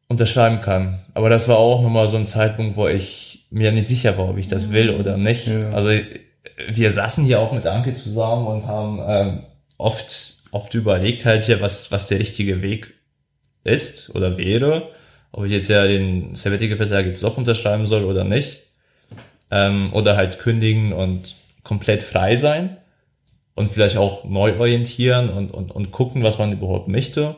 unterschreiben 0.09 0.61
kann. 0.61 0.99
Aber 1.15 1.31
das 1.31 1.49
war 1.49 1.57
auch 1.57 1.83
nochmal 1.83 2.09
so 2.09 2.17
ein 2.17 2.27
Zeitpunkt, 2.27 2.77
wo 2.77 2.89
ich 2.89 3.40
mir 3.51 3.73
nicht 3.73 3.89
sicher 3.89 4.17
war, 4.17 4.31
ob 4.31 4.39
ich 4.39 4.49
das 4.49 4.71
will 4.73 4.91
oder 4.91 5.17
nicht. 5.17 5.49
Ja. 5.49 5.71
Also 5.71 5.91
wir 6.69 6.91
saßen 6.91 7.25
hier 7.25 7.41
auch 7.41 7.53
mit 7.53 7.67
Anke 7.67 7.93
zusammen 7.93 8.47
und 8.47 8.67
haben 8.67 9.01
ähm, 9.07 9.43
oft, 9.77 10.45
oft 10.53 10.75
überlegt 10.75 11.25
halt 11.25 11.45
hier, 11.45 11.61
was, 11.61 11.91
was 11.91 12.09
der 12.09 12.21
richtige 12.21 12.63
Weg 12.63 12.95
ist 13.65 14.15
oder 14.15 14.39
wäre. 14.39 14.91
Ob 15.33 15.45
ich 15.45 15.53
jetzt 15.53 15.69
ja 15.69 15.87
den 15.87 16.35
Sabbatical-Vertrag 16.35 17.07
jetzt 17.07 17.23
doch 17.23 17.37
unterschreiben 17.37 17.87
soll 17.87 18.05
oder 18.05 18.25
nicht. 18.25 18.61
Ähm, 19.51 19.91
oder 19.93 20.17
halt 20.17 20.39
kündigen 20.39 20.93
und 20.93 21.35
komplett 21.65 22.03
frei 22.03 22.37
sein 22.37 22.77
und 23.55 23.73
vielleicht 23.73 23.97
auch 23.97 24.25
neu 24.25 24.59
orientieren 24.59 25.29
und, 25.29 25.51
und, 25.51 25.73
und 25.73 25.91
gucken, 25.91 26.23
was 26.23 26.39
man 26.39 26.53
überhaupt 26.53 26.89
möchte. 26.89 27.37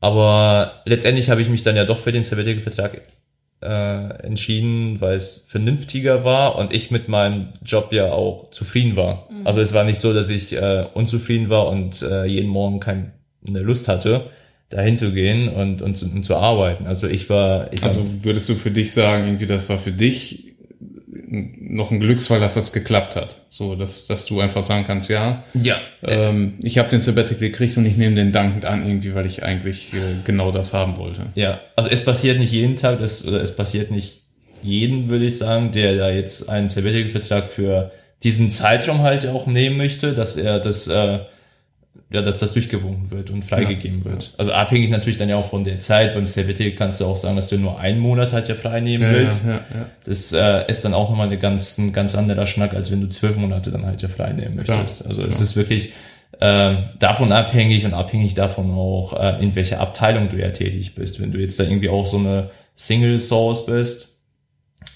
Aber 0.00 0.82
letztendlich 0.84 1.30
habe 1.30 1.40
ich 1.40 1.48
mich 1.48 1.62
dann 1.62 1.76
ja 1.76 1.84
doch 1.84 1.98
für 1.98 2.12
den 2.12 2.22
Sabbatical-Vertrag 2.22 3.02
äh, 3.62 4.24
entschieden, 4.24 5.00
weil 5.00 5.16
es 5.16 5.44
vernünftiger 5.48 6.24
war 6.24 6.56
und 6.56 6.72
ich 6.72 6.90
mit 6.90 7.08
meinem 7.08 7.48
Job 7.64 7.92
ja 7.92 8.12
auch 8.12 8.50
zufrieden 8.50 8.96
war. 8.96 9.28
Mhm. 9.30 9.46
Also 9.46 9.60
es 9.60 9.72
war 9.72 9.84
nicht 9.84 9.98
so, 9.98 10.12
dass 10.12 10.30
ich 10.30 10.52
äh, 10.52 10.86
unzufrieden 10.94 11.48
war 11.48 11.68
und 11.68 12.02
äh, 12.02 12.24
jeden 12.24 12.48
Morgen 12.48 12.80
keine 12.80 13.12
Lust 13.46 13.88
hatte, 13.88 14.30
dahin 14.68 14.96
zu 14.96 15.12
gehen 15.12 15.48
und, 15.48 15.82
und, 15.82 16.02
und 16.02 16.24
zu 16.24 16.36
arbeiten. 16.36 16.86
Also 16.86 17.06
ich 17.06 17.28
war. 17.30 17.72
Ich 17.72 17.82
also 17.82 18.04
würdest 18.22 18.48
du 18.48 18.54
für 18.54 18.70
dich 18.70 18.92
sagen, 18.92 19.26
irgendwie 19.26 19.46
das 19.46 19.68
war 19.68 19.78
für 19.78 19.92
dich 19.92 20.51
noch 21.32 21.90
ein 21.90 21.98
Glücksfall, 21.98 22.40
dass 22.40 22.54
das 22.54 22.72
geklappt 22.72 23.16
hat. 23.16 23.36
So, 23.48 23.74
dass, 23.74 24.06
dass 24.06 24.26
du 24.26 24.40
einfach 24.40 24.62
sagen 24.62 24.84
kannst, 24.86 25.08
ja, 25.08 25.44
ja. 25.54 25.76
Ähm, 26.02 26.58
ich 26.62 26.76
habe 26.76 26.90
den 26.90 27.00
Sabbatical 27.00 27.38
gekriegt 27.38 27.76
und 27.78 27.86
ich 27.86 27.96
nehme 27.96 28.16
den 28.16 28.32
dankend 28.32 28.66
an, 28.66 28.86
irgendwie, 28.86 29.14
weil 29.14 29.24
ich 29.24 29.42
eigentlich 29.42 29.94
äh, 29.94 29.96
genau 30.24 30.52
das 30.52 30.74
haben 30.74 30.98
wollte. 30.98 31.22
Ja, 31.34 31.60
also 31.74 31.88
es 31.88 32.04
passiert 32.04 32.38
nicht 32.38 32.52
jeden 32.52 32.76
Tag, 32.76 33.00
es, 33.00 33.26
oder 33.26 33.40
es 33.40 33.56
passiert 33.56 33.90
nicht 33.90 34.20
jeden, 34.62 35.08
würde 35.08 35.24
ich 35.24 35.38
sagen, 35.38 35.72
der 35.72 35.96
da 35.96 36.10
jetzt 36.10 36.50
einen 36.50 36.68
Sabbatical-Vertrag 36.68 37.48
für 37.48 37.90
diesen 38.22 38.50
Zeitraum 38.50 39.00
halt 39.00 39.26
auch 39.26 39.46
nehmen 39.46 39.78
möchte, 39.78 40.12
dass 40.12 40.36
er 40.36 40.60
das 40.60 40.86
äh, 40.88 41.20
ja, 42.12 42.22
dass 42.22 42.38
das 42.38 42.52
durchgewunken 42.52 43.10
wird 43.10 43.30
und 43.30 43.44
freigegeben 43.44 44.00
ja, 44.00 44.04
wird. 44.04 44.24
Ja. 44.24 44.30
Also 44.38 44.52
abhängig 44.52 44.90
natürlich 44.90 45.16
dann 45.16 45.28
ja 45.28 45.36
auch 45.36 45.48
von 45.48 45.64
der 45.64 45.80
Zeit. 45.80 46.14
Beim 46.14 46.26
Sabbatical 46.26 46.72
kannst 46.72 47.00
du 47.00 47.06
auch 47.06 47.16
sagen, 47.16 47.36
dass 47.36 47.48
du 47.48 47.56
nur 47.56 47.78
einen 47.78 48.00
Monat 48.00 48.32
halt 48.32 48.48
ja 48.48 48.54
frei 48.54 48.80
nehmen 48.80 49.04
ja, 49.04 49.12
willst. 49.12 49.46
Das 50.04 50.32
äh, 50.32 50.68
ist 50.68 50.84
dann 50.84 50.94
auch 50.94 51.08
nochmal 51.08 51.26
eine 51.26 51.38
ganz, 51.38 51.78
ein 51.78 51.92
ganz 51.92 52.14
anderer 52.14 52.46
Schnack, 52.46 52.74
als 52.74 52.90
wenn 52.90 53.00
du 53.00 53.08
zwölf 53.08 53.36
Monate 53.36 53.70
dann 53.70 53.86
halt 53.86 54.02
ja 54.02 54.08
frei 54.08 54.32
nehmen 54.32 54.56
möchtest. 54.56 55.06
also 55.06 55.24
es 55.24 55.40
ist 55.40 55.56
wirklich 55.56 55.92
äh, 56.40 56.74
davon 56.98 57.32
abhängig 57.32 57.84
und 57.84 57.94
abhängig 57.94 58.34
davon 58.34 58.72
auch, 58.72 59.18
äh, 59.18 59.42
in 59.42 59.54
welcher 59.54 59.80
Abteilung 59.80 60.28
du 60.28 60.36
ja 60.36 60.50
tätig 60.50 60.94
bist. 60.94 61.20
Wenn 61.20 61.32
du 61.32 61.38
jetzt 61.38 61.58
da 61.60 61.64
irgendwie 61.64 61.88
auch 61.88 62.06
so 62.06 62.18
eine 62.18 62.50
Single 62.74 63.20
Source 63.20 63.66
bist, 63.66 64.18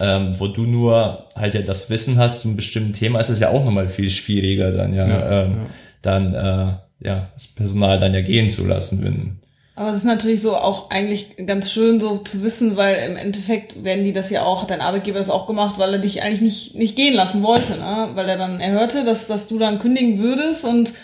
ähm, 0.00 0.38
wo 0.38 0.48
du 0.48 0.62
nur 0.64 1.28
halt 1.34 1.54
ja 1.54 1.62
das 1.62 1.88
Wissen 1.88 2.18
hast 2.18 2.40
zu 2.40 2.48
einem 2.48 2.56
bestimmten 2.56 2.92
Thema, 2.92 3.20
ist 3.20 3.28
es 3.28 3.40
ja 3.40 3.50
auch 3.50 3.64
nochmal 3.64 3.88
viel 3.88 4.10
schwieriger 4.10 4.72
dann 4.72 4.92
ja, 4.92 5.44
ähm, 5.44 5.66
dann 6.02 6.34
äh, 6.34 6.72
ja, 7.00 7.30
das 7.34 7.46
Personal 7.46 7.98
dann 7.98 8.14
ja 8.14 8.22
gehen 8.22 8.48
zu 8.48 8.66
lassen, 8.66 9.04
wenn. 9.04 9.38
Aber 9.74 9.90
es 9.90 9.96
ist 9.96 10.04
natürlich 10.04 10.40
so 10.40 10.56
auch 10.56 10.90
eigentlich 10.90 11.36
ganz 11.46 11.70
schön 11.70 12.00
so 12.00 12.16
zu 12.16 12.42
wissen, 12.42 12.76
weil 12.76 12.96
im 13.10 13.16
Endeffekt 13.16 13.84
werden 13.84 14.04
die 14.04 14.14
das 14.14 14.30
ja 14.30 14.42
auch, 14.42 14.62
hat 14.62 14.70
dein 14.70 14.80
Arbeitgeber 14.80 15.18
das 15.18 15.28
auch 15.28 15.46
gemacht, 15.46 15.78
weil 15.78 15.92
er 15.92 15.98
dich 15.98 16.22
eigentlich 16.22 16.40
nicht, 16.40 16.74
nicht 16.76 16.96
gehen 16.96 17.12
lassen 17.12 17.42
wollte, 17.42 17.72
ne? 17.76 18.10
Weil 18.14 18.26
er 18.26 18.38
dann, 18.38 18.60
er 18.60 18.72
hörte, 18.72 19.04
dass, 19.04 19.26
dass 19.26 19.48
du 19.48 19.58
dann 19.58 19.78
kündigen 19.78 20.18
würdest 20.18 20.64
und 20.64 20.94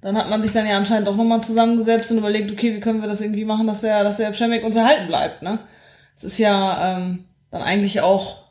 dann 0.00 0.16
hat 0.16 0.30
man 0.30 0.42
sich 0.42 0.52
dann 0.52 0.66
ja 0.66 0.76
anscheinend 0.76 1.08
auch 1.08 1.16
nochmal 1.16 1.42
zusammengesetzt 1.42 2.12
und 2.12 2.18
überlegt, 2.18 2.52
okay, 2.52 2.74
wie 2.74 2.80
können 2.80 3.00
wir 3.00 3.08
das 3.08 3.20
irgendwie 3.20 3.44
machen, 3.44 3.66
dass 3.66 3.80
der, 3.80 4.04
dass 4.04 4.18
der 4.18 4.30
Pschemmek 4.30 4.64
uns 4.64 4.76
erhalten 4.76 5.08
bleibt, 5.08 5.42
ne? 5.42 5.58
Es 6.16 6.22
ist 6.22 6.38
ja 6.38 6.98
ähm, 6.98 7.24
dann 7.50 7.62
eigentlich 7.62 8.00
auch, 8.00 8.44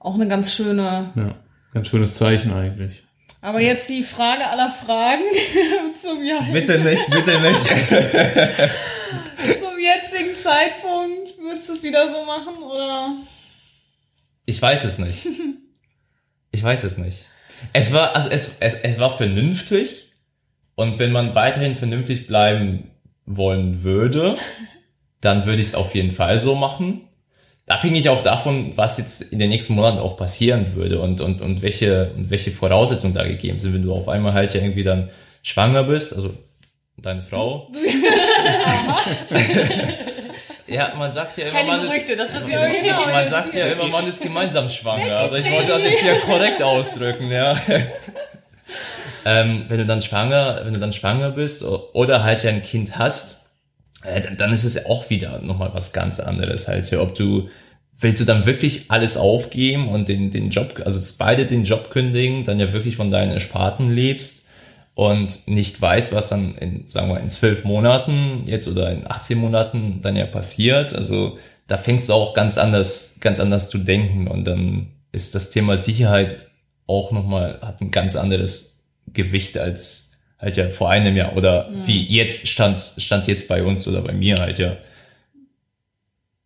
auch 0.00 0.14
eine 0.14 0.26
ganz 0.26 0.52
schöne. 0.52 1.12
Ja, 1.14 1.36
ganz 1.72 1.86
schönes 1.86 2.14
Zeichen 2.14 2.52
eigentlich. 2.52 3.04
Aber 3.44 3.60
jetzt 3.60 3.90
die 3.90 4.02
Frage 4.02 4.48
aller 4.48 4.70
Fragen 4.70 5.24
zum 6.00 6.24
Jahr. 6.24 6.44
Bitte 6.50 6.78
nicht, 6.78 7.10
bitte 7.10 7.38
nicht. 7.42 7.62
zum 9.60 9.78
jetzigen 9.78 10.34
Zeitpunkt 10.42 11.38
würdest 11.38 11.68
du 11.68 11.74
es 11.74 11.82
wieder 11.82 12.08
so 12.08 12.24
machen 12.24 12.62
oder? 12.62 13.18
Ich 14.46 14.62
weiß 14.62 14.84
es 14.84 14.96
nicht. 14.96 15.28
Ich 16.52 16.62
weiß 16.62 16.84
es 16.84 16.96
nicht. 16.96 17.26
Es 17.74 17.92
war, 17.92 18.16
also 18.16 18.30
es, 18.30 18.56
es, 18.60 18.76
es 18.76 18.98
war 18.98 19.14
vernünftig 19.14 20.12
und 20.74 20.98
wenn 20.98 21.12
man 21.12 21.34
weiterhin 21.34 21.74
vernünftig 21.74 22.26
bleiben 22.26 22.92
wollen 23.26 23.82
würde, 23.82 24.38
dann 25.20 25.44
würde 25.44 25.60
ich 25.60 25.66
es 25.66 25.74
auf 25.74 25.94
jeden 25.94 26.12
Fall 26.12 26.38
so 26.38 26.54
machen. 26.54 27.10
Abhängig 27.68 28.08
auch 28.08 28.22
davon, 28.22 28.72
was 28.76 28.98
jetzt 28.98 29.32
in 29.32 29.38
den 29.38 29.48
nächsten 29.50 29.74
Monaten 29.74 29.98
auch 29.98 30.16
passieren 30.16 30.74
würde 30.74 31.00
und, 31.00 31.20
und, 31.20 31.40
und 31.40 31.62
welche, 31.62 32.10
und 32.16 32.30
welche 32.30 32.50
Voraussetzungen 32.50 33.14
da 33.14 33.24
gegeben 33.24 33.58
sind. 33.58 33.72
Wenn 33.74 33.82
du 33.82 33.92
auf 33.92 34.08
einmal 34.08 34.34
halt 34.34 34.54
ja 34.54 34.60
irgendwie 34.60 34.84
dann 34.84 35.10
schwanger 35.42 35.84
bist, 35.84 36.14
also 36.14 36.34
deine 36.96 37.22
Frau. 37.22 37.70
ja, 40.66 40.92
man 40.96 41.10
sagt 41.10 41.38
ja 41.38 41.44
immer, 41.44 41.58
Keine 41.58 41.70
man 41.70 41.86
Gerüchte, 41.86 42.12
ist, 42.12 42.20
das 42.20 42.30
passiert 42.30 42.60
genau. 42.82 43.06
man 43.06 43.28
sagt 43.28 43.54
ja 43.54 43.66
immer, 43.66 43.88
man 43.88 44.06
ist 44.06 44.22
gemeinsam 44.22 44.68
schwanger. 44.68 45.18
Also 45.18 45.36
ich 45.36 45.50
wollte 45.50 45.68
das 45.68 45.84
jetzt 45.84 46.02
hier 46.02 46.16
korrekt 46.20 46.62
ausdrücken, 46.62 47.30
ja. 47.30 47.56
ähm, 49.24 49.64
wenn 49.68 49.78
du 49.78 49.86
dann 49.86 50.02
schwanger, 50.02 50.60
wenn 50.64 50.74
du 50.74 50.80
dann 50.80 50.92
schwanger 50.92 51.30
bist 51.30 51.62
oder 51.62 52.22
halt 52.24 52.42
ja 52.42 52.50
ein 52.50 52.62
Kind 52.62 52.98
hast, 52.98 53.43
dann- 54.04 54.36
dann 54.36 54.52
ist 54.52 54.64
es 54.64 54.86
auch 54.86 55.10
wieder 55.10 55.40
nochmal 55.40 55.70
was 55.72 55.92
ganz 55.92 56.20
anderes 56.20 56.68
halt. 56.68 56.90
Ja, 56.90 57.00
ob 57.00 57.14
du, 57.14 57.48
willst 57.98 58.20
du 58.20 58.24
dann 58.24 58.46
wirklich 58.46 58.86
alles 58.90 59.16
aufgeben 59.16 59.88
und 59.88 60.08
den, 60.08 60.30
den 60.30 60.50
Job, 60.50 60.82
also 60.84 61.00
beide 61.18 61.46
den 61.46 61.64
Job 61.64 61.90
kündigen, 61.90 62.44
dann 62.44 62.60
ja 62.60 62.72
wirklich 62.72 62.96
von 62.96 63.10
deinen 63.10 63.32
Ersparten 63.32 63.94
lebst 63.94 64.44
und 64.94 65.48
nicht 65.48 65.80
weißt, 65.80 66.12
was 66.12 66.28
dann 66.28 66.54
in, 66.56 66.86
sagen 66.86 67.08
wir, 67.08 67.20
in 67.20 67.30
zwölf 67.30 67.64
Monaten 67.64 68.42
jetzt 68.46 68.68
oder 68.68 68.90
in 68.92 69.06
18 69.10 69.38
Monaten 69.38 70.00
dann 70.02 70.16
ja 70.16 70.26
passiert. 70.26 70.92
Also 70.94 71.38
da 71.66 71.78
fängst 71.78 72.08
du 72.08 72.12
auch 72.12 72.34
ganz 72.34 72.58
anders, 72.58 73.16
ganz 73.20 73.40
anders 73.40 73.68
zu 73.68 73.78
denken 73.78 74.28
und 74.28 74.44
dann 74.44 74.88
ist 75.12 75.34
das 75.34 75.50
Thema 75.50 75.76
Sicherheit 75.76 76.48
auch 76.86 77.10
nochmal, 77.12 77.58
hat 77.62 77.80
ein 77.80 77.90
ganz 77.90 78.14
anderes 78.16 78.84
Gewicht 79.12 79.56
als 79.58 80.12
halt 80.44 80.56
ja 80.56 80.68
vor 80.68 80.90
einem 80.90 81.16
Jahr 81.16 81.36
oder 81.36 81.70
wie 81.86 82.04
jetzt 82.06 82.46
stand, 82.46 82.80
stand 82.98 83.26
jetzt 83.26 83.48
bei 83.48 83.62
uns 83.62 83.88
oder 83.88 84.02
bei 84.02 84.12
mir 84.12 84.36
halt 84.36 84.58
ja. 84.58 84.76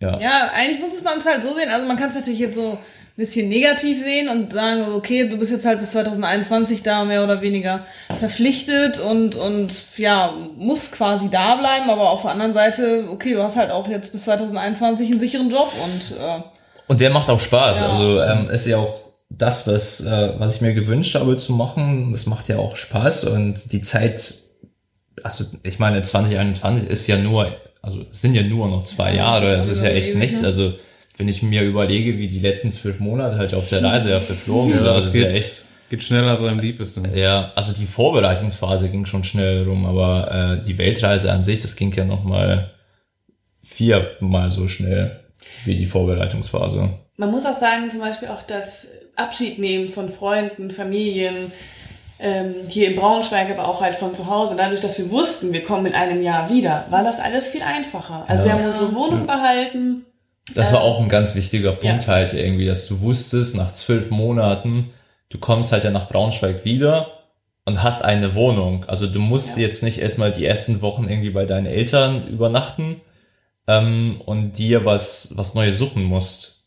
Ja. 0.00 0.20
Ja, 0.20 0.50
eigentlich 0.54 0.80
muss 0.80 1.02
man 1.02 1.18
es 1.18 1.26
halt 1.26 1.42
so 1.42 1.54
sehen. 1.54 1.70
Also 1.70 1.86
man 1.86 1.96
kann 1.96 2.08
es 2.08 2.14
natürlich 2.14 2.38
jetzt 2.38 2.54
so 2.54 2.72
ein 2.72 2.78
bisschen 3.16 3.48
negativ 3.48 3.98
sehen 3.98 4.28
und 4.28 4.52
sagen, 4.52 4.92
okay, 4.92 5.28
du 5.28 5.36
bist 5.38 5.50
jetzt 5.50 5.66
halt 5.66 5.80
bis 5.80 5.90
2021 5.90 6.84
da 6.84 7.04
mehr 7.04 7.24
oder 7.24 7.42
weniger 7.42 7.84
verpflichtet 8.20 9.00
und, 9.00 9.34
und 9.34 9.72
ja, 9.96 10.32
musst 10.56 10.92
quasi 10.92 11.28
da 11.30 11.56
bleiben, 11.56 11.90
aber 11.90 12.10
auf 12.10 12.22
der 12.22 12.30
anderen 12.30 12.54
Seite, 12.54 13.08
okay, 13.10 13.34
du 13.34 13.42
hast 13.42 13.56
halt 13.56 13.72
auch 13.72 13.88
jetzt 13.88 14.12
bis 14.12 14.22
2021 14.22 15.10
einen 15.10 15.18
sicheren 15.18 15.50
Job 15.50 15.72
und 15.82 16.16
äh, 16.16 16.42
Und 16.86 17.00
der 17.00 17.10
macht 17.10 17.28
auch 17.28 17.40
Spaß. 17.40 17.80
Ja. 17.80 17.88
Also 17.88 18.22
ähm, 18.22 18.50
ist 18.50 18.66
ja 18.66 18.76
auch 18.76 19.07
das, 19.30 19.66
was, 19.66 20.04
äh, 20.04 20.34
was 20.38 20.54
ich 20.54 20.60
mir 20.60 20.74
gewünscht 20.74 21.14
habe 21.14 21.36
zu 21.36 21.52
machen. 21.52 22.12
Das 22.12 22.26
macht 22.26 22.48
ja 22.48 22.58
auch 22.58 22.76
Spaß 22.76 23.24
und 23.24 23.72
die 23.72 23.82
Zeit, 23.82 24.32
also 25.22 25.44
ich 25.62 25.78
meine, 25.78 26.02
2021 26.02 26.88
ist 26.88 27.06
ja 27.06 27.18
nur, 27.18 27.54
also 27.82 28.04
es 28.10 28.20
sind 28.20 28.34
ja 28.34 28.42
nur 28.42 28.68
noch 28.68 28.84
zwei 28.84 29.14
Jahre. 29.14 29.54
Das 29.54 29.68
ist 29.68 29.82
ja 29.82 29.90
echt 29.90 30.10
ewig, 30.10 30.18
nichts. 30.18 30.40
ne? 30.40 30.46
Also 30.46 30.74
wenn 31.18 31.28
ich 31.28 31.42
mir 31.42 31.62
überlege, 31.62 32.16
wie 32.18 32.28
die 32.28 32.40
letzten 32.40 32.72
zwölf 32.72 33.00
Monate 33.00 33.36
halt 33.36 33.52
auf 33.54 33.68
der 33.68 33.82
Reise 33.82 34.10
ja 34.10 34.20
verflogen 34.20 34.78
sind, 34.78 34.86
also 34.86 34.94
das 34.94 35.06
es 35.06 35.14
ist 35.14 35.20
ja 35.20 35.28
geht, 35.28 35.36
echt 35.36 35.64
geht 35.90 36.04
schneller, 36.04 36.32
als 36.32 36.42
einem 36.42 36.60
lieb 36.60 36.80
ist. 36.80 37.00
ja, 37.14 37.52
also 37.54 37.72
die 37.72 37.86
Vorbereitungsphase 37.86 38.88
ging 38.88 39.06
schon 39.06 39.24
schnell 39.24 39.64
rum, 39.64 39.86
aber 39.86 40.60
äh, 40.60 40.64
die 40.64 40.78
Weltreise 40.78 41.32
an 41.32 41.42
sich, 41.42 41.62
das 41.62 41.76
ging 41.76 41.92
ja 41.94 42.04
noch 42.04 42.24
mal 42.24 42.70
viermal 43.62 44.50
so 44.50 44.68
schnell 44.68 45.20
wie 45.64 45.76
die 45.76 45.86
Vorbereitungsphase. 45.86 46.90
Man 47.16 47.30
muss 47.30 47.46
auch 47.46 47.56
sagen, 47.56 47.90
zum 47.90 48.00
Beispiel 48.00 48.28
auch 48.28 48.42
das 48.42 48.86
Abschied 49.18 49.58
nehmen 49.58 49.90
von 49.90 50.08
Freunden, 50.08 50.70
Familien, 50.70 51.52
ähm, 52.20 52.54
hier 52.68 52.88
in 52.88 52.96
Braunschweig, 52.96 53.50
aber 53.50 53.68
auch 53.68 53.80
halt 53.80 53.96
von 53.96 54.14
zu 54.14 54.26
Hause. 54.28 54.54
Dadurch, 54.56 54.80
dass 54.80 54.98
wir 54.98 55.10
wussten, 55.10 55.52
wir 55.52 55.62
kommen 55.62 55.86
in 55.86 55.94
einem 55.94 56.22
Jahr 56.22 56.50
wieder, 56.50 56.84
war 56.90 57.04
das 57.04 57.20
alles 57.20 57.48
viel 57.48 57.62
einfacher. 57.62 58.24
Also 58.28 58.44
wir 58.44 58.52
Ja. 58.52 58.58
haben 58.58 58.66
unsere 58.66 58.94
Wohnung 58.94 59.26
behalten. 59.26 60.04
Das 60.54 60.72
war 60.72 60.80
auch 60.80 61.00
ein 61.00 61.08
ganz 61.08 61.34
wichtiger 61.34 61.72
Punkt 61.72 62.06
ja. 62.06 62.12
halt 62.14 62.32
irgendwie, 62.32 62.66
dass 62.66 62.88
du 62.88 63.00
wusstest, 63.02 63.54
nach 63.56 63.72
zwölf 63.74 64.10
Monaten, 64.10 64.90
du 65.28 65.38
kommst 65.38 65.72
halt 65.72 65.84
ja 65.84 65.90
nach 65.90 66.08
Braunschweig 66.08 66.64
wieder 66.64 67.08
und 67.66 67.82
hast 67.82 68.02
eine 68.02 68.34
Wohnung. 68.34 68.84
Also 68.86 69.06
du 69.06 69.20
musst 69.20 69.56
Ja. 69.58 69.64
jetzt 69.64 69.82
nicht 69.82 69.98
erstmal 69.98 70.32
die 70.32 70.46
ersten 70.46 70.80
Wochen 70.80 71.06
irgendwie 71.08 71.30
bei 71.30 71.44
deinen 71.44 71.66
Eltern 71.66 72.26
übernachten 72.28 73.00
ähm, 73.66 74.22
und 74.24 74.52
dir 74.58 74.84
was, 74.86 75.32
was 75.36 75.54
Neues 75.54 75.78
suchen 75.78 76.02
musst. 76.02 76.57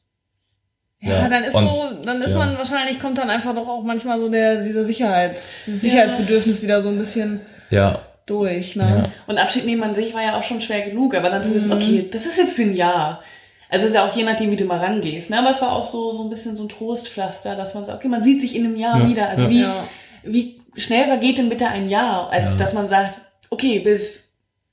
Ja, 1.02 1.24
Ja, 1.24 1.30
dann 1.30 1.44
ist 1.44 1.56
und- 1.56 1.66
so, 1.68 1.84
dann 2.06 2.22
ist 2.22 2.32
ja. 2.34 2.38
man 2.38 2.58
wahrscheinlich, 2.58 3.00
kommt 3.00 3.18
dann 3.18 3.30
einfach 3.30 3.54
doch 3.56 3.68
auch 3.68 3.84
manchmal 3.84 4.20
so 4.20 4.30
der, 4.30 4.64
dieser 4.64 4.84
Sicherheits, 4.84 5.66
dieses 5.66 5.82
Sicherheitsbedürfnis 5.82 6.62
wieder 6.62 6.82
so 6.82 6.90
ein 6.90 6.98
bisschen 6.98 7.42
Ja, 7.70 8.00
durch, 8.26 8.76
ne? 8.76 8.84
Ja. 9.04 9.04
Und 9.28 9.38
Abschied 9.38 9.66
nehmen 9.66 9.84
an 9.84 9.96
sich 9.96 10.14
war 10.14 10.22
ja 10.24 10.38
auch 10.38 10.44
schon 10.44 10.62
schwer 10.62 10.82
genug, 10.90 11.16
aber 11.16 11.30
dann 11.30 11.44
zu 11.44 11.50
Mhm. 11.52 11.56
wissen, 11.56 11.74
okay, 11.74 12.08
das 12.12 12.26
ist 12.26 12.38
jetzt 12.38 12.54
für 12.54 12.62
ein 12.64 12.76
Jahr. 12.76 13.22
Also 13.70 13.88
ist 13.88 13.96
ja 13.96 14.06
auch 14.06 14.14
je 14.16 14.24
nachdem, 14.24 14.52
wie 14.52 14.58
du 14.58 14.66
mal 14.66 14.80
rangehst. 14.80 15.30
Ne? 15.30 15.40
Aber 15.40 15.50
es 15.50 15.62
war 15.62 15.72
auch 15.72 15.86
so, 15.90 16.12
so 16.12 16.24
ein 16.24 16.30
bisschen 16.30 16.56
so 16.58 16.64
ein 16.64 16.70
Trostpflaster, 16.70 17.56
dass 17.56 17.74
man 17.74 17.86
sagt, 17.86 18.00
okay, 18.00 18.10
man 18.10 18.22
sieht 18.22 18.42
sich 18.42 18.56
in 18.56 18.66
einem 18.66 18.76
Jahr 18.76 19.00
Ja, 19.00 19.08
wieder. 19.08 19.30
Also 19.30 19.44
ja. 19.44 19.50
wie, 19.50 19.62
Ja. 19.62 19.84
wie 20.24 20.62
schnell 20.76 21.06
vergeht 21.06 21.38
denn 21.38 21.48
bitte 21.50 21.68
ein 21.68 21.90
Jahr, 21.90 22.30
als 22.30 22.52
Ja. 22.54 22.58
dass 22.60 22.74
man 22.74 22.88
sagt, 22.90 23.20
okay, 23.50 23.80
bis 23.80 24.30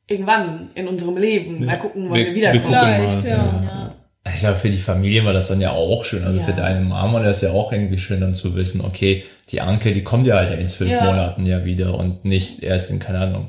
irgendwann 0.09 0.71
in 0.75 0.89
unserem 0.89 1.17
Leben, 1.17 1.65
mal 1.65 1.79
gucken, 1.79 2.07
wann 2.11 2.19
wir, 2.19 2.27
Wir- 2.27 2.35
wieder 2.35 2.53
wir 2.53 2.61
kommen. 2.61 2.75
gucken 2.75 2.95
Vielleicht, 3.11 3.27
ja. 3.27 3.88
Ja. 4.29 4.35
Ich 4.35 4.41
glaube, 4.41 4.57
für 4.57 4.71
die 4.71 4.79
Familien 4.79 5.25
war 5.25 5.33
das 5.33 5.49
dann 5.49 5.61
ja 5.61 5.71
auch 5.73 6.05
schön. 6.05 6.25
Also 6.25 6.39
Ja. 6.41 6.45
für 6.47 6.53
deine 6.53 6.81
Mama 6.81 7.15
war 7.15 7.23
das 7.23 7.41
ja 7.41 7.51
auch 7.51 7.73
irgendwie 7.73 7.99
schön 7.99 8.21
dann 8.21 8.35
zu 8.35 8.55
wissen, 8.55 8.81
okay, 8.85 9.25
die 9.51 9.61
Anke, 9.61 9.93
die 9.93 10.05
kommt 10.05 10.27
ja 10.27 10.37
halt 10.37 10.51
in 10.59 10.67
zwölf 10.69 10.91
Ja. 10.91 11.05
Monaten 11.05 11.47
ja 11.47 11.65
wieder 11.65 11.95
und 11.95 12.25
nicht 12.25 12.63
erst 12.63 12.91
in, 12.91 12.99
keine 12.99 13.21
Ahnung, 13.21 13.49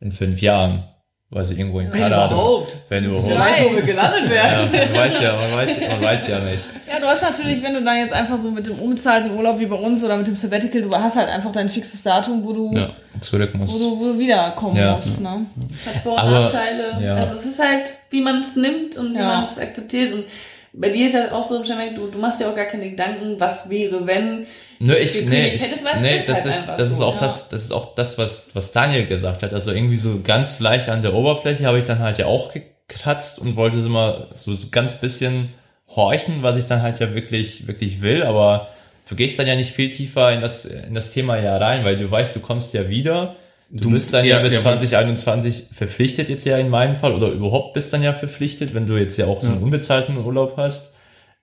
in 0.00 0.10
fünf 0.12 0.40
Jahren, 0.42 0.84
weil 1.30 1.44
sie 1.44 1.58
irgendwo 1.58 1.80
in 1.80 1.92
Wenn 1.92 2.00
Kanada. 2.00 2.26
überhaupt. 2.32 2.76
Wenn 2.88 3.04
überhaupt. 3.04 3.28
Wer 3.30 3.38
weiß, 3.38 3.64
wo 3.70 3.74
wir 3.76 3.82
gelandet 3.82 4.24
Ja, 4.26 4.30
werden. 4.32 4.68
man 4.92 4.94
weiß 5.00 5.20
ja, 5.20 5.36
man 5.36 5.52
weiß, 5.52 5.80
man 5.88 6.02
weiß 6.02 6.28
ja 6.28 6.38
nicht. 6.40 6.64
Ja, 7.08 7.14
du 7.14 7.20
hast 7.20 7.22
natürlich, 7.38 7.62
wenn 7.62 7.74
du 7.74 7.82
dann 7.82 7.96
jetzt 7.98 8.12
einfach 8.12 8.38
so 8.40 8.50
mit 8.50 8.66
dem 8.66 8.78
unbezahlten 8.78 9.34
Urlaub 9.36 9.58
wie 9.58 9.66
bei 9.66 9.76
uns 9.76 10.02
oder 10.04 10.16
mit 10.16 10.26
dem 10.26 10.34
Sabbatical, 10.34 10.82
du 10.82 10.94
hast 10.94 11.16
halt 11.16 11.28
einfach 11.28 11.52
dein 11.52 11.68
fixes 11.68 12.02
Datum, 12.02 12.44
wo 12.44 12.52
du, 12.52 12.74
Ja. 12.76 12.90
Zurück 13.20 13.50
wo 13.54 13.58
muss. 13.58 13.78
du, 13.78 13.98
wo 13.98 14.04
du 14.12 14.18
wiederkommen 14.18 14.76
Ja. 14.76 14.94
musst, 14.94 15.20
ne? 15.20 15.46
Hat 15.86 16.02
Vor- 16.02 16.12
und 16.12 16.18
Aber- 16.18 16.30
Nachteile. 16.40 16.98
ja. 17.00 17.14
Also 17.14 17.34
es 17.34 17.46
ist 17.46 17.58
halt, 17.58 17.88
wie 18.10 18.20
man 18.20 18.42
es 18.42 18.56
nimmt 18.56 18.96
und 18.96 19.14
wie 19.14 19.18
Ja. 19.18 19.26
man 19.36 19.44
es 19.44 19.58
akzeptiert. 19.58 20.12
Und 20.12 20.24
bei 20.72 20.90
dir 20.90 21.06
ist 21.06 21.14
ja 21.14 21.32
auch 21.32 21.42
so, 21.44 21.62
du, 21.62 22.06
du 22.12 22.18
machst 22.18 22.40
dir 22.40 22.48
auch 22.48 22.54
gar 22.54 22.66
keine 22.66 22.90
Gedanken, 22.90 23.36
was 23.40 23.68
wäre, 23.70 24.06
wenn. 24.06 24.46
Nö, 24.80 24.94
ich, 24.94 25.14
nee, 25.26 25.48
ich, 25.48 25.62
hättest, 25.62 25.84
nee 26.00 26.16
ist 26.18 26.28
das 26.28 26.44
halt 26.44 26.54
ist, 26.54 26.68
das 26.78 26.90
ist 26.92 26.98
so, 26.98 27.06
auch 27.06 27.14
ja. 27.14 27.20
das, 27.20 27.48
das 27.48 27.62
ist 27.64 27.72
auch 27.72 27.94
das, 27.96 28.16
was, 28.18 28.48
was 28.54 28.70
Daniel 28.70 29.06
gesagt 29.06 29.42
hat. 29.42 29.52
Also 29.52 29.72
irgendwie 29.72 29.96
so 29.96 30.20
ganz 30.22 30.60
leicht 30.60 30.88
an 30.88 31.02
der 31.02 31.14
Oberfläche 31.14 31.66
habe 31.66 31.78
ich 31.78 31.84
dann 31.84 31.98
halt 31.98 32.18
ja 32.18 32.26
auch 32.26 32.52
gekratzt 32.52 33.40
und 33.40 33.56
wollte 33.56 33.80
so 33.80 33.88
mal 33.88 34.28
so, 34.34 34.52
so 34.54 34.68
ganz 34.70 34.94
bisschen 34.94 35.48
horchen, 35.94 36.42
was 36.42 36.56
ich 36.56 36.66
dann 36.66 36.82
halt 36.82 36.98
ja 37.00 37.14
wirklich, 37.14 37.66
wirklich 37.66 38.00
will, 38.00 38.22
aber 38.22 38.68
du 39.08 39.16
gehst 39.16 39.38
dann 39.38 39.46
ja 39.46 39.56
nicht 39.56 39.72
viel 39.72 39.90
tiefer 39.90 40.32
in 40.32 40.40
das, 40.40 40.64
in 40.64 40.94
das 40.94 41.12
Thema 41.12 41.38
ja 41.38 41.56
rein, 41.56 41.84
weil 41.84 41.96
du 41.96 42.10
weißt, 42.10 42.36
du 42.36 42.40
kommst 42.40 42.74
ja 42.74 42.88
wieder. 42.88 43.36
Du, 43.70 43.84
Du- 43.84 43.90
bist 43.90 44.12
dann 44.14 44.24
ja, 44.24 44.36
ja, 44.36 44.42
bis 44.42 44.54
ja, 44.54 44.60
2021 44.60 45.64
verpflichtet 45.72 46.28
jetzt 46.30 46.44
ja 46.46 46.56
in 46.58 46.70
meinem 46.70 46.96
Fall 46.96 47.12
oder 47.12 47.28
überhaupt 47.28 47.74
bist 47.74 47.92
dann 47.92 48.02
ja 48.02 48.12
verpflichtet, 48.14 48.74
wenn 48.74 48.86
du 48.86 48.96
jetzt 48.96 49.16
ja 49.18 49.26
auch 49.26 49.42
so 49.42 49.48
einen 49.48 49.62
unbezahlten 49.62 50.16
Urlaub 50.16 50.56
hast. 50.56 50.96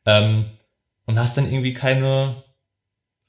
Ähm, 0.07 0.45
und 1.07 1.19
hast 1.19 1.37
dann 1.37 1.45
irgendwie 1.45 1.73
keine, 1.75 2.35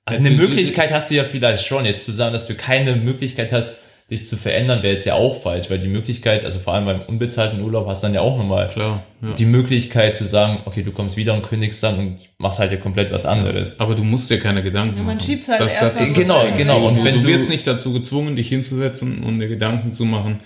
also 0.06 0.20
eine 0.20 0.30
Möglichkeit 0.30 0.92
hast 0.92 1.10
du 1.10 1.14
ja 1.14 1.24
vielleicht 1.24 1.66
schon. 1.66 1.84
Jetzt 1.84 2.04
zu 2.06 2.12
sagen, 2.12 2.32
dass 2.32 2.46
du 2.46 2.54
keine 2.54 2.96
Möglichkeit 2.96 3.52
hast, 3.52 3.82
dich 4.10 4.26
zu 4.28 4.36
verändern, 4.36 4.84
wäre 4.84 4.92
jetzt 4.94 5.04
ja 5.04 5.14
auch 5.14 5.42
falsch, 5.42 5.68
weil 5.68 5.80
die 5.80 5.88
Möglichkeit, 5.88 6.44
also 6.44 6.60
vor 6.60 6.74
allem 6.74 6.84
beim 6.84 7.00
unbezahlten 7.02 7.60
Urlaub, 7.60 7.88
hast 7.88 8.04
dann 8.04 8.14
ja 8.14 8.20
auch 8.20 8.36
nochmal 8.38 8.68
Klar. 8.68 9.02
Ja. 9.20 9.32
die 9.32 9.46
Möglichkeit 9.46 10.14
zu 10.14 10.22
sagen, 10.24 10.60
okay, 10.64 10.84
du 10.84 10.92
kommst 10.92 11.16
wieder 11.16 11.34
und 11.34 11.42
kündigst 11.42 11.82
dann 11.82 11.98
und 11.98 12.18
machst 12.38 12.60
halt 12.60 12.70
ja 12.70 12.76
komplett 12.76 13.10
was 13.12 13.26
anderes. 13.26 13.80
Aber 13.80 13.96
du 13.96 14.04
musst 14.04 14.30
dir 14.30 14.38
keine 14.38 14.62
Gedanken 14.62 14.98
Ja, 14.98 15.02
man 15.02 15.16
machen. 15.16 15.26
schiebt's 15.26 15.48
halt 15.48 15.60
das, 15.60 15.72
erst 15.72 16.00
das 16.00 16.14
Genau, 16.14 16.40
genau. 16.56 16.86
Und 16.86 16.98
ne? 16.98 17.04
wenn 17.04 17.14
du, 17.16 17.20
du- 17.22 17.26
wirst 17.28 17.50
nicht 17.50 17.66
dazu 17.66 17.92
gezwungen, 17.92 18.36
dich 18.36 18.48
hinzusetzen 18.48 19.24
und 19.24 19.40
dir 19.40 19.48
Gedanken 19.48 19.90
zu 19.92 20.04
machen, 20.04 20.38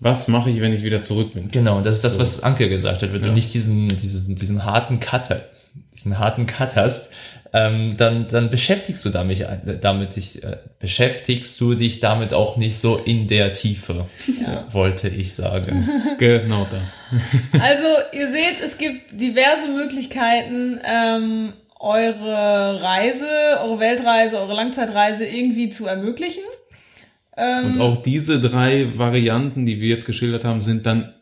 was 0.00 0.28
mache 0.28 0.50
ich, 0.50 0.60
wenn 0.60 0.72
ich 0.72 0.82
wieder 0.82 1.02
zurück 1.02 1.32
bin? 1.34 1.50
Genau, 1.50 1.80
das 1.80 1.96
ist 1.96 2.04
das, 2.04 2.18
was 2.18 2.42
Anke 2.42 2.68
gesagt 2.68 3.02
hat. 3.02 3.12
Wenn 3.12 3.22
du 3.22 3.28
Ja. 3.28 3.34
nicht 3.34 3.52
diesen, 3.54 3.88
diesen, 3.88 4.36
diesen 4.36 4.64
harten 4.64 5.00
Cut, 5.00 5.28
diesen 5.94 6.18
harten 6.18 6.46
Cut 6.46 6.76
hast, 6.76 7.12
ähm, 7.52 7.96
dann, 7.96 8.26
dann 8.26 8.50
beschäftigst 8.50 9.02
du 9.04 9.08
damit, 9.10 9.46
damit 9.80 10.16
dich, 10.16 10.42
äh, 10.44 10.58
beschäftigst 10.78 11.58
du 11.60 11.74
dich 11.74 12.00
damit 12.00 12.34
auch 12.34 12.56
nicht 12.58 12.76
so 12.78 12.96
in 12.96 13.28
der 13.28 13.54
Tiefe, 13.54 14.06
wollte 14.70 15.08
ich 15.08 15.34
sagen. 15.34 15.88
Genau 16.18 16.66
das. 16.70 16.98
Also, 17.62 17.86
ihr 18.12 18.30
seht, 18.32 18.60
es 18.64 18.76
gibt 18.78 19.18
diverse 19.20 19.68
Möglichkeiten, 19.68 20.80
ähm, 20.84 21.52
eure 21.78 22.82
Reise, 22.82 23.26
eure 23.62 23.78
Weltreise, 23.80 24.38
eure 24.38 24.54
Langzeitreise 24.54 25.24
irgendwie 25.26 25.68
zu 25.70 25.86
ermöglichen. 25.86 26.42
Ähm, 27.36 27.66
Und 27.66 27.80
auch 27.80 27.96
diese 27.96 28.40
drei 28.40 28.88
Varianten, 28.96 29.66
die 29.66 29.80
wir 29.80 29.88
jetzt 29.88 30.06
geschildert 30.06 30.44
haben, 30.44 30.62
sind 30.62 30.86
dann 30.86 31.12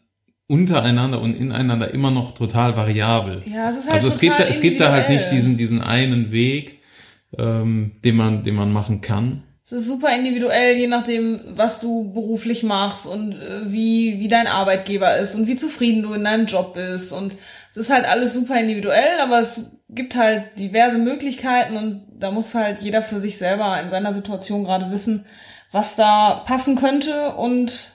untereinander 0.47 1.21
und 1.21 1.37
ineinander 1.37 1.93
immer 1.93 2.11
noch 2.11 2.33
total 2.33 2.77
variabel. 2.77 3.43
ja, 3.47 3.71
es 3.71 3.79
ist 3.79 3.85
halt 3.87 3.95
also 3.95 4.09
es 4.09 4.19
gibt, 4.19 4.39
da, 4.39 4.45
es 4.45 4.61
gibt 4.61 4.81
da 4.81 4.93
halt 4.93 5.09
nicht 5.09 5.33
diesen, 5.33 5.57
diesen 5.57 5.81
einen 5.81 6.33
Weg, 6.33 6.81
ähm, 7.39 7.93
den 8.05 8.17
man, 8.17 8.43
den 8.43 8.55
man 8.55 8.73
machen 8.73 9.01
kann. 9.01 9.43
Es 9.65 9.73
ist 9.73 9.87
super 9.87 10.15
individuell, 10.15 10.77
je 10.77 10.89
nachdem, 10.89 11.41
was 11.57 11.81
du 11.81 12.12
beruflich 12.12 12.65
machst 12.65 13.07
und 13.07 13.33
äh, 13.33 13.62
wie, 13.73 14.21
wie 14.21 14.29
dein 14.29 14.47
Arbeitgeber 14.47 15.17
ist 15.17 15.35
und 15.35 15.47
wie 15.47 15.57
zufrieden 15.57 16.03
du 16.03 16.12
in 16.12 16.25
deinem 16.25 16.45
Job 16.45 16.75
bist. 16.75 17.15
Und 17.15 17.39
es 17.71 17.79
ist 17.79 17.91
halt 17.91 18.05
alles 18.05 18.35
super 18.35 18.61
individuell, 18.61 19.19
aber 19.23 19.41
es 19.41 19.71
gibt 19.89 20.17
halt 20.17 20.59
diverse 20.59 20.99
Möglichkeiten 20.99 21.79
und 21.79 22.03
da 22.19 22.31
muss 22.31 22.55
halt 22.55 22.81
jeder 22.81 23.01
für 23.01 23.19
sich 23.19 23.39
selber 23.39 23.81
in 23.81 23.89
seiner 23.89 24.12
Situation 24.12 24.65
gerade 24.65 24.91
wissen, 24.91 25.25
was 25.75 25.97
da 25.97 26.45
passen 26.47 26.77
könnte 26.77 27.35
und 27.35 27.91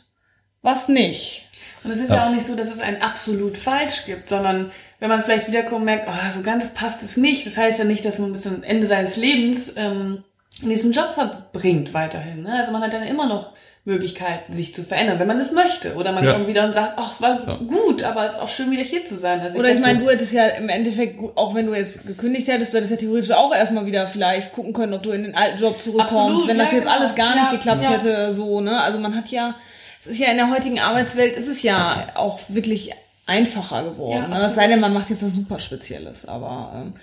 was 0.62 0.90
nicht. 0.90 1.48
Und 1.86 1.92
es 1.92 2.02
ist 2.02 2.12
ja. 2.12 2.26
auch 2.26 2.30
nicht 2.30 2.46
so, 2.46 2.58
dass 2.58 2.70
es 2.70 2.82
ein 2.82 3.02
absolut 3.02 3.58
falsch 3.58 4.06
gibt, 4.06 4.28
sondern 4.28 4.72
wenn 5.00 5.08
man 5.08 5.24
vielleicht 5.24 5.48
wiederkommt, 5.48 5.86
merkt, 5.86 6.10
oh, 6.10 6.32
so 6.34 6.42
ganz 6.42 6.74
passt 6.74 7.02
es 7.04 7.16
nicht. 7.16 7.46
Das 7.46 7.56
heißt 7.56 7.80
ja 7.80 7.86
nicht, 7.86 8.04
dass 8.04 8.20
man 8.20 8.34
bis 8.34 8.42
zum 8.42 8.64
Ende 8.64 8.86
seines 8.86 9.16
Lebens 9.16 9.72
ähm, 9.78 10.26
in 10.62 10.70
diesem 10.70 10.92
Job 10.92 11.14
verbringt 11.14 11.94
weiterhin. 11.94 12.44
Ne? 12.44 12.54
Also 12.54 12.74
man 12.74 12.82
hat 12.82 12.92
dann 12.92 13.04
immer 13.04 13.28
noch 13.28 13.54
Möglichkeiten, 13.90 14.54
sich 14.54 14.74
zu 14.74 14.84
verändern, 14.84 15.20
wenn 15.20 15.28
man 15.28 15.40
es 15.40 15.52
möchte. 15.52 15.96
Oder 15.96 16.12
man 16.12 16.24
ja. 16.24 16.34
kommt 16.34 16.48
wieder 16.48 16.64
und 16.64 16.74
sagt, 16.74 16.94
ach, 16.96 17.12
es 17.12 17.22
war 17.22 17.42
ja. 17.46 17.56
gut, 17.56 18.04
aber 18.04 18.28
es 18.28 18.34
ist 18.34 18.40
auch 18.40 18.48
schön, 18.48 18.70
wieder 18.70 18.84
hier 18.84 19.04
zu 19.04 19.18
sein. 19.18 19.42
Also 19.42 19.58
Oder 19.58 19.70
ich, 19.70 19.76
ich 19.76 19.82
meine, 19.82 20.00
so 20.00 20.06
du 20.06 20.12
hättest 20.12 20.32
ja 20.32 20.48
im 20.48 20.70
Endeffekt, 20.70 21.20
auch 21.36 21.56
wenn 21.56 21.66
du 21.66 21.74
jetzt 21.74 22.06
gekündigt 22.06 22.48
hättest, 22.48 22.72
du 22.72 22.78
hättest 22.78 22.92
ja 22.92 22.98
theoretisch 22.98 23.32
auch 23.32 23.54
erstmal 23.54 23.86
wieder 23.88 24.08
vielleicht 24.08 24.54
gucken 24.54 24.74
können, 24.74 24.94
ob 24.94 25.04
du 25.04 25.10
in 25.10 25.24
den 25.24 25.36
alten 25.36 25.60
Job 25.60 25.82
zurückkommst, 25.82 26.14
Absolut, 26.14 26.48
wenn 26.48 26.58
das 26.60 26.72
ja, 26.72 26.78
jetzt 26.78 26.86
genau. 26.86 26.98
alles 26.98 27.16
gar 27.16 27.36
nicht 27.36 27.52
geklappt 27.52 27.90
hätte, 27.90 28.32
so, 28.32 28.62
ne? 28.62 28.80
Also 28.82 29.00
man 29.00 29.16
hat 29.16 29.30
ja, 29.30 29.56
es 30.00 30.08
ist 30.08 30.20
ja 30.20 30.30
in 30.30 30.38
der 30.38 30.52
heutigen 30.52 30.80
Arbeitswelt, 30.80 31.36
ist 31.36 31.48
es 31.48 31.64
ja 31.64 32.08
auch 32.16 32.40
wirklich 32.48 32.92
einfacher 33.26 33.84
geworden. 33.84 34.30
ne? 34.30 34.46
Es 34.46 34.56
sei 34.56 34.68
denn, 34.68 34.80
man 34.80 34.94
macht 34.94 35.10
jetzt 35.10 35.24
was 35.24 35.34
super 35.34 35.60
Spezielles, 35.60 36.28
aber 36.28 36.72
ähm, 36.76 36.94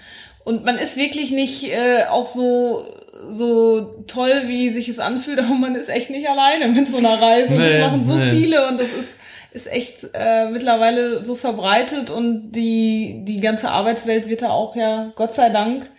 und 0.46 0.64
man 0.64 0.78
ist 0.78 0.96
wirklich 0.96 1.32
nicht 1.32 1.72
äh, 1.72 2.04
auch 2.08 2.28
so 2.28 2.86
so 3.28 4.04
toll, 4.06 4.44
wie 4.46 4.70
sich 4.70 4.88
es 4.88 5.00
anfühlt, 5.00 5.40
aber 5.44 5.54
man 5.54 5.74
ist 5.74 5.88
echt 5.88 6.08
nicht 6.08 6.28
alleine 6.28 6.68
mit 6.68 6.88
so 6.88 6.98
einer 6.98 7.20
Reise. 7.20 7.52
Nee, 7.52 7.80
das 7.80 7.90
machen 7.90 8.04
so 8.04 8.14
nee. 8.14 8.30
viele 8.30 8.68
und 8.68 8.78
das 8.78 8.88
ist 8.88 9.18
ist 9.50 9.72
echt 9.72 10.06
äh, 10.12 10.48
mittlerweile 10.50 11.24
so 11.24 11.34
verbreitet 11.34 12.10
und 12.10 12.52
die 12.52 13.22
die 13.24 13.40
ganze 13.40 13.70
Arbeitswelt 13.70 14.28
wird 14.28 14.42
da 14.42 14.50
auch 14.50 14.76
ja 14.76 15.12
Gott 15.16 15.34
sei 15.34 15.48
Dank 15.48 15.90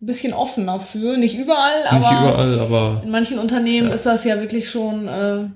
ein 0.00 0.06
bisschen 0.06 0.32
offener 0.32 0.78
für. 0.78 1.16
Nicht 1.16 1.36
überall, 1.36 1.86
aber, 1.86 1.98
nicht 1.98 2.10
überall, 2.12 2.60
aber 2.60 3.00
in 3.02 3.10
manchen 3.10 3.40
Unternehmen 3.40 3.88
ja. 3.88 3.94
ist 3.94 4.06
das 4.06 4.22
ja 4.22 4.38
wirklich 4.38 4.70
schon 4.70 5.08
äh, 5.08 5.48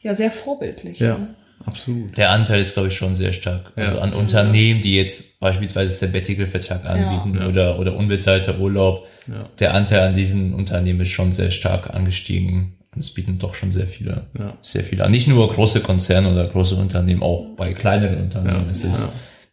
ja 0.00 0.14
sehr 0.14 0.32
vorbildlich. 0.32 0.98
Ja. 0.98 1.16
Ne? 1.16 1.34
Absolut. 1.64 2.16
Der 2.16 2.30
Anteil 2.30 2.60
ist, 2.60 2.74
glaube 2.74 2.88
ich, 2.88 2.96
schon 2.96 3.14
sehr 3.16 3.32
stark. 3.32 3.72
Ja. 3.76 3.84
Also 3.84 4.00
an 4.00 4.12
Unternehmen, 4.12 4.80
die 4.80 4.96
jetzt 4.96 5.40
beispielsweise 5.40 5.96
Sabbatical-Vertrag 5.96 6.86
anbieten 6.86 7.38
ja. 7.38 7.48
oder, 7.48 7.78
oder 7.78 7.96
unbezahlter 7.96 8.58
Urlaub, 8.58 9.06
ja. 9.26 9.48
der 9.58 9.74
Anteil 9.74 10.00
an 10.00 10.14
diesen 10.14 10.54
Unternehmen 10.54 11.00
ist 11.00 11.10
schon 11.10 11.32
sehr 11.32 11.50
stark 11.50 11.94
angestiegen. 11.94 12.76
Und 12.94 13.00
es 13.00 13.14
bieten 13.14 13.38
doch 13.38 13.54
schon 13.54 13.70
sehr 13.70 13.86
viele, 13.86 14.26
ja. 14.36 14.56
sehr 14.62 14.82
viele 14.82 15.04
an. 15.04 15.12
Nicht 15.12 15.28
nur 15.28 15.48
große 15.48 15.80
Konzerne 15.80 16.32
oder 16.32 16.48
große 16.48 16.74
Unternehmen, 16.74 17.22
auch 17.22 17.54
bei 17.56 17.72
kleineren 17.72 18.22
Unternehmen 18.22 18.64
ja. 18.64 18.70
ist 18.70 18.84
es, 18.84 19.12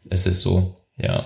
es 0.10 0.26
ist 0.26 0.41
so, 0.41 0.76
ja. 0.97 1.26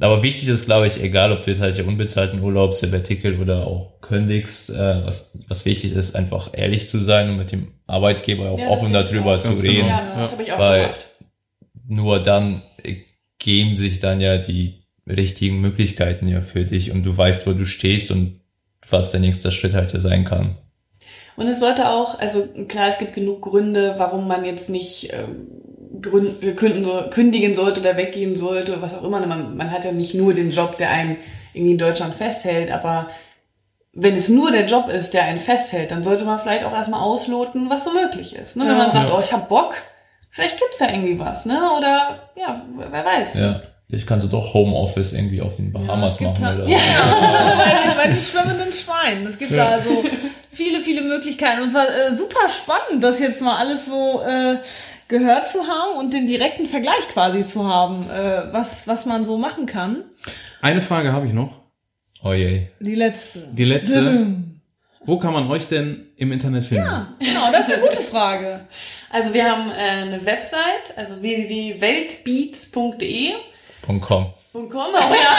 Aber 0.00 0.22
wichtig 0.22 0.48
ist, 0.48 0.66
glaube 0.66 0.86
ich, 0.86 1.02
egal, 1.02 1.32
ob 1.32 1.42
du 1.42 1.50
jetzt 1.50 1.60
halt 1.60 1.76
hier 1.76 1.86
unbezahlten 1.86 2.40
Urlaub, 2.40 2.72
Sabbatical 2.72 3.40
oder 3.40 3.66
auch 3.66 4.00
kündigst, 4.00 4.70
äh, 4.70 5.04
was, 5.04 5.36
was 5.48 5.64
wichtig 5.64 5.92
ist, 5.92 6.14
einfach 6.14 6.50
ehrlich 6.52 6.86
zu 6.86 7.00
sein 7.00 7.30
und 7.30 7.36
mit 7.36 7.50
dem 7.50 7.72
Arbeitgeber 7.86 8.50
auch 8.50 8.58
ja, 8.58 8.68
offen 8.68 8.92
darüber 8.92 9.36
auch. 9.36 9.40
zu 9.40 9.50
Ganz 9.50 9.62
reden. 9.62 9.86
Genau. 9.86 9.88
Ja, 9.88 10.22
das 10.22 10.32
habe 10.32 10.42
ich 10.42 10.52
auch 10.52 10.58
weil 10.58 10.82
gemacht. 10.82 11.06
nur 11.88 12.22
dann 12.22 12.62
geben 13.38 13.76
sich 13.76 13.98
dann 13.98 14.20
ja 14.20 14.38
die 14.38 14.84
richtigen 15.06 15.60
Möglichkeiten 15.60 16.28
ja 16.28 16.42
für 16.42 16.64
dich 16.64 16.92
und 16.92 17.02
du 17.02 17.16
weißt, 17.16 17.46
wo 17.46 17.52
du 17.52 17.64
stehst 17.64 18.10
und 18.10 18.40
was 18.88 19.10
der 19.10 19.20
nächste 19.20 19.50
Schritt 19.50 19.74
halt 19.74 19.92
ja 19.92 20.00
sein 20.00 20.24
kann. 20.24 20.56
Und 21.36 21.46
es 21.46 21.60
sollte 21.60 21.88
auch, 21.88 22.18
also 22.18 22.48
klar, 22.66 22.88
es 22.88 22.98
gibt 22.98 23.14
genug 23.14 23.42
Gründe, 23.42 23.94
warum 23.96 24.26
man 24.26 24.44
jetzt 24.44 24.70
nicht 24.70 25.12
ähm, 25.12 25.46
kündigen 26.00 27.54
sollte 27.54 27.80
oder 27.80 27.96
weggehen 27.96 28.36
sollte, 28.36 28.80
was 28.80 28.94
auch 28.94 29.04
immer. 29.04 29.24
Man, 29.26 29.56
man 29.56 29.70
hat 29.70 29.84
ja 29.84 29.92
nicht 29.92 30.14
nur 30.14 30.34
den 30.34 30.50
Job, 30.50 30.78
der 30.78 30.90
einen 30.90 31.16
irgendwie 31.54 31.72
in 31.72 31.78
Deutschland 31.78 32.14
festhält, 32.14 32.70
aber 32.70 33.08
wenn 33.92 34.16
es 34.16 34.28
nur 34.28 34.50
der 34.50 34.66
Job 34.66 34.88
ist, 34.88 35.14
der 35.14 35.24
einen 35.24 35.38
festhält, 35.38 35.90
dann 35.90 36.04
sollte 36.04 36.24
man 36.24 36.38
vielleicht 36.38 36.64
auch 36.64 36.72
erstmal 36.72 37.00
ausloten, 37.00 37.68
was 37.68 37.84
so 37.84 37.92
möglich 37.92 38.36
ist. 38.36 38.56
Ne? 38.56 38.66
Wenn 38.66 38.76
man 38.76 38.92
sagt, 38.92 39.08
ja. 39.08 39.16
oh, 39.16 39.20
ich 39.20 39.32
hab 39.32 39.48
Bock, 39.48 39.74
vielleicht 40.30 40.58
gibt's 40.58 40.78
da 40.78 40.88
irgendwie 40.88 41.18
was, 41.18 41.46
ne? 41.46 41.58
Oder 41.76 42.30
ja, 42.36 42.62
wer 42.76 43.04
weiß. 43.04 43.34
Ja. 43.38 43.60
Ich 43.90 44.06
kann 44.06 44.20
so 44.20 44.28
doch 44.28 44.52
Homeoffice 44.52 45.14
irgendwie 45.14 45.40
auf 45.40 45.56
den 45.56 45.72
Bahamas 45.72 46.20
ja, 46.20 46.28
machen 46.28 46.44
halt, 46.44 46.60
oder 46.60 46.68
Ja, 46.68 46.78
bei, 47.86 48.04
bei 48.04 48.12
den 48.12 48.20
schwimmenden 48.20 48.70
Schweinen. 48.70 49.26
Es 49.26 49.38
gibt 49.38 49.50
ja. 49.50 49.78
da 49.78 49.82
so 49.82 50.04
viele, 50.52 50.80
viele 50.80 51.00
Möglichkeiten. 51.00 51.62
Und 51.62 51.68
es 51.68 51.74
war 51.74 51.86
äh, 51.88 52.12
super 52.12 52.48
spannend, 52.50 53.02
das 53.02 53.18
jetzt 53.18 53.40
mal 53.40 53.56
alles 53.56 53.86
so 53.86 54.22
äh, 54.22 54.58
gehört 55.08 55.48
zu 55.48 55.66
haben 55.66 55.98
und 55.98 56.12
den 56.12 56.26
direkten 56.26 56.66
Vergleich 56.66 57.08
quasi 57.12 57.44
zu 57.44 57.66
haben, 57.66 58.08
äh, 58.10 58.52
was, 58.52 58.86
was 58.86 59.06
man 59.06 59.24
so 59.24 59.38
machen 59.38 59.66
kann. 59.66 60.04
Eine 60.60 60.82
Frage 60.82 61.12
habe 61.12 61.26
ich 61.26 61.32
noch. 61.32 61.62
Oh 62.22 62.32
je. 62.32 62.66
Die 62.80 62.94
letzte. 62.94 63.48
Die 63.52 63.64
letzte. 63.64 64.26
Wo 65.04 65.18
kann 65.18 65.32
man 65.32 65.50
euch 65.50 65.66
denn 65.68 66.08
im 66.16 66.30
Internet 66.32 66.64
finden? 66.64 66.84
Ja, 66.84 67.14
genau, 67.18 67.50
das 67.50 67.68
ist 67.68 67.74
eine 67.74 67.82
gute 67.82 68.02
Frage. 68.02 68.60
Also 69.10 69.32
wir 69.32 69.50
haben 69.50 69.70
äh, 69.70 69.74
eine 69.74 70.26
Website, 70.26 70.94
also 70.94 71.22
www.weltbeats.de. 71.22 73.32
.com. 73.86 74.34
.com, 74.52 74.74
oh 74.74 75.14
ja. 75.14 75.38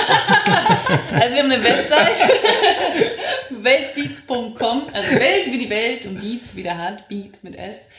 also 1.19 1.35
wir 1.35 1.43
haben 1.43 1.51
eine 1.51 1.63
Website, 1.63 2.17
weltbeats.com, 3.51 4.87
also 4.91 5.11
Welt 5.11 5.51
wie 5.51 5.59
die 5.59 5.69
Welt 5.69 6.07
und 6.07 6.19
Beats 6.19 6.55
wie 6.55 6.63
der 6.63 6.79
Hart, 6.79 7.07
Beat 7.09 7.43
mit 7.43 7.55
S. 7.55 7.89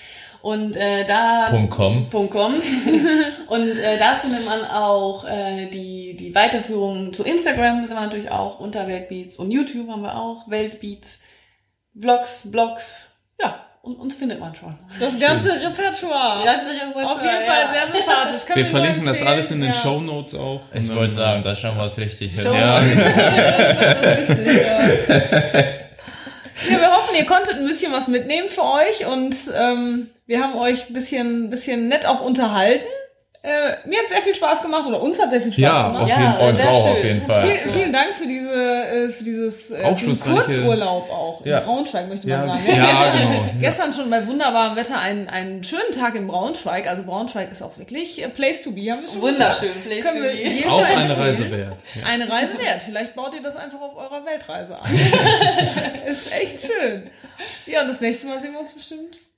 Und 0.43 0.76
äh, 0.76 1.05
da. 1.05 1.49
.com. 1.68 2.09
.com. 2.11 2.55
und 3.49 3.78
äh, 3.78 3.99
da 3.99 4.14
findet 4.14 4.45
man 4.47 4.64
auch 4.64 5.26
äh, 5.26 5.66
die, 5.66 6.16
die 6.16 6.34
Weiterführung 6.34 7.12
zu 7.12 7.24
Instagram, 7.24 7.86
sind 7.86 7.97
wir 7.97 8.03
natürlich 8.03 8.30
auch 8.30 8.59
unter 8.61 8.86
Weltbeats 8.86 9.36
und 9.36 9.51
YouTube 9.51 9.88
haben 9.88 10.03
wir 10.03 10.16
auch 10.16 10.49
Weltbeats, 10.49 11.18
Vlogs, 11.99 12.51
Blogs, 12.51 13.14
ja. 13.41 13.66
Und 13.82 13.97
uns 13.99 14.14
findet 14.14 14.38
man 14.38 14.55
schon. 14.55 14.76
Das 14.99 15.18
ganze 15.18 15.53
Repertoire. 15.53 16.45
Das 16.45 16.55
ganze 16.55 16.70
Repertoire. 16.70 17.14
Auf 17.14 17.22
jeden 17.22 17.45
Fall 17.47 17.72
sehr 17.72 17.86
sympathisch. 17.91 18.43
Wir 18.55 18.66
verlinken 18.66 19.07
das 19.07 19.22
alles 19.22 19.51
in 19.51 19.61
den 19.61 19.70
ja. 19.70 19.74
Show 19.74 20.01
Notes 20.01 20.34
auch. 20.34 20.61
Ich 20.74 20.95
wollte 20.95 21.14
sagen, 21.14 21.43
da 21.43 21.57
schauen 21.57 21.78
wir 21.78 21.86
es 21.86 21.99
richtig 21.99 22.34
hin. 22.34 22.45
Ja. 22.53 22.80
das 22.80 24.28
richtig, 24.28 24.62
ja. 24.62 25.62
Ja, 26.69 26.81
wir 26.81 26.91
hoffen, 26.91 27.15
ihr 27.15 27.27
konntet 27.27 27.57
ein 27.57 27.67
bisschen 27.67 27.93
was 27.93 28.09
mitnehmen 28.09 28.49
für 28.49 28.65
euch 28.65 29.07
und 29.07 29.35
ähm, 29.55 30.11
wir 30.27 30.43
haben 30.43 30.57
euch 30.57 30.89
ein 30.89 30.93
bisschen, 30.93 31.51
bisschen 31.51 31.89
nett 31.89 32.07
auch 32.07 32.21
unterhalten. 32.21 32.87
Äh, 33.43 33.89
mir 33.89 33.99
hat 33.99 34.09
sehr 34.09 34.21
viel 34.21 34.35
Spaß 34.35 34.61
gemacht 34.63 34.87
oder 34.87 35.03
uns 35.03 35.19
hat 35.19 35.31
sehr 35.31 35.41
viel 35.41 35.53
Spaß 35.53 35.63
ja, 35.63 35.89
gemacht. 35.89 36.03
Auf 36.03 36.09
jeden 36.09 36.23
ja, 36.23 36.33
Fall, 36.35 36.51
uns 36.51 36.67
auch 36.67 36.85
schön. 36.85 36.93
auf 36.93 37.05
jeden 37.05 37.27
Fall. 37.27 37.43
Viel, 37.43 37.71
vielen 37.71 37.93
Dank 37.93 38.15
für 38.15 38.27
diese 38.27 38.39
äh, 38.85 39.09
für 39.09 39.24
dieses 39.24 39.70
äh, 39.70 39.83
Kurzurlaub 39.83 41.11
auch 41.11 41.41
in 41.43 41.51
ja. 41.51 41.61
Braunschweig 41.61 42.09
möchte 42.09 42.28
man 42.28 42.49
ja. 42.49 42.57
sagen. 42.57 42.76
Ja, 42.76 43.12
genau. 43.12 43.55
Gestern 43.61 43.93
schon 43.93 44.11
bei 44.11 44.26
wunderbarem 44.26 44.76
Wetter 44.76 44.99
einen, 44.99 45.28
einen 45.28 45.64
schönen 45.64 45.93
Tag 45.93 46.14
in 46.14 46.26
Braunschweig. 46.26 46.89
Also 46.89 47.03
Braunschweig 47.03 47.51
ist 47.51 47.62
auch 47.62 47.76
wirklich 47.78 48.24
a 48.24 48.28
place 48.28 48.62
to 48.62 48.72
be. 48.72 48.91
Haben 48.91 49.03
wir 49.03 49.09
schon 49.09 49.22
Wunderschön, 49.22 49.72
place 49.85 50.05
to 50.05 50.12
be. 50.12 50.70
Auch 50.70 50.85
eine 50.85 51.16
Reise 51.16 51.51
wert. 51.51 51.76
Eine 52.05 52.31
Reise 52.31 52.59
wert. 52.59 52.83
Vielleicht 52.83 53.14
baut 53.14 53.35
ihr 53.35 53.43
das 53.43 53.57
einfach 53.57 53.81
auf 53.81 53.97
eurer 53.97 54.24
Weltreise 54.24 54.76
an. 54.76 54.91
ist 56.07 56.33
echt 56.33 56.61
schön. 56.61 57.11
Ja, 57.66 57.83
und 57.83 57.89
das 57.89 58.01
nächste 58.01 58.26
Mal 58.26 58.41
sehen 58.41 58.53
wir 58.53 58.61
uns 58.61 58.72
bestimmt 58.72 59.30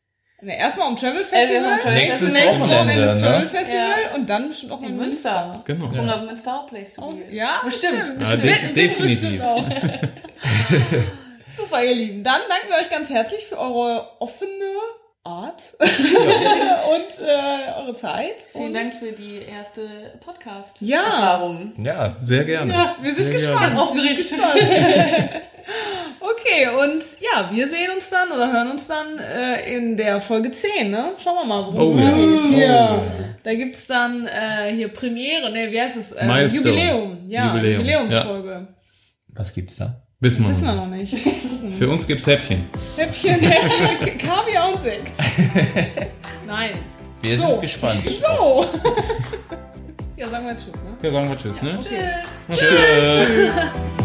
Ne, 0.45 0.59
erstmal 0.59 0.89
um 0.89 0.97
Travel 0.97 1.23
Festival, 1.23 1.79
äh, 1.85 1.95
nächstes 1.95 2.35
Wochenende, 2.35 2.97
das 2.97 3.21
Travel 3.21 3.47
Festival 3.47 4.03
ja. 4.03 4.15
und 4.17 4.29
dann 4.29 4.49
bestimmt 4.49 4.73
auch 4.73 4.81
mal 4.81 4.91
in 4.91 4.97
Münster. 4.97 5.47
Münster. 5.53 5.63
Genau. 5.65 5.85
Und 5.85 6.09
ja. 6.09 6.17
auf 6.17 6.23
Münster 6.23 6.61
auch 6.61 6.67
Place 6.67 6.95
to 6.95 7.13
be. 7.13 7.33
Ja, 7.33 7.61
bestimmt. 7.65 8.21
Ja, 8.21 8.35
def 8.35 8.73
definitiv. 8.73 9.41
Super, 11.57 11.85
ihr 11.85 11.95
Lieben. 11.95 12.25
Dann 12.25 12.41
danken 12.49 12.71
wir 12.71 12.79
euch 12.79 12.91
ganz 12.91 13.09
herzlich 13.09 13.47
für 13.47 13.57
eure 13.57 14.21
offene 14.21 14.51
Art 15.23 15.63
und 15.79 17.25
äh, 17.25 17.79
eure 17.79 17.95
Zeit. 17.95 18.45
Vielen 18.51 18.65
und 18.65 18.75
Dank 18.75 18.95
für 18.95 19.13
die 19.13 19.43
erste 19.43 19.83
Podcast-Erfahrung. 20.25 21.75
Ja. 21.79 22.09
ja, 22.09 22.17
sehr 22.21 22.45
gerne. 22.45 22.73
Ja, 22.73 22.97
wir 23.01 23.15
sind 23.15 23.31
sehr 23.31 23.55
gespannt. 23.55 23.79
Aufgeregt. 23.79 24.35
Okay, 26.21 26.69
und 26.69 27.03
ja, 27.21 27.51
wir 27.51 27.69
sehen 27.69 27.91
uns 27.95 28.11
dann 28.11 28.31
oder 28.33 28.53
hören 28.53 28.71
uns 28.71 28.87
dann 28.87 29.19
äh, 29.19 29.75
in 29.75 29.97
der 29.97 30.21
Folge 30.21 30.51
10, 30.51 30.91
ne? 30.91 31.13
Schauen 31.23 31.37
wir 31.37 31.45
mal, 31.45 31.67
worum 31.67 31.97
oh, 31.97 32.01
ja. 32.01 32.11
geht. 32.11 32.55
Hier. 32.55 33.03
Oh. 33.03 33.25
Da 33.43 33.55
gibt's 33.55 33.87
dann 33.87 34.27
äh, 34.27 34.73
hier 34.75 34.89
Premiere, 34.89 35.51
ne, 35.51 35.71
wie 35.71 35.81
heißt 35.81 35.97
es? 35.97 36.13
Äh, 36.13 36.47
Jubiläum. 36.47 37.19
Ja, 37.29 37.49
Jubiläum. 37.49 37.81
Jubiläumsfolge. 37.81 38.51
Ja. 38.51 38.67
Was 39.29 39.53
gibt's 39.55 39.77
da? 39.77 40.03
Wissen 40.21 40.45
wir, 40.45 40.51
Wissen 40.51 40.67
wir 40.67 40.75
noch 40.75 40.87
nicht. 40.87 41.17
Für 41.79 41.91
uns 41.91 42.07
gibt's 42.07 42.27
Häppchen. 42.27 42.67
Häppchen, 42.97 43.41
Häppchen, 43.41 44.19
Kaviar 44.19 44.73
und 44.73 44.81
Sekt. 44.81 45.11
Nein. 46.47 46.79
Wir 47.23 47.37
so. 47.37 47.49
sind 47.49 47.61
gespannt. 47.61 48.07
So. 48.07 48.67
ja, 50.17 50.29
sagen 50.29 50.47
wir 50.47 50.57
Tschüss, 50.57 50.75
ne? 50.75 50.97
Ja, 51.03 51.11
sagen 51.11 51.29
wir 51.29 51.39
Tschüss, 51.39 51.63
ne? 51.63 51.79
Okay. 51.81 51.99
Tschüss. 52.49 52.59
tschüss. 52.59 53.27
tschüss. 53.27 54.02